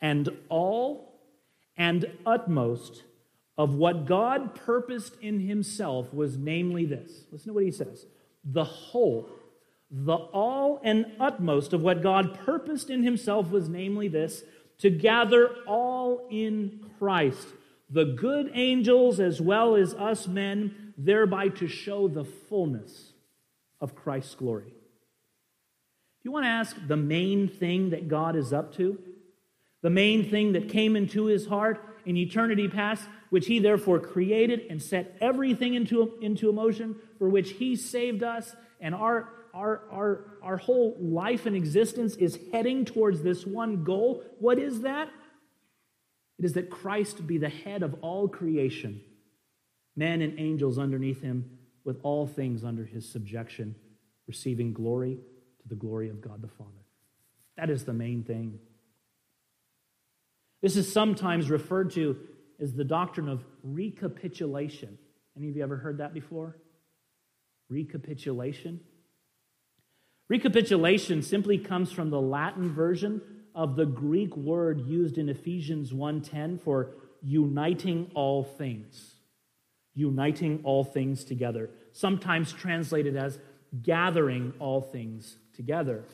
and 0.00 0.28
all 0.48 1.20
and 1.76 2.10
utmost 2.26 3.04
of 3.56 3.74
what 3.74 4.04
God 4.04 4.54
purposed 4.54 5.14
in 5.20 5.40
himself 5.40 6.12
was 6.12 6.36
namely 6.36 6.84
this. 6.84 7.24
Listen 7.30 7.48
to 7.48 7.54
what 7.54 7.64
he 7.64 7.70
says. 7.70 8.06
The 8.44 8.64
whole, 8.64 9.28
the 9.90 10.14
all 10.16 10.80
and 10.82 11.06
utmost 11.18 11.72
of 11.72 11.82
what 11.82 12.02
God 12.02 12.34
purposed 12.34 12.90
in 12.90 13.02
himself 13.02 13.50
was 13.50 13.68
namely 13.68 14.08
this 14.08 14.44
to 14.78 14.90
gather 14.90 15.54
all 15.66 16.26
in 16.30 16.90
Christ, 16.98 17.46
the 17.88 18.04
good 18.04 18.50
angels 18.54 19.20
as 19.20 19.40
well 19.40 19.76
as 19.76 19.94
us 19.94 20.26
men, 20.26 20.92
thereby 20.98 21.48
to 21.48 21.68
show 21.68 22.08
the 22.08 22.24
fullness 22.24 23.12
of 23.80 23.94
Christ's 23.94 24.34
glory. 24.34 24.74
You 26.22 26.32
want 26.32 26.44
to 26.44 26.50
ask 26.50 26.76
the 26.86 26.96
main 26.96 27.48
thing 27.48 27.90
that 27.90 28.08
God 28.08 28.34
is 28.34 28.52
up 28.52 28.74
to, 28.76 28.98
the 29.82 29.90
main 29.90 30.30
thing 30.30 30.52
that 30.52 30.70
came 30.70 30.96
into 30.96 31.26
his 31.26 31.46
heart 31.46 31.80
in 32.06 32.16
eternity 32.16 32.68
past, 32.68 33.04
which 33.34 33.48
he 33.48 33.58
therefore 33.58 33.98
created 33.98 34.60
and 34.70 34.80
set 34.80 35.16
everything 35.20 35.74
into, 35.74 36.16
into 36.20 36.52
motion, 36.52 36.94
for 37.18 37.28
which 37.28 37.50
he 37.50 37.74
saved 37.74 38.22
us, 38.22 38.54
and 38.80 38.94
our 38.94 39.28
our, 39.52 39.82
our, 39.90 40.24
our 40.40 40.56
whole 40.56 40.96
life 41.00 41.44
and 41.44 41.56
existence 41.56 42.14
is 42.14 42.38
heading 42.52 42.84
towards 42.84 43.22
this 43.22 43.44
one 43.44 43.82
goal. 43.82 44.22
What 44.38 44.60
is 44.60 44.82
that? 44.82 45.08
It 46.38 46.44
is 46.44 46.52
that 46.52 46.70
Christ 46.70 47.26
be 47.26 47.38
the 47.38 47.48
head 47.48 47.82
of 47.82 47.96
all 48.02 48.28
creation, 48.28 49.00
men 49.96 50.22
and 50.22 50.38
angels 50.38 50.78
underneath 50.78 51.20
him, 51.20 51.58
with 51.82 51.98
all 52.04 52.28
things 52.28 52.62
under 52.62 52.84
his 52.84 53.10
subjection, 53.10 53.74
receiving 54.28 54.72
glory 54.72 55.18
to 55.62 55.68
the 55.68 55.74
glory 55.74 56.08
of 56.08 56.20
God 56.20 56.40
the 56.40 56.48
Father. 56.48 56.70
That 57.56 57.68
is 57.68 57.84
the 57.84 57.92
main 57.92 58.22
thing. 58.22 58.60
This 60.62 60.76
is 60.76 60.92
sometimes 60.92 61.50
referred 61.50 61.90
to 61.94 62.16
as 62.60 62.72
the 62.74 62.84
doctrine 62.84 63.28
of 63.28 63.44
recapitulation. 63.62 64.98
Any 65.36 65.48
of 65.48 65.56
you 65.56 65.62
ever 65.62 65.76
heard 65.76 65.98
that 65.98 66.14
before? 66.14 66.56
Recapitulation? 67.68 68.80
Recapitulation 70.28 71.22
simply 71.22 71.58
comes 71.58 71.92
from 71.92 72.10
the 72.10 72.20
Latin 72.20 72.72
version 72.72 73.20
of 73.54 73.76
the 73.76 73.86
Greek 73.86 74.36
word 74.36 74.80
used 74.80 75.18
in 75.18 75.28
Ephesians 75.28 75.92
1:10 75.92 76.58
for 76.58 76.94
uniting 77.22 78.10
all 78.14 78.42
things. 78.42 79.16
Uniting 79.94 80.60
all 80.64 80.82
things 80.82 81.24
together, 81.24 81.70
sometimes 81.92 82.52
translated 82.52 83.16
as 83.16 83.38
gathering 83.82 84.52
all 84.58 84.80
things 84.80 85.38
together. 85.52 86.04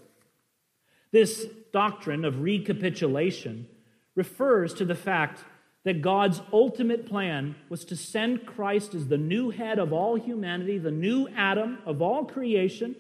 This 1.13 1.47
doctrine 1.73 2.25
of 2.25 2.43
recapitulation 2.43 3.67
refers 4.15 4.75
to 4.75 4.85
the 4.85 4.95
fact 4.95 5.45
that 5.85 6.03
God's 6.03 6.43
ultimate 6.53 7.07
plan 7.07 7.55
was 7.69 7.85
to 7.87 7.97
send 7.97 8.47
Christ 8.47 8.95
as 8.95 9.09
the 9.09 9.17
new 9.17 9.51
head 9.51 9.79
of 9.79 9.93
all 9.93 10.17
humanity, 10.17 10.79
the 10.79 10.91
new 10.91 11.29
Adam 11.35 11.79
of 11.87 12.03
all 12.03 12.25
creation 12.25 12.95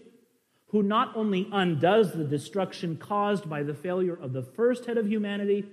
who 0.69 0.83
not 0.83 1.17
only 1.17 1.49
undoes 1.53 2.13
the 2.13 2.25
destruction 2.25 2.97
caused 2.97 3.51
by 3.51 3.63
the 3.63 3.75
failure 3.75 4.15
of 4.15 4.33
the 4.33 4.43
first 4.43 4.87
head 4.87 4.97
of 4.97 5.09
humanity, 5.09 5.67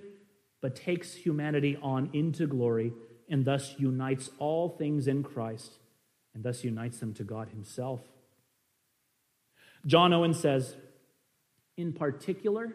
but 0.62 0.76
takes 0.76 1.14
humanity 1.14 1.78
on 1.84 2.10
into 2.14 2.48
glory 2.48 2.92
and 3.30 3.46
thus 3.46 3.76
unites 3.78 4.32
all 4.40 4.70
things 4.70 5.08
in 5.08 5.22
Christ 5.22 5.74
and 6.34 6.44
thus 6.44 6.64
unites 6.64 7.00
them 7.00 7.14
to 7.16 7.24
God 7.24 7.50
Himself. 7.50 8.02
John 9.86 10.14
Owen 10.14 10.34
says, 10.34 10.76
in 11.78 11.94
particular, 11.94 12.74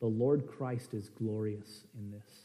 the 0.00 0.06
Lord 0.06 0.46
Christ 0.46 0.92
is 0.92 1.08
glorious 1.08 1.84
in 1.98 2.10
this, 2.10 2.41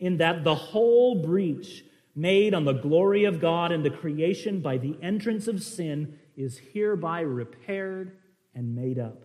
in 0.00 0.16
that 0.16 0.42
the 0.42 0.54
whole 0.54 1.22
breach 1.22 1.84
made 2.16 2.54
on 2.54 2.64
the 2.64 2.72
glory 2.72 3.24
of 3.24 3.40
God 3.40 3.70
and 3.70 3.84
the 3.84 3.90
creation 3.90 4.60
by 4.60 4.78
the 4.78 4.96
entrance 5.00 5.46
of 5.46 5.62
sin 5.62 6.18
is 6.36 6.58
hereby 6.72 7.20
repaired 7.20 8.16
and 8.54 8.74
made 8.74 8.98
up. 8.98 9.22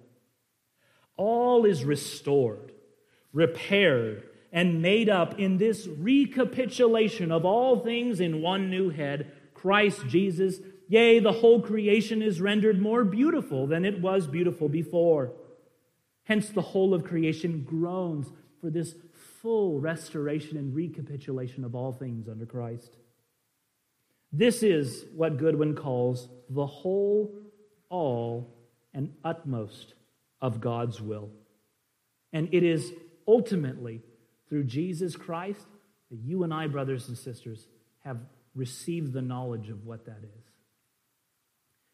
All 1.17 1.65
is 1.65 1.83
restored, 1.83 2.73
repaired, 3.33 4.23
and 4.51 4.81
made 4.81 5.09
up 5.09 5.39
in 5.39 5.57
this 5.57 5.87
recapitulation 5.87 7.31
of 7.31 7.45
all 7.45 7.79
things 7.79 8.19
in 8.19 8.41
one 8.41 8.69
new 8.69 8.89
head, 8.89 9.31
Christ 9.53 10.07
Jesus. 10.07 10.59
Yea, 10.87 11.19
the 11.19 11.31
whole 11.31 11.61
creation 11.61 12.21
is 12.21 12.39
rendered 12.39 12.81
more 12.81 13.03
beautiful 13.03 13.65
than 13.65 13.85
it 13.85 14.01
was 14.01 14.27
beautiful 14.27 14.69
before. 14.69 15.33
Hence, 16.25 16.49
the 16.49 16.61
whole 16.61 16.93
of 16.93 17.03
creation 17.03 17.63
groans 17.67 18.27
for 18.61 18.69
this 18.69 18.95
full 19.45 19.79
restoration 19.79 20.57
and 20.57 20.73
recapitulation 20.73 21.63
of 21.63 21.75
all 21.75 21.91
things 21.91 22.27
under 22.27 22.47
Christ. 22.47 22.97
This 24.33 24.63
is 24.63 25.05
what 25.15 25.37
Goodwin 25.37 25.75
calls 25.75 26.27
the 26.49 26.65
whole, 26.65 27.31
all, 27.87 28.51
and 28.91 29.13
utmost 29.23 29.93
of 30.41 30.59
God's 30.59 30.99
will. 30.99 31.29
And 32.33 32.49
it 32.51 32.63
is 32.63 32.91
ultimately 33.27 34.01
through 34.49 34.63
Jesus 34.63 35.15
Christ 35.15 35.67
that 36.09 36.17
you 36.17 36.41
and 36.41 36.51
I, 36.51 36.65
brothers 36.65 37.07
and 37.07 37.15
sisters, 37.15 37.67
have 38.03 38.17
received 38.55 39.13
the 39.13 39.21
knowledge 39.21 39.69
of 39.69 39.85
what 39.85 40.07
that 40.07 40.23
is. 40.23 40.43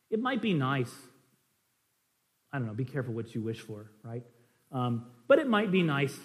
It 0.09 0.21
might 0.21 0.41
be 0.41 0.53
nice. 0.53 0.93
I 2.53 2.59
don't 2.59 2.67
know, 2.67 2.73
be 2.73 2.85
careful 2.85 3.13
what 3.13 3.35
you 3.35 3.41
wish 3.41 3.59
for, 3.59 3.91
right? 4.03 4.23
Um, 4.71 5.07
but 5.27 5.37
it 5.37 5.49
might 5.49 5.69
be 5.69 5.83
nice 5.83 6.17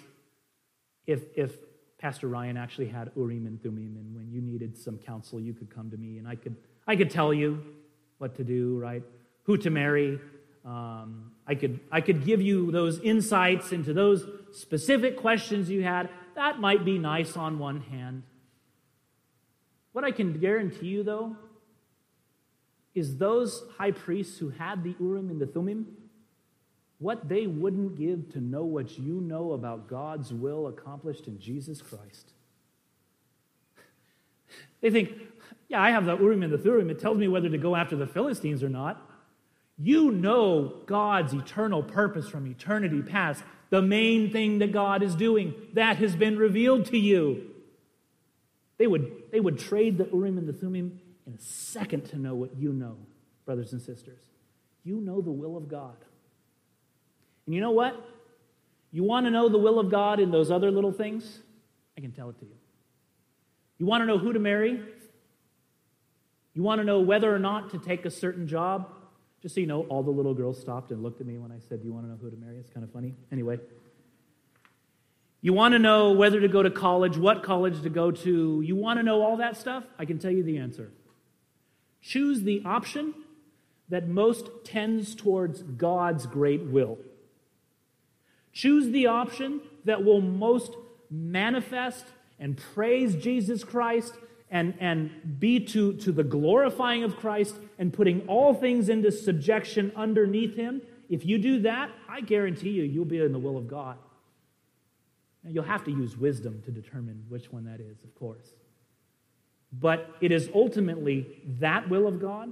if, 1.07 1.23
if 1.35 1.55
Pastor 1.97 2.27
Ryan 2.27 2.57
actually 2.57 2.89
had 2.89 3.11
Urim 3.15 3.47
and 3.47 3.61
Thummim, 3.63 3.95
and 3.97 4.15
when 4.15 4.29
you 4.29 4.41
needed 4.41 4.77
some 4.77 4.97
counsel, 4.99 5.39
you 5.39 5.53
could 5.53 5.73
come 5.73 5.89
to 5.89 5.97
me, 5.97 6.19
and 6.19 6.27
I 6.27 6.35
could, 6.35 6.55
I 6.85 6.95
could 6.95 7.09
tell 7.09 7.33
you 7.33 7.63
what 8.19 8.35
to 8.35 8.43
do, 8.43 8.77
right? 8.77 9.03
Who 9.43 9.57
to 9.57 9.69
marry. 9.69 10.19
Um, 10.65 11.31
I 11.47 11.55
could, 11.55 11.79
I 11.91 12.01
could 12.01 12.25
give 12.25 12.41
you 12.41 12.71
those 12.71 12.99
insights 12.99 13.71
into 13.71 13.93
those 13.93 14.27
specific 14.51 15.17
questions 15.17 15.69
you 15.69 15.81
had. 15.81 16.09
That 16.35 16.59
might 16.59 16.85
be 16.85 16.99
nice 16.99 17.37
on 17.37 17.57
one 17.57 17.81
hand. 17.81 18.23
What 19.93 20.03
I 20.03 20.11
can 20.11 20.39
guarantee 20.39 20.87
you, 20.87 21.03
though, 21.03 21.35
is 22.93 23.17
those 23.17 23.63
high 23.77 23.91
priests 23.91 24.37
who 24.37 24.49
had 24.49 24.83
the 24.83 24.95
Urim 24.99 25.29
and 25.29 25.39
the 25.39 25.47
Thummim, 25.47 25.96
what 26.99 27.29
they 27.29 27.45
wouldn't 27.45 27.95
give 27.95 28.31
to 28.33 28.41
know 28.41 28.63
what 28.63 28.97
you 28.97 29.21
know 29.21 29.51
about 29.53 29.87
God's 29.87 30.33
will 30.33 30.67
accomplished 30.67 31.27
in 31.27 31.39
Jesus 31.39 31.81
Christ. 31.81 32.33
They 34.79 34.91
think, 34.91 35.09
yeah, 35.69 35.81
I 35.81 35.89
have 35.89 36.05
the 36.05 36.15
Urim 36.15 36.43
and 36.43 36.53
the 36.53 36.57
Thummim. 36.59 36.91
It 36.91 36.99
tells 36.99 37.17
me 37.17 37.27
whether 37.27 37.49
to 37.49 37.57
go 37.57 37.75
after 37.75 37.95
the 37.95 38.05
Philistines 38.05 38.61
or 38.61 38.69
not. 38.69 39.01
You 39.77 40.11
know 40.11 40.75
God's 40.85 41.33
eternal 41.33 41.81
purpose 41.81 42.29
from 42.29 42.45
eternity 42.45 43.01
past. 43.01 43.43
The 43.71 43.81
main 43.81 44.31
thing 44.31 44.59
that 44.59 44.71
God 44.71 45.01
is 45.01 45.15
doing, 45.15 45.55
that 45.73 45.97
has 45.97 46.15
been 46.15 46.37
revealed 46.37 46.85
to 46.87 46.97
you. 46.97 47.49
They 48.77 48.85
would, 48.85 49.23
they 49.31 49.39
would 49.39 49.57
trade 49.57 49.97
the 49.97 50.05
Urim 50.13 50.37
and 50.37 50.47
the 50.47 50.53
Thummim 50.53 50.99
in 51.25 51.33
a 51.33 51.41
second 51.41 52.05
to 52.09 52.17
know 52.17 52.35
what 52.35 52.55
you 52.55 52.71
know, 52.71 52.97
brothers 53.45 53.73
and 53.73 53.81
sisters. 53.81 54.21
You 54.83 55.01
know 55.01 55.21
the 55.21 55.31
will 55.31 55.57
of 55.57 55.67
God. 55.67 55.97
And 57.47 57.55
you 57.55 57.61
know 57.61 57.71
what? 57.71 58.07
You 58.91 59.03
want 59.03 59.25
to 59.25 59.31
know 59.31 59.49
the 59.49 59.57
will 59.57 59.79
of 59.79 59.89
God 59.89 60.19
in 60.19 60.29
those 60.29 60.51
other 60.51 60.69
little 60.69 60.91
things? 60.91 61.39
I 61.97 62.01
can 62.01 62.11
tell 62.11 62.29
it 62.29 62.37
to 62.39 62.45
you. 62.45 62.51
You 63.79 63.85
want 63.85 64.01
to 64.01 64.05
know 64.05 64.19
who 64.19 64.33
to 64.33 64.39
marry? 64.39 64.79
You 66.53 66.63
want 66.63 66.79
to 66.79 66.85
know 66.85 66.99
whether 66.99 67.33
or 67.33 67.39
not 67.39 67.71
to 67.71 67.79
take 67.79 68.05
a 68.05 68.11
certain 68.11 68.47
job? 68.47 68.89
Just 69.41 69.55
so 69.55 69.61
you 69.61 69.67
know, 69.67 69.83
all 69.83 70.03
the 70.03 70.11
little 70.11 70.33
girls 70.33 70.59
stopped 70.59 70.91
and 70.91 71.01
looked 71.01 71.21
at 71.21 71.27
me 71.27 71.37
when 71.37 71.51
I 71.51 71.59
said, 71.69 71.81
Do 71.81 71.87
you 71.87 71.93
want 71.93 72.05
to 72.05 72.11
know 72.11 72.17
who 72.21 72.29
to 72.29 72.37
marry? 72.37 72.57
It's 72.57 72.69
kind 72.69 72.83
of 72.83 72.91
funny. 72.91 73.15
Anyway. 73.31 73.59
You 75.39 75.53
want 75.53 75.73
to 75.73 75.79
know 75.79 76.11
whether 76.11 76.41
to 76.41 76.47
go 76.47 76.63
to 76.63 76.71
college, 76.71 77.15
what 77.15 77.43
college 77.43 77.83
to 77.83 77.89
go 77.89 78.11
to. 78.11 78.61
You 78.61 78.75
want 78.75 78.99
to 78.99 79.03
know 79.03 79.21
all 79.21 79.37
that 79.37 79.55
stuff? 79.55 79.83
I 79.97 80.05
can 80.05 80.17
tell 80.17 80.31
you 80.31 80.43
the 80.43 80.57
answer. 80.57 80.91
Choose 82.01 82.41
the 82.41 82.63
option 82.65 83.13
that 83.89 84.07
most 84.07 84.49
tends 84.63 85.15
towards 85.15 85.61
God's 85.61 86.25
great 86.25 86.63
will. 86.63 86.97
Choose 88.57 88.89
the 88.89 89.05
option 89.05 89.61
that 89.85 90.03
will 90.03 90.19
most 90.19 90.75
manifest 91.11 92.05
and 92.39 92.57
praise 92.73 93.15
Jesus 93.15 93.63
Christ 93.63 94.15
and, 94.49 94.73
and 94.79 95.11
be 95.39 95.59
to, 95.59 95.93
to 95.97 96.11
the 96.11 96.23
glorifying 96.23 97.03
of 97.03 97.17
Christ 97.17 97.53
and 97.77 97.93
putting 97.93 98.27
all 98.27 98.55
things 98.55 98.89
into 98.89 99.11
subjection 99.11 99.91
underneath 99.95 100.55
Him, 100.55 100.81
if 101.07 101.23
you 101.23 101.37
do 101.37 101.59
that, 101.61 101.91
I 102.09 102.21
guarantee 102.21 102.71
you, 102.71 102.81
you'll 102.81 103.05
be 103.05 103.21
in 103.21 103.31
the 103.31 103.37
will 103.37 103.59
of 103.59 103.67
God. 103.67 103.99
Now, 105.43 105.51
you'll 105.51 105.63
have 105.63 105.83
to 105.83 105.91
use 105.91 106.17
wisdom 106.17 106.63
to 106.65 106.71
determine 106.71 107.25
which 107.29 107.51
one 107.51 107.65
that 107.65 107.79
is, 107.79 108.03
of 108.03 108.15
course. 108.15 108.55
But 109.71 110.15
it 110.19 110.31
is 110.31 110.49
ultimately 110.55 111.43
that 111.59 111.89
will 111.89 112.07
of 112.07 112.19
God 112.19 112.51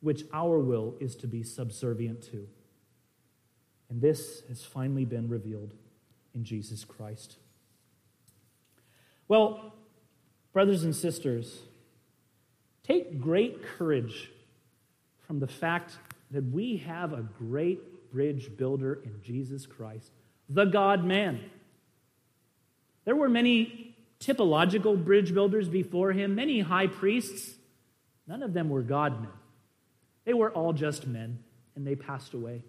which 0.00 0.22
our 0.32 0.58
will 0.58 0.94
is 0.98 1.14
to 1.16 1.26
be 1.26 1.42
subservient 1.42 2.22
to. 2.30 2.48
And 3.88 4.00
this 4.00 4.42
has 4.48 4.64
finally 4.64 5.04
been 5.04 5.28
revealed 5.28 5.74
in 6.34 6.44
Jesus 6.44 6.84
Christ. 6.84 7.36
Well, 9.28 9.72
brothers 10.52 10.84
and 10.84 10.94
sisters, 10.94 11.60
take 12.82 13.20
great 13.20 13.62
courage 13.62 14.30
from 15.26 15.40
the 15.40 15.46
fact 15.46 15.96
that 16.30 16.44
we 16.52 16.78
have 16.78 17.12
a 17.12 17.22
great 17.22 18.10
bridge 18.12 18.56
builder 18.56 19.00
in 19.04 19.20
Jesus 19.22 19.66
Christ, 19.66 20.10
the 20.48 20.64
God 20.64 21.04
man. 21.04 21.40
There 23.04 23.16
were 23.16 23.28
many 23.28 23.96
typological 24.20 25.02
bridge 25.02 25.34
builders 25.34 25.68
before 25.68 26.12
him, 26.12 26.34
many 26.34 26.60
high 26.60 26.86
priests. 26.86 27.54
None 28.26 28.42
of 28.42 28.52
them 28.52 28.68
were 28.68 28.82
God 28.82 29.20
men. 29.20 29.30
They 30.24 30.34
were 30.34 30.50
all 30.50 30.72
just 30.72 31.06
men, 31.06 31.38
and 31.76 31.86
they 31.86 31.94
passed 31.94 32.34
away. 32.34 32.62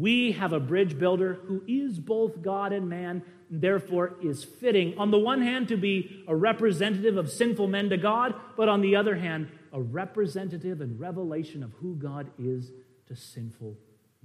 We 0.00 0.32
have 0.32 0.54
a 0.54 0.60
bridge 0.60 0.98
builder 0.98 1.34
who 1.46 1.62
is 1.68 1.98
both 1.98 2.40
God 2.40 2.72
and 2.72 2.88
man, 2.88 3.22
and 3.50 3.60
therefore 3.60 4.14
is 4.22 4.42
fitting, 4.42 4.96
on 4.96 5.10
the 5.10 5.18
one 5.18 5.42
hand, 5.42 5.68
to 5.68 5.76
be 5.76 6.24
a 6.26 6.34
representative 6.34 7.18
of 7.18 7.30
sinful 7.30 7.66
men 7.66 7.90
to 7.90 7.98
God, 7.98 8.34
but 8.56 8.66
on 8.66 8.80
the 8.80 8.96
other 8.96 9.14
hand, 9.14 9.48
a 9.74 9.80
representative 9.80 10.80
and 10.80 10.98
revelation 10.98 11.62
of 11.62 11.74
who 11.74 11.96
God 11.96 12.30
is 12.38 12.70
to 13.08 13.14
sinful 13.14 13.76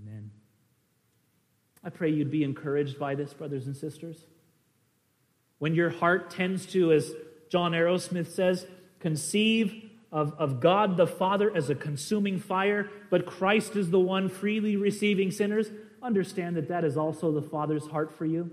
men. 0.01 0.31
I 1.83 1.89
pray 1.89 2.09
you'd 2.09 2.31
be 2.31 2.45
encouraged 2.45 2.97
by 2.97 3.15
this, 3.15 3.33
brothers 3.33 3.67
and 3.67 3.75
sisters. 3.75 4.25
When 5.59 5.75
your 5.75 5.89
heart 5.89 6.31
tends 6.31 6.65
to, 6.67 6.93
as 6.93 7.11
John 7.49 7.73
Arrowsmith 7.73 8.27
says, 8.27 8.65
conceive 9.01 9.84
of, 10.15 10.33
of 10.39 10.61
God 10.61 10.95
the 10.95 11.05
Father 11.05 11.53
as 11.53 11.69
a 11.69 11.75
consuming 11.75 12.39
fire, 12.39 12.89
but 13.09 13.25
Christ 13.25 13.75
is 13.75 13.89
the 13.89 13.99
one 13.99 14.29
freely 14.29 14.77
receiving 14.77 15.29
sinners, 15.29 15.69
understand 16.01 16.55
that 16.55 16.69
that 16.69 16.85
is 16.85 16.95
also 16.95 17.33
the 17.33 17.41
Father's 17.41 17.87
heart 17.87 18.17
for 18.17 18.25
you. 18.25 18.49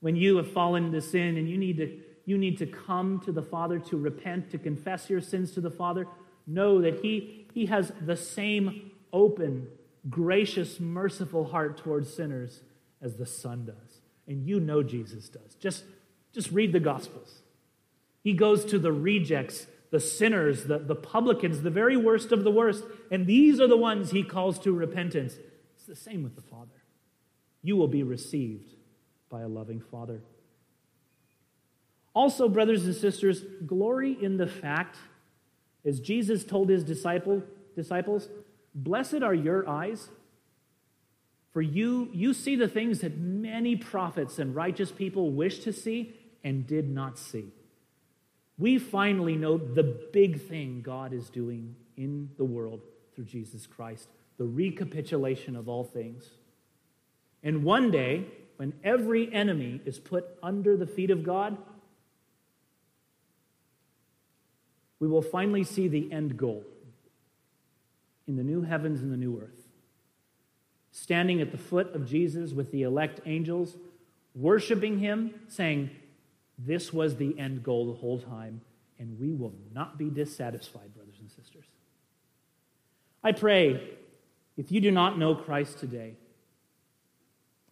When 0.00 0.16
you 0.16 0.38
have 0.38 0.50
fallen 0.50 0.86
into 0.86 1.02
sin 1.02 1.36
and 1.36 1.46
you 1.46 1.58
need 1.58 1.76
to, 1.76 2.00
you 2.24 2.38
need 2.38 2.56
to 2.56 2.66
come 2.66 3.20
to 3.26 3.32
the 3.32 3.42
Father 3.42 3.78
to 3.80 3.98
repent, 3.98 4.50
to 4.52 4.58
confess 4.58 5.10
your 5.10 5.20
sins 5.20 5.52
to 5.52 5.60
the 5.60 5.70
Father, 5.70 6.06
know 6.46 6.80
that 6.80 7.00
He, 7.00 7.46
he 7.52 7.66
has 7.66 7.92
the 8.00 8.16
same 8.16 8.92
open, 9.12 9.68
gracious, 10.08 10.80
merciful 10.80 11.44
heart 11.44 11.76
towards 11.76 12.14
sinners 12.14 12.62
as 13.02 13.16
the 13.16 13.26
Son 13.26 13.66
does. 13.66 14.00
And 14.26 14.46
you 14.46 14.58
know 14.58 14.82
Jesus 14.82 15.28
does. 15.28 15.54
Just, 15.60 15.84
just 16.32 16.50
read 16.50 16.72
the 16.72 16.80
Gospels. 16.80 17.42
He 18.24 18.32
goes 18.32 18.64
to 18.66 18.78
the 18.78 18.92
rejects 18.92 19.66
the 19.90 20.00
sinners, 20.00 20.64
the, 20.64 20.78
the 20.78 20.94
publicans, 20.94 21.62
the 21.62 21.70
very 21.70 21.96
worst 21.96 22.32
of 22.32 22.44
the 22.44 22.50
worst. 22.50 22.84
And 23.10 23.26
these 23.26 23.60
are 23.60 23.66
the 23.66 23.76
ones 23.76 24.10
he 24.10 24.22
calls 24.22 24.58
to 24.60 24.72
repentance. 24.72 25.34
It's 25.76 25.86
the 25.86 25.96
same 25.96 26.22
with 26.22 26.36
the 26.36 26.42
Father. 26.42 26.82
You 27.62 27.76
will 27.76 27.88
be 27.88 28.02
received 28.02 28.74
by 29.30 29.42
a 29.42 29.48
loving 29.48 29.80
Father. 29.80 30.20
Also, 32.14 32.48
brothers 32.48 32.84
and 32.84 32.94
sisters, 32.94 33.42
glory 33.66 34.16
in 34.20 34.36
the 34.36 34.46
fact, 34.46 34.96
as 35.84 36.00
Jesus 36.00 36.44
told 36.44 36.68
his 36.68 36.82
disciple, 36.84 37.42
disciples, 37.74 38.28
blessed 38.74 39.22
are 39.22 39.34
your 39.34 39.68
eyes, 39.68 40.08
for 41.52 41.62
you, 41.62 42.10
you 42.12 42.34
see 42.34 42.56
the 42.56 42.68
things 42.68 43.00
that 43.00 43.16
many 43.18 43.74
prophets 43.76 44.38
and 44.38 44.54
righteous 44.54 44.92
people 44.92 45.30
wish 45.30 45.60
to 45.60 45.72
see 45.72 46.14
and 46.44 46.66
did 46.66 46.88
not 46.90 47.18
see 47.18 47.52
we 48.58 48.78
finally 48.78 49.36
know 49.36 49.56
the 49.56 49.84
big 50.12 50.40
thing 50.40 50.82
God 50.82 51.12
is 51.12 51.30
doing 51.30 51.76
in 51.96 52.30
the 52.36 52.44
world 52.44 52.80
through 53.14 53.24
Jesus 53.24 53.66
Christ 53.66 54.08
the 54.36 54.46
recapitulation 54.46 55.56
of 55.56 55.68
all 55.68 55.84
things. 55.84 56.24
And 57.42 57.64
one 57.64 57.90
day, 57.90 58.26
when 58.56 58.72
every 58.82 59.32
enemy 59.32 59.80
is 59.84 59.98
put 59.98 60.26
under 60.42 60.76
the 60.76 60.86
feet 60.86 61.10
of 61.10 61.22
God, 61.22 61.56
we 65.00 65.06
will 65.06 65.22
finally 65.22 65.64
see 65.64 65.86
the 65.86 66.10
end 66.12 66.36
goal 66.36 66.64
in 68.26 68.36
the 68.36 68.42
new 68.42 68.62
heavens 68.62 69.00
and 69.00 69.12
the 69.12 69.16
new 69.16 69.40
earth. 69.40 69.68
Standing 70.90 71.40
at 71.40 71.52
the 71.52 71.58
foot 71.58 71.94
of 71.94 72.06
Jesus 72.06 72.52
with 72.52 72.72
the 72.72 72.82
elect 72.82 73.20
angels, 73.26 73.76
worshiping 74.34 74.98
him, 74.98 75.34
saying, 75.46 75.90
this 76.58 76.92
was 76.92 77.16
the 77.16 77.38
end 77.38 77.62
goal 77.62 77.86
the 77.86 77.98
whole 78.00 78.18
time, 78.18 78.60
and 78.98 79.18
we 79.18 79.32
will 79.32 79.54
not 79.72 79.96
be 79.96 80.10
dissatisfied, 80.10 80.92
brothers 80.94 81.18
and 81.20 81.30
sisters. 81.30 81.64
I 83.22 83.32
pray, 83.32 83.96
if 84.56 84.72
you 84.72 84.80
do 84.80 84.90
not 84.90 85.18
know 85.18 85.36
Christ 85.36 85.78
today, 85.78 86.16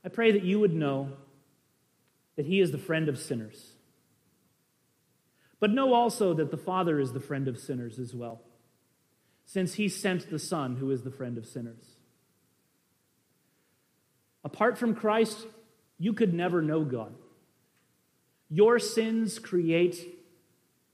I 0.05 0.09
pray 0.09 0.33
that 0.33 0.45
you 0.45 0.61
would 0.61 0.73
know 0.73 1.11
that 2.37 2.47
he 2.47 2.61
is 2.61 2.71
the 2.71 2.79
friend 2.79 3.09
of 3.09 3.19
sinners. 3.19 3.73
But 5.59 5.73
know 5.73 5.95
also 5.95 6.35
that 6.35 6.51
the 6.51 6.57
Father 6.57 7.01
is 7.01 7.13
the 7.13 7.21
friend 7.21 7.49
of 7.49 7.59
sinners 7.59 7.99
as 7.99 8.15
well, 8.15 8.43
since 9.47 9.75
he 9.75 9.89
sent 9.89 10.31
the 10.31 10.39
Son 10.39 10.77
who 10.77 10.91
is 10.91 11.03
the 11.03 11.11
friend 11.11 11.39
of 11.39 11.47
sinners. 11.47 11.97
Apart 14.45 14.79
from 14.79 14.95
Christ, 14.95 15.45
you 15.99 16.13
could 16.13 16.33
never 16.33 16.63
know 16.63 16.85
God. 16.85 17.15
Your 18.49 18.79
sins 18.79 19.39
create 19.39 20.07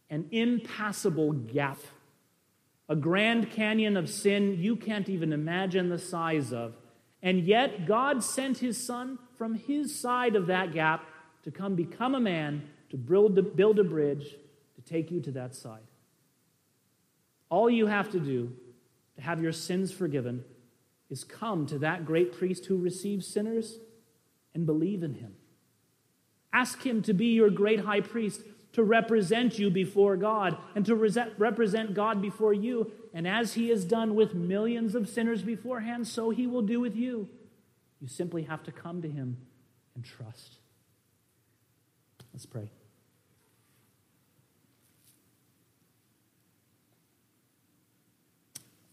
an 0.08 0.26
impassable 0.30 1.32
gap, 1.32 1.78
a 2.88 2.96
grand 2.96 3.50
canyon 3.50 3.96
of 3.96 4.08
sin 4.08 4.56
you 4.58 4.76
can't 4.76 5.08
even 5.08 5.32
imagine 5.32 5.88
the 5.88 5.98
size 5.98 6.52
of. 6.52 6.74
And 7.22 7.40
yet, 7.40 7.86
God 7.86 8.22
sent 8.24 8.58
his 8.58 8.84
son 8.84 9.18
from 9.38 9.54
his 9.54 9.98
side 9.98 10.34
of 10.34 10.48
that 10.48 10.72
gap 10.72 11.04
to 11.44 11.50
come 11.50 11.74
become 11.74 12.14
a 12.14 12.20
man, 12.20 12.68
to 12.90 12.96
build, 12.96 13.56
build 13.56 13.78
a 13.78 13.84
bridge 13.84 14.36
to 14.74 14.82
take 14.82 15.10
you 15.10 15.20
to 15.20 15.30
that 15.32 15.54
side. 15.54 15.82
All 17.48 17.70
you 17.70 17.86
have 17.86 18.10
to 18.12 18.20
do 18.20 18.52
to 19.16 19.22
have 19.22 19.42
your 19.42 19.52
sins 19.52 19.92
forgiven 19.92 20.44
is 21.10 21.24
come 21.24 21.66
to 21.66 21.78
that 21.78 22.06
great 22.06 22.32
priest 22.32 22.66
who 22.66 22.76
receives 22.76 23.26
sinners 23.26 23.78
and 24.54 24.66
believe 24.66 25.02
in 25.02 25.14
him. 25.14 25.34
Ask 26.52 26.84
him 26.84 27.02
to 27.02 27.12
be 27.12 27.26
your 27.26 27.50
great 27.50 27.80
high 27.80 28.00
priest, 28.00 28.42
to 28.72 28.82
represent 28.82 29.58
you 29.58 29.70
before 29.70 30.16
God, 30.16 30.56
and 30.74 30.84
to 30.86 30.94
represent 30.94 31.94
God 31.94 32.20
before 32.20 32.52
you. 32.52 32.90
And 33.14 33.26
as 33.26 33.54
he 33.54 33.68
has 33.68 33.84
done 33.84 34.14
with 34.14 34.34
millions 34.34 34.94
of 34.94 35.08
sinners 35.08 35.42
beforehand, 35.42 36.06
so 36.06 36.30
he 36.30 36.46
will 36.46 36.62
do 36.62 36.80
with 36.80 36.96
you. 36.96 37.28
You 38.00 38.08
simply 38.08 38.42
have 38.42 38.62
to 38.64 38.72
come 38.72 39.02
to 39.02 39.08
him 39.08 39.36
and 39.94 40.04
trust. 40.04 40.58
Let's 42.32 42.46
pray. 42.46 42.70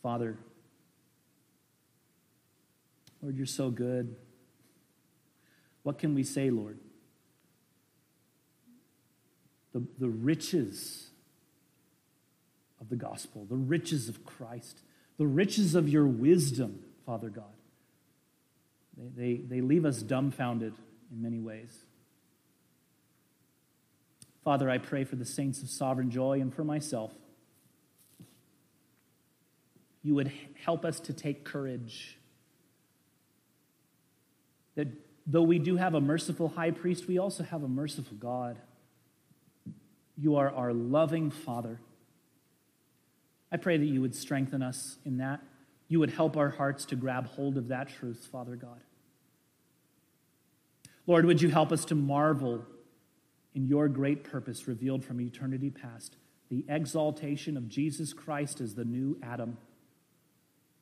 Father, 0.02 0.38
Lord, 3.22 3.36
you're 3.36 3.46
so 3.46 3.70
good. 3.70 4.16
What 5.84 5.98
can 5.98 6.16
we 6.16 6.24
say, 6.24 6.50
Lord? 6.50 6.80
The, 9.80 10.08
the 10.08 10.10
riches 10.10 11.10
of 12.82 12.90
the 12.90 12.96
gospel, 12.96 13.46
the 13.50 13.56
riches 13.56 14.10
of 14.10 14.26
Christ, 14.26 14.82
the 15.18 15.28
riches 15.28 15.76
of 15.76 15.88
your 15.88 16.06
wisdom, 16.06 16.80
Father 17.06 17.30
God. 17.30 17.44
They, 18.98 19.36
they, 19.36 19.42
they 19.42 19.62
leave 19.62 19.86
us 19.86 20.02
dumbfounded 20.02 20.74
in 21.12 21.22
many 21.22 21.40
ways. 21.40 21.86
Father, 24.44 24.70
I 24.70 24.78
pray 24.80 25.04
for 25.04 25.16
the 25.16 25.26
saints 25.26 25.62
of 25.62 25.70
sovereign 25.70 26.10
joy 26.10 26.42
and 26.42 26.54
for 26.54 26.64
myself. 26.64 27.12
You 30.02 30.16
would 30.16 30.32
help 30.64 30.86
us 30.86 31.00
to 31.02 31.14
take 31.14 31.44
courage 31.44 32.18
that 34.76 34.88
though 35.28 35.44
we 35.44 35.60
do 35.60 35.76
have 35.76 35.94
a 35.94 36.02
merciful 36.02 36.50
high 36.50 36.72
priest, 36.72 37.08
we 37.08 37.18
also 37.18 37.44
have 37.44 37.64
a 37.64 37.68
merciful 37.68 38.18
God. 38.18 38.58
You 40.20 40.36
are 40.36 40.54
our 40.54 40.74
loving 40.74 41.32
Father. 41.32 41.80
I 43.52 43.58
pray 43.58 43.78
that 43.78 43.86
you 43.86 44.02
would 44.02 44.16
strengthen 44.16 44.62
us 44.62 44.98
in 45.06 45.18
that. 45.18 45.42
You 45.88 46.00
would 46.00 46.12
help 46.12 46.38
our 46.38 46.50
hearts 46.50 46.86
to 46.86 46.96
grab 46.96 47.28
hold 47.28 47.58
of 47.58 47.70
that 47.70 47.90
truth, 47.90 48.28
Father 48.32 48.56
God. 48.56 48.82
Lord, 51.08 51.26
would 51.26 51.42
you 51.42 51.50
help 51.50 51.72
us 51.72 51.86
to 51.86 51.96
marvel 51.96 52.66
in 53.56 53.66
your 53.66 53.88
great 53.88 54.24
purpose 54.24 54.68
revealed 54.68 55.04
from 55.04 55.20
eternity 55.20 55.70
past, 55.70 56.16
the 56.50 56.66
exaltation 56.68 57.58
of 57.58 57.68
Jesus 57.68 58.14
Christ 58.14 58.62
as 58.62 58.76
the 58.76 58.86
new 58.86 59.18
Adam. 59.24 59.58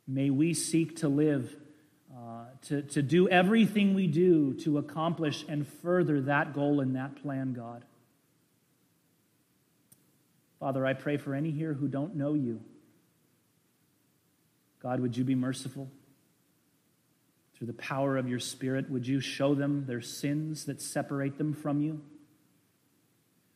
May 0.08 0.30
we 0.30 0.54
seek 0.54 0.98
to 0.98 1.10
live 1.10 1.56
uh, 2.16 2.46
to, 2.68 2.82
to 2.82 3.02
do 3.02 3.30
everything 3.30 3.94
we 3.94 4.08
do 4.08 4.54
to 4.54 4.78
accomplish 4.78 5.46
and 5.48 5.68
further 5.68 6.22
that 6.22 6.54
goal 6.54 6.80
and 6.80 6.96
that 6.96 7.22
plan, 7.22 7.54
God. 7.54 7.84
Father, 10.60 10.86
I 10.86 10.93
pray 10.93 11.18
for 11.18 11.36
any 11.36 11.51
here 11.51 11.74
who 11.74 11.88
don't 11.88 12.16
know 12.16 12.34
you. 12.34 12.62
God, 14.82 14.99
would 14.99 15.16
you 15.16 15.24
be 15.24 15.36
merciful? 15.36 15.89
Through 17.55 17.68
the 17.68 17.74
power 17.74 18.18
of 18.18 18.28
your 18.28 18.39
Spirit, 18.39 18.89
would 18.89 19.08
you 19.08 19.20
show 19.20 19.55
them 19.55 19.86
their 19.88 20.01
sins 20.01 20.66
that 20.66 20.82
separate 20.82 21.38
them 21.38 21.53
from 21.53 21.82
you? 21.82 22.01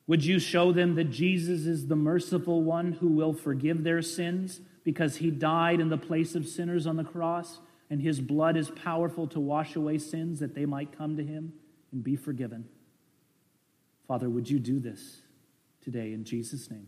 Would 0.07 0.25
you 0.25 0.39
show 0.39 0.71
them 0.71 0.95
that 0.95 1.11
Jesus 1.11 1.65
is 1.65 1.87
the 1.87 1.95
merciful 1.95 2.63
one 2.63 2.93
who 2.93 3.07
will 3.07 3.33
forgive 3.33 3.83
their 3.83 4.01
sins 4.01 4.59
because 4.83 5.17
he 5.17 5.29
died 5.29 5.79
in 5.79 5.89
the 5.89 5.97
place 5.97 6.35
of 6.35 6.47
sinners 6.47 6.87
on 6.87 6.97
the 6.97 7.03
cross? 7.03 7.59
and 7.91 8.01
his 8.01 8.21
blood 8.21 8.55
is 8.55 8.69
powerful 8.69 9.27
to 9.27 9.39
wash 9.39 9.75
away 9.75 9.97
sins 9.97 10.39
that 10.39 10.55
they 10.55 10.65
might 10.65 10.97
come 10.97 11.17
to 11.17 11.23
him 11.23 11.51
and 11.91 12.01
be 12.01 12.15
forgiven. 12.15 12.63
Father, 14.07 14.29
would 14.29 14.49
you 14.49 14.59
do 14.59 14.79
this 14.79 15.21
today 15.81 16.13
in 16.13 16.23
Jesus' 16.23 16.69
name? 16.69 16.87